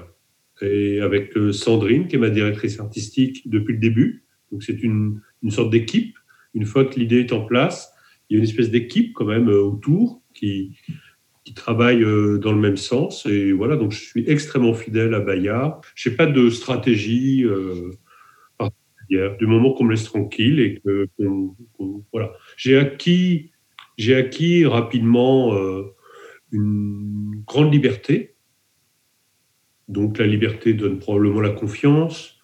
et 0.60 1.00
avec 1.00 1.36
euh, 1.36 1.52
Sandrine, 1.52 2.06
qui 2.06 2.16
est 2.16 2.18
ma 2.18 2.30
directrice 2.30 2.78
artistique 2.78 3.48
depuis 3.48 3.74
le 3.74 3.80
début. 3.80 4.24
Donc 4.52 4.62
c'est 4.62 4.82
une, 4.82 5.20
une, 5.42 5.50
sorte 5.50 5.70
d'équipe. 5.70 6.16
Une 6.52 6.66
fois 6.66 6.84
que 6.84 6.98
l'idée 6.98 7.20
est 7.20 7.32
en 7.32 7.44
place, 7.44 7.92
il 8.28 8.34
y 8.34 8.36
a 8.36 8.38
une 8.38 8.48
espèce 8.48 8.70
d'équipe 8.70 9.12
quand 9.14 9.24
même 9.24 9.48
autour 9.48 10.22
qui, 10.34 10.76
qui 11.44 11.54
travaille 11.54 12.00
dans 12.00 12.52
le 12.52 12.60
même 12.60 12.76
sens. 12.76 13.26
Et 13.26 13.52
voilà, 13.52 13.76
donc 13.76 13.92
je 13.92 13.98
suis 13.98 14.24
extrêmement 14.28 14.74
fidèle 14.74 15.14
à 15.14 15.20
Bayard. 15.20 15.80
Je 15.94 16.08
n'ai 16.08 16.16
pas 16.16 16.26
de 16.26 16.50
stratégie 16.50 17.44
du 19.10 19.46
moment 19.46 19.72
qu'on 19.72 19.84
me 19.84 19.90
laisse 19.90 20.04
tranquille 20.04 20.60
et 20.60 20.82
voilà. 22.12 22.32
J'ai 22.56 22.76
acquis, 22.76 23.50
acquis 24.08 24.64
rapidement 24.64 25.52
une 26.54 27.42
grande 27.46 27.72
liberté. 27.72 28.34
Donc 29.88 30.18
la 30.18 30.26
liberté 30.26 30.72
donne 30.72 30.98
probablement 30.98 31.40
la 31.40 31.50
confiance, 31.50 32.38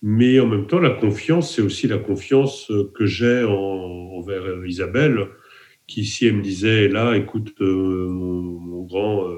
mais 0.00 0.40
en 0.40 0.46
même 0.46 0.66
temps 0.66 0.80
la 0.80 0.90
confiance, 0.90 1.54
c'est 1.54 1.62
aussi 1.62 1.86
la 1.86 1.98
confiance 1.98 2.72
que 2.94 3.04
j'ai 3.04 3.44
envers 3.44 4.64
Isabelle, 4.64 5.28
qui 5.86 6.06
si 6.06 6.26
elle 6.26 6.36
me 6.36 6.42
disait 6.42 6.88
là, 6.88 7.16
écoute, 7.16 7.54
euh, 7.60 8.08
mon, 8.08 8.82
grand 8.84 9.28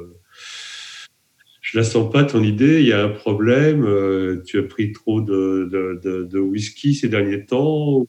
je 1.66 1.76
la 1.76 1.84
sens 1.84 2.12
pas 2.12 2.22
ton 2.22 2.44
idée, 2.44 2.80
il 2.80 2.86
y 2.86 2.92
a 2.92 3.02
un 3.02 3.08
problème, 3.08 3.84
euh, 3.84 4.40
tu 4.46 4.56
as 4.60 4.62
pris 4.62 4.92
trop 4.92 5.20
de, 5.20 6.38
whisky 6.38 6.94
ces 6.94 7.08
derniers 7.08 7.44
temps, 7.44 8.06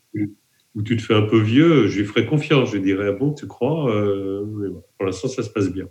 tu 0.84 0.98
te 0.98 1.02
fais 1.02 1.16
un 1.16 1.24
peu 1.24 1.40
vieux, 1.40 1.88
je 1.88 2.00
lui 2.00 2.06
ferai 2.06 2.26
confiance, 2.26 2.70
je 2.70 2.78
lui 2.78 2.84
dirais, 2.84 3.08
ah 3.10 3.12
bon, 3.12 3.34
tu 3.34 3.48
crois 3.48 3.90
euh, 3.90 4.46
Pour 4.98 5.06
l'instant, 5.06 5.28
ça 5.28 5.44
se 5.44 5.50
passe 5.50 5.72
bien. 5.72 5.86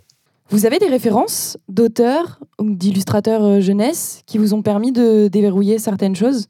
Vous 0.49 0.65
avez 0.65 0.79
des 0.79 0.87
références 0.87 1.57
d'auteurs 1.67 2.39
ou 2.59 2.73
d'illustrateurs 2.73 3.43
euh, 3.43 3.59
jeunesse 3.59 4.23
qui 4.25 4.37
vous 4.37 4.53
ont 4.53 4.61
permis 4.61 4.91
de 4.91 5.27
déverrouiller 5.27 5.77
certaines 5.77 6.15
choses? 6.15 6.47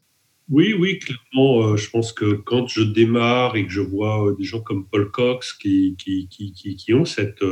Oui, 0.50 0.74
oui, 0.78 0.98
clairement. 0.98 1.76
je 1.76 1.90
pense 1.90 2.12
que 2.12 2.32
quand 2.32 2.68
je 2.68 2.82
démarre 2.82 3.56
et 3.56 3.66
que 3.66 3.72
je 3.72 3.82
vois 3.82 4.34
des 4.38 4.44
gens 4.44 4.60
comme 4.60 4.86
Paul 4.86 5.10
Cox 5.10 5.52
qui, 5.52 5.94
qui, 5.98 6.26
qui, 6.30 6.52
qui 6.54 6.94
ont 6.94 7.04
cette, 7.04 7.44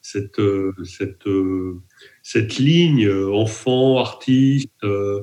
cette, 0.00 0.40
cette, 0.84 1.28
cette 2.22 2.58
ligne 2.58 3.06
euh, 3.06 3.32
enfant, 3.32 3.98
artiste, 3.98 4.68
euh, 4.82 5.20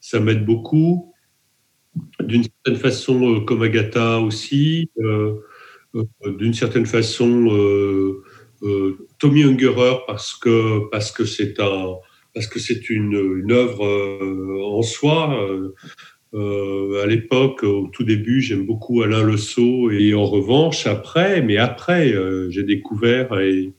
ça 0.00 0.18
m'aide 0.18 0.44
beaucoup. 0.44 1.14
D'une 2.20 2.44
certaine 2.44 2.80
façon, 2.80 3.34
euh, 3.34 3.40
comme 3.40 3.62
Agatha 3.62 4.20
aussi, 4.20 4.90
d'une 6.26 6.54
certaine 6.54 6.86
façon, 6.86 7.46
Tommy 9.18 9.42
Ungerer 9.44 9.98
parce 10.06 10.34
que 10.34 10.88
parce 10.90 11.12
que 11.12 11.24
c'est 11.24 11.60
un 11.60 11.94
parce 12.34 12.46
que 12.46 12.58
c'est 12.58 12.90
une, 12.90 13.50
œuvre 13.50 13.84
en 14.62 14.82
soi. 14.82 15.48
à 16.34 17.06
l'époque, 17.06 17.62
au 17.62 17.88
tout 17.88 18.04
début, 18.04 18.40
j'aime 18.40 18.66
beaucoup 18.66 19.02
Alain 19.02 19.22
Le 19.22 19.36
et 19.92 20.14
en 20.14 20.24
revanche, 20.24 20.86
après, 20.86 21.42
mais 21.42 21.56
après, 21.56 22.14
j'ai 22.50 22.64
découvert 22.64 23.38
et 23.40 23.72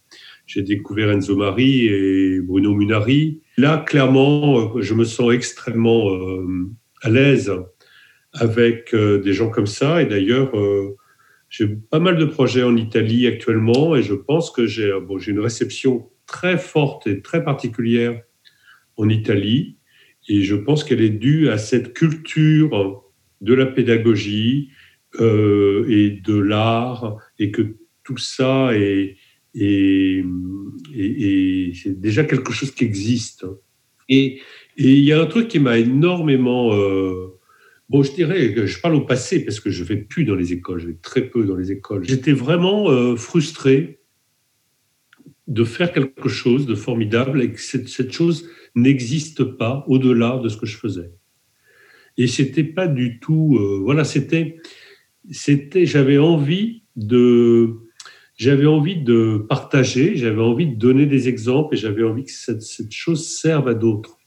j'ai 0.50 0.64
découvert 0.64 1.12
Enzo 1.12 1.36
Mari 1.36 1.86
et 1.86 2.42
Bruno 2.42 2.74
Munari. 2.74 3.40
Là, 3.58 3.78
clairement, 3.78 4.76
euh, 4.78 4.82
je 4.82 4.96
me 4.96 5.04
sens 5.04 5.32
extrêmement 5.32 6.10
euh, 6.10 6.68
à 7.04 7.10
l'aise 7.12 7.54
avec 8.34 8.94
euh, 8.94 9.20
des 9.20 9.34
gens 9.34 9.50
comme 9.50 9.68
ça. 9.68 10.02
Et 10.02 10.06
d'ailleurs, 10.06 10.52
j'ai 11.50 11.68
pas 11.68 12.00
mal 12.00 12.18
de 12.18 12.26
projets 12.26 12.64
en 12.64 12.76
Italie 12.76 13.28
actuellement 13.28 13.96
et 13.96 14.04
je 14.04 14.14
pense 14.14 14.52
que 14.52 14.68
j'ai 14.68 14.92
bon, 15.02 15.18
une 15.18 15.40
réception 15.40 16.10
très 16.26 16.58
forte 16.58 17.08
et 17.08 17.22
très 17.22 17.44
particulière 17.44 18.22
en 18.98 19.10
Italie. 19.10 19.78
Et 20.28 20.44
je 20.44 20.56
pense 20.56 20.84
qu'elle 20.84 21.02
est 21.02 21.10
due 21.10 21.50
à 21.50 21.58
cette 21.58 21.94
culture 21.94 23.04
de 23.42 23.54
la 23.54 23.66
pédagogie 23.66 24.70
et 25.16 26.22
de 26.24 26.38
l'art 26.38 27.18
et 27.40 27.50
que 27.50 27.78
tout 28.04 28.18
ça 28.18 28.70
est, 28.74 29.18
et, 29.56 30.24
c'est 31.74 32.00
déjà 32.00 32.24
quelque 32.24 32.52
chose 32.52 32.72
qui 32.72 32.84
existe. 32.84 33.46
Et 34.08 34.40
il 34.78 35.00
y 35.00 35.12
a 35.14 35.22
un 35.22 35.26
truc 35.26 35.48
qui 35.48 35.60
m'a 35.60 35.78
énormément... 35.78 36.74
Euh, 36.74 37.36
bon, 37.90 38.04
je 38.04 38.14
dirais 38.14 38.68
je 38.68 38.80
parle 38.80 38.96
au 38.96 39.02
passé 39.02 39.44
parce 39.44 39.60
que 39.60 39.70
je 39.70 39.84
vais 39.84 39.98
plus 39.98 40.24
dans 40.24 40.36
les 40.36 40.54
écoles, 40.54 40.80
je 40.80 40.88
vais 40.88 40.98
très 41.02 41.28
peu 41.30 41.46
dans 41.46 41.56
les 41.56 41.72
écoles. 41.72 42.04
J'étais 42.06 42.32
vraiment 42.32 42.90
euh, 42.90 43.16
frustré 43.16 44.00
de 45.48 45.64
faire 45.64 45.92
quelque 45.92 46.30
chose 46.30 46.66
de 46.66 46.76
formidable 46.76 47.42
et 47.42 47.52
que 47.52 47.60
cette, 47.60 47.90
cette 47.90 48.12
chose 48.12 48.48
n'existe 48.76 49.44
pas 49.44 49.84
au-delà 49.88 50.40
de 50.44 50.48
ce 50.48 50.58
que 50.58 50.68
je 50.68 50.78
faisais. 50.78 51.12
Et 52.18 52.28
c'était 52.28 52.64
pas 52.64 52.88
du 52.88 53.20
tout... 53.20 53.58
Euh, 53.58 53.80
voilà, 53.82 54.04
c'était... 54.04 54.58
c'était 55.32 55.86
J'avais 55.86 56.20
envie 56.20 56.84
de 56.96 57.80
j'avais 58.40 58.68
envie 58.68 58.96
de 58.96 59.46
partager, 59.50 60.16
j'avais 60.16 60.42
envie 60.42 60.68
de 60.68 60.76
donner 60.76 61.06
des 61.06 61.28
exemples 61.28 61.76
et 61.76 61.78
j'avais 61.78 62.04
envie 62.04 62.24
que 62.24 62.32
cette, 62.32 62.64
chose 62.90 63.28
serve 63.28 63.68
à 63.68 63.74
d'autres. 63.74 64.18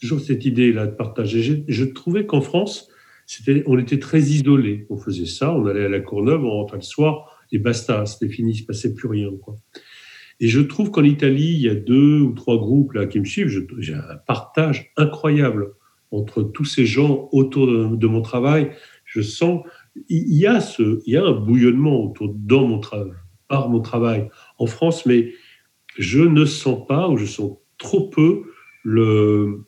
Toujours 0.00 0.20
cette 0.20 0.44
idée-là 0.44 0.86
de 0.86 0.94
partager. 0.94 1.64
Je, 1.66 1.84
trouvais 1.84 2.26
qu'en 2.26 2.40
France, 2.40 2.88
on 3.66 3.78
était 3.78 3.98
très 3.98 4.20
isolés. 4.20 4.86
On 4.90 4.96
faisait 4.96 5.26
ça, 5.26 5.54
on 5.54 5.66
allait 5.66 5.86
à 5.86 5.88
la 5.88 6.00
Courneuve, 6.00 6.44
on 6.44 6.50
rentrait 6.50 6.78
le 6.78 6.82
soir 6.82 7.32
et 7.52 7.58
basta, 7.58 8.04
c'était 8.06 8.28
fini, 8.28 8.50
il 8.50 8.54
ne 8.54 8.60
se 8.60 8.66
passait 8.66 8.94
plus 8.94 9.08
rien. 9.08 9.30
Et 10.40 10.48
je 10.48 10.60
trouve 10.60 10.90
qu'en 10.90 11.04
Italie, 11.04 11.52
il 11.52 11.62
y 11.62 11.68
a 11.68 11.74
deux 11.74 12.20
ou 12.20 12.32
trois 12.32 12.58
groupes 12.58 12.92
là 12.92 13.06
qui 13.06 13.20
me 13.20 13.24
suivent. 13.24 13.66
J'ai 13.78 13.94
un 13.94 14.16
partage 14.26 14.92
incroyable 14.96 15.74
entre 16.10 16.42
tous 16.42 16.64
ces 16.64 16.86
gens 16.86 17.28
autour 17.32 17.66
de, 17.66 17.96
de 17.96 18.06
mon 18.06 18.20
travail. 18.20 18.72
Je 19.04 19.22
sens 19.22 19.62
il 20.08 20.34
y 20.34 20.46
a, 20.46 20.60
ce, 20.60 21.00
il 21.06 21.14
y 21.14 21.16
a 21.16 21.24
un 21.24 21.32
bouillonnement 21.32 22.04
autour, 22.04 22.32
dans 22.34 22.66
mon 22.66 22.78
travail, 22.78 23.12
par 23.48 23.68
mon 23.68 23.80
travail 23.80 24.28
en 24.58 24.66
France, 24.66 25.06
mais 25.06 25.32
je 25.98 26.20
ne 26.20 26.44
sens 26.44 26.86
pas, 26.86 27.08
ou 27.08 27.16
je 27.16 27.26
sens 27.26 27.58
trop 27.78 28.08
peu, 28.08 28.42
le, 28.82 29.64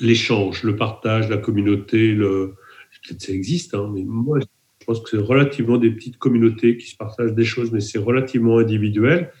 l'échange, 0.00 0.62
le 0.62 0.76
partage, 0.76 1.28
la 1.28 1.38
communauté. 1.38 2.14
Peut-être 2.14 3.20
ça 3.20 3.32
existe, 3.32 3.74
hein, 3.74 3.90
mais 3.92 4.04
moi, 4.04 4.38
je 4.40 4.86
pense 4.86 5.00
que 5.00 5.10
c'est 5.10 5.16
relativement 5.16 5.78
des 5.78 5.90
petites 5.90 6.18
communautés 6.18 6.76
qui 6.76 6.88
se 6.88 6.96
partagent 6.96 7.34
des 7.34 7.44
choses, 7.44 7.72
mais 7.72 7.80
c'est 7.80 7.98
relativement 7.98 8.58
individuel. 8.58 9.32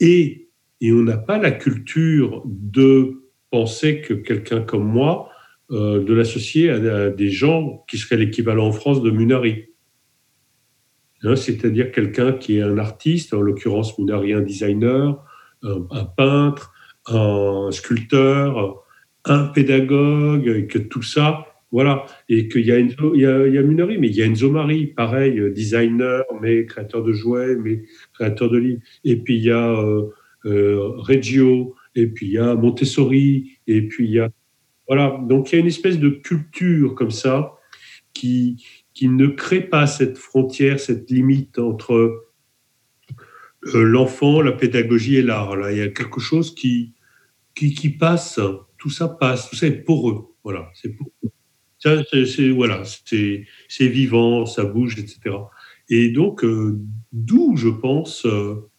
Et, 0.00 0.48
et 0.80 0.92
on 0.92 1.02
n'a 1.02 1.18
pas 1.18 1.38
la 1.38 1.50
culture 1.50 2.42
de 2.46 3.20
penser 3.50 4.00
que 4.00 4.14
quelqu'un 4.14 4.60
comme 4.60 4.84
moi 4.84 5.28
euh, 5.72 6.02
de 6.02 6.14
l'associer 6.14 6.70
à, 6.70 7.10
des 7.10 7.30
gens 7.30 7.84
qui 7.88 7.98
seraient 7.98 8.16
l'équivalent 8.16 8.66
en 8.66 8.72
France 8.72 9.02
de 9.02 9.10
Munari. 9.10 9.66
Hein, 11.22 11.36
c'est-à-dire 11.36 11.92
quelqu'un 11.92 12.32
qui 12.32 12.56
est 12.56 12.62
un 12.62 12.78
artiste, 12.78 13.34
en 13.34 13.40
l'occurrence 13.40 13.96
Munari 13.98 14.32
un 14.32 14.40
designer, 14.40 15.22
un, 15.62 16.04
peintre, 16.16 16.72
un 17.06 17.68
sculpteur, 17.70 18.82
un 19.24 19.44
pédagogue, 19.46 20.48
et 20.48 20.66
que 20.66 20.78
tout 20.78 21.02
ça, 21.02 21.46
voilà, 21.72 22.06
et 22.28 22.48
qu'il 22.48 22.66
y 22.66 22.72
a, 22.72 22.78
il 22.78 23.20
y 23.20 23.26
a, 23.26 23.62
Munari, 23.62 23.98
mais 23.98 24.08
il 24.08 24.16
y 24.16 24.22
a 24.22 24.26
Enzo 24.26 24.50
Mari, 24.50 24.86
pareil, 24.86 25.40
designer, 25.52 26.24
mais 26.40 26.66
créateur 26.66 27.02
de 27.02 27.12
jouets, 27.12 27.56
mais 27.56 27.82
créateur 28.14 28.50
de 28.50 28.58
livres, 28.58 28.80
et 29.04 29.16
puis 29.16 29.36
il 29.36 29.44
y 29.44 29.50
a 29.50 29.70
euh, 29.70 30.08
euh, 30.46 30.90
Reggio, 30.96 31.74
et 31.94 32.06
puis 32.06 32.26
il 32.26 32.32
y 32.32 32.38
a 32.38 32.54
Montessori, 32.54 33.58
et 33.66 33.82
puis 33.82 34.06
il 34.06 34.12
y 34.12 34.20
a 34.20 34.30
voilà, 34.90 35.20
donc 35.22 35.52
il 35.52 35.54
y 35.54 35.58
a 35.58 35.60
une 35.60 35.68
espèce 35.68 36.00
de 36.00 36.08
culture 36.08 36.96
comme 36.96 37.12
ça 37.12 37.52
qui, 38.12 38.66
qui 38.92 39.06
ne 39.06 39.28
crée 39.28 39.60
pas 39.60 39.86
cette 39.86 40.18
frontière, 40.18 40.80
cette 40.80 41.08
limite 41.08 41.60
entre 41.60 41.92
euh, 41.92 43.82
l'enfant, 43.84 44.42
la 44.42 44.50
pédagogie 44.50 45.14
et 45.14 45.22
l'art. 45.22 45.54
Là, 45.54 45.70
il 45.70 45.78
y 45.78 45.80
a 45.80 45.88
quelque 45.88 46.18
chose 46.18 46.56
qui, 46.56 46.94
qui, 47.54 47.90
passe, 47.90 48.40
tout 48.80 48.90
ça 48.90 49.08
passe, 49.08 49.48
tout 49.48 49.56
ça 49.56 49.68
est 49.68 49.84
pour 49.84 50.10
eux. 50.10 50.34
Voilà, 50.42 50.70
c'est 50.74 50.88
pour 50.88 51.12
Ça, 51.78 52.02
c'est, 52.04 52.48
voilà, 52.48 52.82
c'est, 52.84 53.46
vivant, 53.88 54.46
ça 54.46 54.64
bouge, 54.64 54.98
etc. 54.98 55.36
Et 55.88 56.08
donc, 56.08 56.42
euh, 56.44 56.80
d'où 57.12 57.56
je 57.56 57.68
pense, 57.68 58.26
euh, 58.26 58.70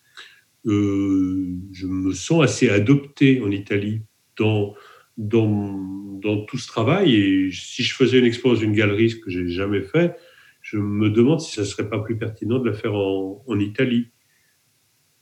je 0.65 1.87
me 1.87 2.11
sens 2.13 2.43
assez 2.43 2.69
adopté 2.69 3.41
en 3.41 3.51
Italie 3.51 4.01
dans 4.37 4.75
dans, 5.17 5.77
dans, 6.21 6.45
tout 6.45 6.57
ce 6.57 6.67
travail. 6.67 7.15
Et 7.15 7.51
si 7.51 7.83
je 7.83 7.93
faisais 7.93 8.17
une 8.19 8.25
expo 8.25 8.49
dans 8.49 8.59
une 8.59 8.73
galerie, 8.73 9.11
ce 9.11 9.17
que 9.17 9.29
j'ai 9.29 9.47
jamais 9.47 9.81
fait, 9.81 10.15
je 10.61 10.77
me 10.77 11.09
demande 11.09 11.41
si 11.41 11.53
ça 11.53 11.65
serait 11.65 11.89
pas 11.89 11.99
plus 11.99 12.17
pertinent 12.17 12.59
de 12.59 12.69
la 12.69 12.73
faire 12.73 12.95
en, 12.95 13.43
en 13.45 13.59
Italie. 13.59 14.07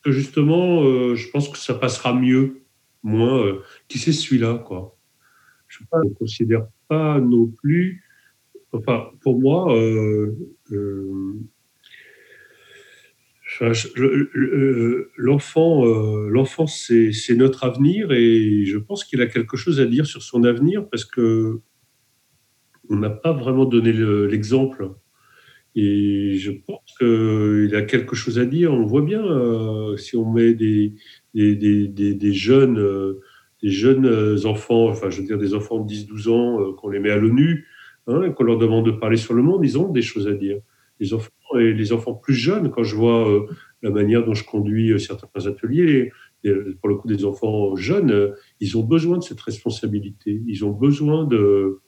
Que 0.03 0.11
justement, 0.11 0.84
euh, 0.84 1.15
je 1.15 1.30
pense 1.30 1.49
que 1.49 1.57
ça 1.57 1.73
passera 1.73 2.13
mieux, 2.13 2.61
moins. 3.03 3.43
Euh, 3.43 3.63
qui 3.87 3.99
c'est 3.99 4.11
celui-là, 4.13 4.63
quoi 4.65 4.97
Je 5.67 5.79
ne 5.93 6.13
considère 6.13 6.67
pas 6.87 7.19
non 7.19 7.47
plus. 7.47 8.03
Enfin, 8.71 9.09
pour 9.21 9.39
moi, 9.39 9.75
euh, 9.75 10.35
l'enfant, 15.17 15.85
euh, 15.85 16.29
l'enfant, 16.29 16.67
c'est 16.67 17.35
notre 17.35 17.63
avenir 17.63 18.11
et 18.11 18.65
je 18.65 18.77
pense 18.77 19.03
qu'il 19.03 19.21
a 19.21 19.27
quelque 19.27 19.57
chose 19.57 19.79
à 19.79 19.85
dire 19.85 20.05
sur 20.05 20.21
son 20.21 20.43
avenir 20.43 20.87
parce 20.89 21.05
que 21.05 21.59
on 22.89 22.97
n'a 22.97 23.09
pas 23.09 23.33
vraiment 23.33 23.65
donné 23.65 23.91
l'exemple. 23.93 24.91
Et 25.75 26.37
je 26.37 26.51
pense 26.51 26.95
qu'il 26.97 27.75
a 27.75 27.83
quelque 27.83 28.15
chose 28.15 28.39
à 28.39 28.45
dire. 28.45 28.73
On 28.73 28.85
voit 28.85 29.03
bien 29.03 29.23
euh, 29.23 29.95
si 29.97 30.15
on 30.15 30.31
met 30.31 30.53
des, 30.53 30.95
des, 31.34 31.55
des, 31.55 32.13
des 32.13 32.34
jeunes, 32.34 32.80
euh, 32.80 33.21
des 33.61 33.69
jeunes 33.69 34.45
enfants, 34.45 34.89
enfin 34.89 35.09
je 35.09 35.21
veux 35.21 35.27
dire 35.27 35.38
des 35.38 35.53
enfants 35.53 35.80
de 35.80 35.91
10-12 35.91 36.30
ans, 36.30 36.73
qu'on 36.73 36.89
les 36.89 36.99
met 36.99 37.11
à 37.11 37.17
l'ONU, 37.17 37.67
hein, 38.07 38.32
qu'on 38.32 38.43
leur 38.43 38.57
demande 38.57 38.86
de 38.86 38.91
parler 38.91 39.17
sur 39.17 39.34
le 39.34 39.43
monde, 39.43 39.61
ils 39.63 39.77
ont 39.77 39.89
des 39.89 40.01
choses 40.01 40.27
à 40.27 40.34
dire. 40.34 40.59
Les 40.99 41.13
enfants 41.13 41.30
et 41.59 41.73
les 41.73 41.93
enfants 41.93 42.13
plus 42.13 42.34
jeunes, 42.34 42.69
quand 42.71 42.84
je 42.84 42.95
vois 42.95 43.30
euh, 43.30 43.45
la 43.82 43.89
manière 43.89 44.25
dont 44.25 44.34
je 44.34 44.43
conduis 44.43 44.91
euh, 44.91 44.97
certains 44.97 45.45
ateliers, 45.45 46.11
pour 46.80 46.88
le 46.88 46.95
coup 46.95 47.09
des 47.09 47.25
enfants 47.25 47.75
jeunes, 47.75 48.34
ils 48.61 48.77
ont 48.77 48.84
besoin 48.84 49.17
de 49.17 49.23
cette 49.23 49.41
responsabilité. 49.41 50.41
Ils 50.47 50.63
ont 50.63 50.71
besoin 50.71 51.25
de 51.25 51.82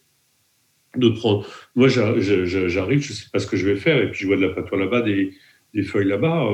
de 0.98 1.10
prendre. 1.10 1.46
Moi, 1.76 1.88
j'arrive, 1.88 2.22
je 2.22 2.44
ne 2.66 3.00
sais 3.00 3.30
pas 3.32 3.40
ce 3.40 3.48
que 3.48 3.56
je 3.56 3.66
vais 3.66 3.78
faire, 3.78 3.98
et 4.02 4.12
puis 4.12 4.22
je 4.22 4.28
vois 4.28 4.36
de 4.36 4.42
la 4.42 4.50
peinture 4.50 4.78
là-bas, 4.78 5.02
des, 5.02 5.32
des 5.74 5.84
feuilles 5.84 6.08
là-bas. 6.08 6.48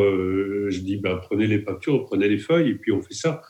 je 0.69 0.79
dis, 0.79 0.97
ben, 0.97 1.17
prenez 1.21 1.47
les 1.47 1.59
peintures, 1.59 2.05
prenez 2.05 2.27
les 2.27 2.37
feuilles, 2.37 2.69
et 2.69 2.75
puis 2.75 2.91
on 2.91 3.01
fait 3.01 3.13
ça. 3.13 3.41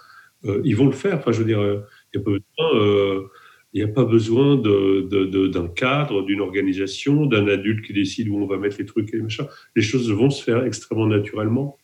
ils 0.64 0.76
vont 0.76 0.86
le 0.86 0.92
faire. 0.92 1.18
Enfin, 1.18 1.32
je 1.32 1.40
veux 1.40 1.46
dire, 1.46 1.62
il 1.62 2.20
n'y 2.20 2.22
a 2.22 2.24
pas 2.24 2.32
besoin 2.32 3.30
il 3.74 3.84
n'y 3.84 3.90
a 3.90 3.94
pas 3.94 4.06
besoin 4.06 4.56
d'un 4.56 5.68
cadre, 5.68 6.24
d'une 6.24 6.42
organisation, 6.42 7.26
d'un 7.26 7.48
adulte 7.48 7.86
qui 7.86 7.94
décide 7.94 8.30
où 8.30 8.38
on 8.38 8.48
va 8.48 8.58
mettre 8.58 8.78
les 8.80 8.86
trucs 8.86 9.14
et 9.14 9.18
les. 9.18 9.28
Les 9.76 9.82
choses 9.82 10.12
vont 10.12 10.30
se 10.30 10.44
faire 10.44 10.64
extrêmement 10.64 11.06
naturellement. 11.06 11.78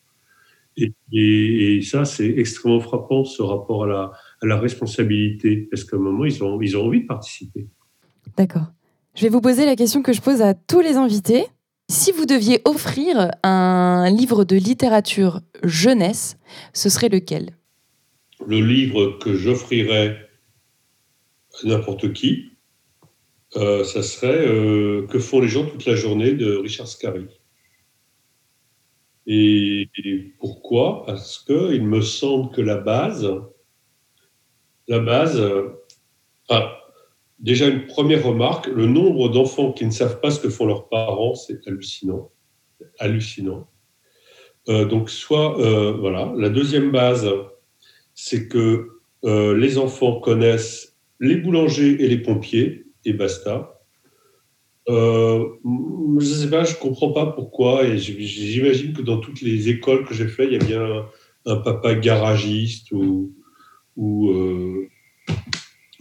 Et, 0.77 1.81
ça, 1.83 2.05
c'est 2.05 2.27
extrêmement 2.27 2.79
frappant, 2.79 3.25
ce 3.25 3.43
rapport 3.43 3.83
à 3.83 4.11
la, 4.41 4.57
responsabilité. 4.57 5.67
Parce 5.69 5.83
qu'à 5.83 5.97
un 5.97 5.99
moment, 5.99 6.25
ils 6.25 6.43
ont, 6.43 6.59
ils 6.61 6.75
ont 6.75 6.85
envie 6.85 7.01
de 7.01 7.05
participer. 7.05 7.67
D'accord. 8.37 8.71
Je 9.13 9.21
vais 9.21 9.29
vous 9.29 9.41
poser 9.41 9.65
la 9.65 9.75
question 9.75 10.01
que 10.01 10.13
je 10.13 10.21
pose 10.21 10.41
à 10.41 10.55
tous 10.55 10.79
les 10.79 10.95
invités. 10.95 11.45
Si 11.89 12.11
vous 12.11 12.25
deviez 12.25 12.61
offrir 12.65 13.31
un 13.43 14.09
livre 14.09 14.45
de 14.45 14.55
littérature 14.55 15.41
jeunesse, 15.63 16.37
ce 16.73 16.89
serait 16.89 17.09
lequel? 17.09 17.57
Le 18.45 18.59
livre 18.59 19.19
que 19.19 19.35
j'offrirais 19.35 20.29
n'importe 21.63 22.13
qui, 22.13 22.53
euh, 23.55 23.83
ça 23.83 24.01
serait 24.01 24.47
euh, 24.47 25.05
Que 25.07 25.19
font 25.19 25.39
les 25.39 25.47
gens 25.47 25.65
toute 25.65 25.85
la 25.85 25.95
journée 25.95 26.33
de 26.33 26.55
Richard 26.55 26.87
Scarry. 26.87 27.27
Et, 29.27 29.87
pourquoi? 30.39 31.05
Parce 31.05 31.37
qu'il 31.39 31.83
me 31.83 32.01
semble 32.01 32.51
que 32.51 32.61
la 32.61 32.77
base, 32.77 33.29
la 34.87 34.99
base, 34.99 35.41
déjà 37.39 37.67
une 37.67 37.85
première 37.85 38.25
remarque, 38.25 38.67
le 38.67 38.85
nombre 38.85 39.29
d'enfants 39.29 39.71
qui 39.71 39.85
ne 39.85 39.91
savent 39.91 40.19
pas 40.19 40.31
ce 40.31 40.39
que 40.39 40.49
font 40.49 40.65
leurs 40.65 40.89
parents, 40.89 41.35
c'est 41.35 41.67
hallucinant. 41.67 42.31
Hallucinant. 42.99 43.67
Euh, 44.69 44.85
donc, 44.85 45.09
soit, 45.09 45.57
voilà. 45.99 46.33
La 46.37 46.49
deuxième 46.49 46.91
base, 46.91 47.29
c'est 48.13 48.47
que 48.47 48.89
les 49.23 49.77
enfants 49.77 50.19
connaissent 50.19 50.93
les 51.19 51.37
boulangers 51.37 52.03
et 52.03 52.07
les 52.07 52.17
pompiers, 52.17 52.85
et 53.05 53.13
basta. 53.13 53.79
Euh, 54.89 55.45
je 55.63 56.29
ne 56.29 56.35
sais 56.35 56.49
pas, 56.49 56.63
je 56.65 56.75
ne 56.75 56.79
comprends 56.79 57.13
pas 57.13 57.27
pourquoi, 57.27 57.85
et 57.85 57.97
j'imagine 57.97 58.93
que 58.93 59.01
dans 59.01 59.19
toutes 59.19 59.41
les 59.41 59.69
écoles 59.69 60.05
que 60.05 60.13
j'ai 60.13 60.27
faites, 60.27 60.49
il 60.51 60.53
y 60.53 60.61
a 60.61 60.65
bien 60.65 61.05
un, 61.45 61.55
papa 61.57 61.95
garagiste 61.95 62.91
ou, 62.91 63.33
euh, 63.97 64.87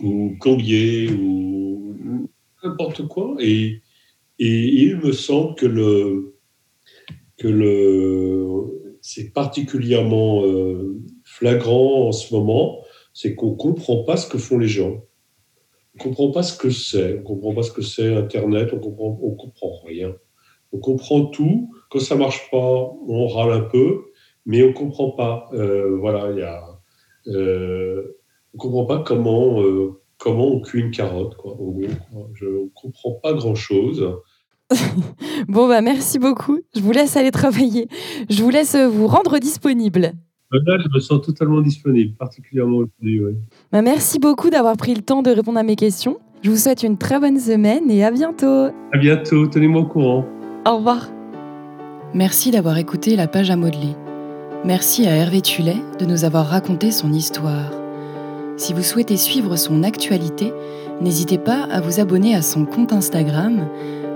ou 0.03 0.37
plombier 0.41 1.11
ou 1.11 2.29
n'importe 2.63 3.07
quoi. 3.09 3.37
Et, 3.41 3.81
et, 4.39 4.83
il 4.83 4.97
me 4.97 5.13
semble 5.13 5.55
que 5.55 5.67
le 5.67 6.37
que 7.39 7.49
le 7.49 8.97
c'est 9.01 9.33
particulièrement 9.33 10.45
euh, 10.45 11.01
flagrant 11.25 12.09
en 12.09 12.13
ce 12.13 12.35
moment 12.35 12.83
c'est 13.13 13.35
qu'on 13.35 13.51
ne 13.53 13.57
comprend 13.57 14.05
pas 14.05 14.17
ce 14.17 14.27
que 14.29 14.39
font 14.39 14.59
les 14.59 14.69
gens. 14.69 15.05
On 15.95 15.99
ne 15.99 16.03
comprend 16.03 16.31
pas 16.31 16.43
ce 16.43 16.57
que 16.57 16.71
c'est. 16.71 17.15
On 17.15 17.19
ne 17.19 17.23
comprend 17.23 17.55
pas 17.55 17.63
ce 17.63 17.73
que 17.73 17.83
c'est 17.83 18.15
Internet. 18.15 18.71
On 18.73 18.79
comprend, 18.79 19.19
on 19.23 19.35
comprend 19.35 19.81
rien. 19.85 20.15
On 20.73 20.79
comprend 20.79 21.27
tout. 21.27 21.71
Quand 21.91 22.01
ça 22.01 22.17
marche 22.17 22.51
pas, 22.51 22.57
on 23.07 23.27
râle 23.27 23.53
un 23.53 23.61
peu, 23.61 24.05
mais 24.47 24.63
on 24.63 24.73
comprend 24.73 25.11
pas. 25.11 25.51
Euh, 25.53 25.97
voilà, 25.99 26.31
il 26.31 26.39
y 26.39 26.43
a. 26.43 26.65
Euh, 27.29 28.19
on 28.55 28.59
comprend 28.59 28.85
pas 28.85 28.99
comment 28.99 29.63
euh, 29.63 30.01
comment 30.19 30.47
on 30.47 30.61
cuit 30.61 30.81
une 30.81 30.91
carotte. 30.91 31.37
Quoi, 31.37 31.57
Je 32.35 32.45
ne 32.45 32.69
comprends 32.75 33.19
pas 33.23 33.33
grand 33.33 33.55
chose. 33.55 34.17
bon 35.49 35.69
bah 35.69 35.81
merci 35.81 36.19
beaucoup. 36.19 36.59
Je 36.75 36.81
vous 36.81 36.93
laisse 36.93 37.17
aller 37.17 37.31
travailler. 37.31 37.89
Je 38.31 38.43
vous 38.43 38.51
laisse 38.51 38.77
vous 38.77 39.07
rendre 39.07 39.39
disponible. 39.39 40.13
Là, 40.53 40.79
je 40.79 40.89
me 40.95 41.01
sens 41.01 41.23
totalement 41.23 41.63
disponible, 41.63 42.15
particulièrement 42.17 42.79
aujourd'hui. 42.79 43.23
Bah, 43.73 43.81
merci 43.81 44.19
beaucoup 44.19 44.51
d'avoir 44.51 44.77
pris 44.77 44.95
le 44.95 45.01
temps 45.01 45.23
de 45.23 45.31
répondre 45.31 45.59
à 45.59 45.63
mes 45.63 45.77
questions. 45.77 46.19
Je 46.43 46.51
vous 46.51 46.57
souhaite 46.57 46.83
une 46.83 46.99
très 46.99 47.19
bonne 47.19 47.39
semaine 47.39 47.91
et 47.91 48.05
à 48.05 48.11
bientôt. 48.11 48.69
À 48.93 48.99
bientôt, 48.99 49.47
tenez-moi 49.47 49.83
au 49.83 49.87
courant. 49.87 50.27
Au 50.67 50.77
revoir. 50.77 51.09
Merci 52.15 52.51
d'avoir 52.51 52.77
écouté 52.77 53.17
la 53.17 53.29
page 53.29 53.51
à 53.51 53.57
modeler. 53.57 53.97
Merci 54.65 55.07
à 55.07 55.17
Hervé 55.17 55.41
Tullet 55.41 55.77
de 55.99 56.05
nous 56.05 56.25
avoir 56.25 56.47
raconté 56.47 56.91
son 56.91 57.13
histoire. 57.13 57.82
Si 58.57 58.73
vous 58.73 58.83
souhaitez 58.83 59.17
suivre 59.17 59.57
son 59.57 59.83
actualité, 59.83 60.53
n'hésitez 61.01 61.39
pas 61.39 61.63
à 61.65 61.81
vous 61.81 62.01
abonner 62.01 62.35
à 62.35 62.43
son 62.43 62.65
compte 62.65 62.93
Instagram. 62.93 63.67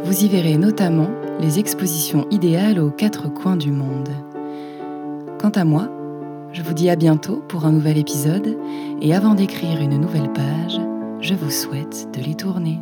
Vous 0.04 0.24
y 0.24 0.28
verrez 0.28 0.56
notamment 0.56 1.08
les 1.40 1.58
expositions 1.58 2.26
idéales 2.30 2.78
aux 2.78 2.90
quatre 2.90 3.32
coins 3.32 3.56
du 3.56 3.72
monde. 3.72 4.10
Quant 5.40 5.50
à 5.50 5.64
moi, 5.64 5.88
je 6.52 6.62
vous 6.62 6.74
dis 6.74 6.90
à 6.90 6.96
bientôt 6.96 7.42
pour 7.48 7.66
un 7.66 7.72
nouvel 7.72 7.98
épisode 7.98 8.56
et 9.02 9.14
avant 9.14 9.34
d'écrire 9.34 9.80
une 9.80 9.98
nouvelle 9.98 10.32
page, 10.32 10.80
je 11.20 11.34
vous 11.34 11.50
souhaite 11.50 12.08
de 12.16 12.22
les 12.22 12.34
tourner. 12.34 12.80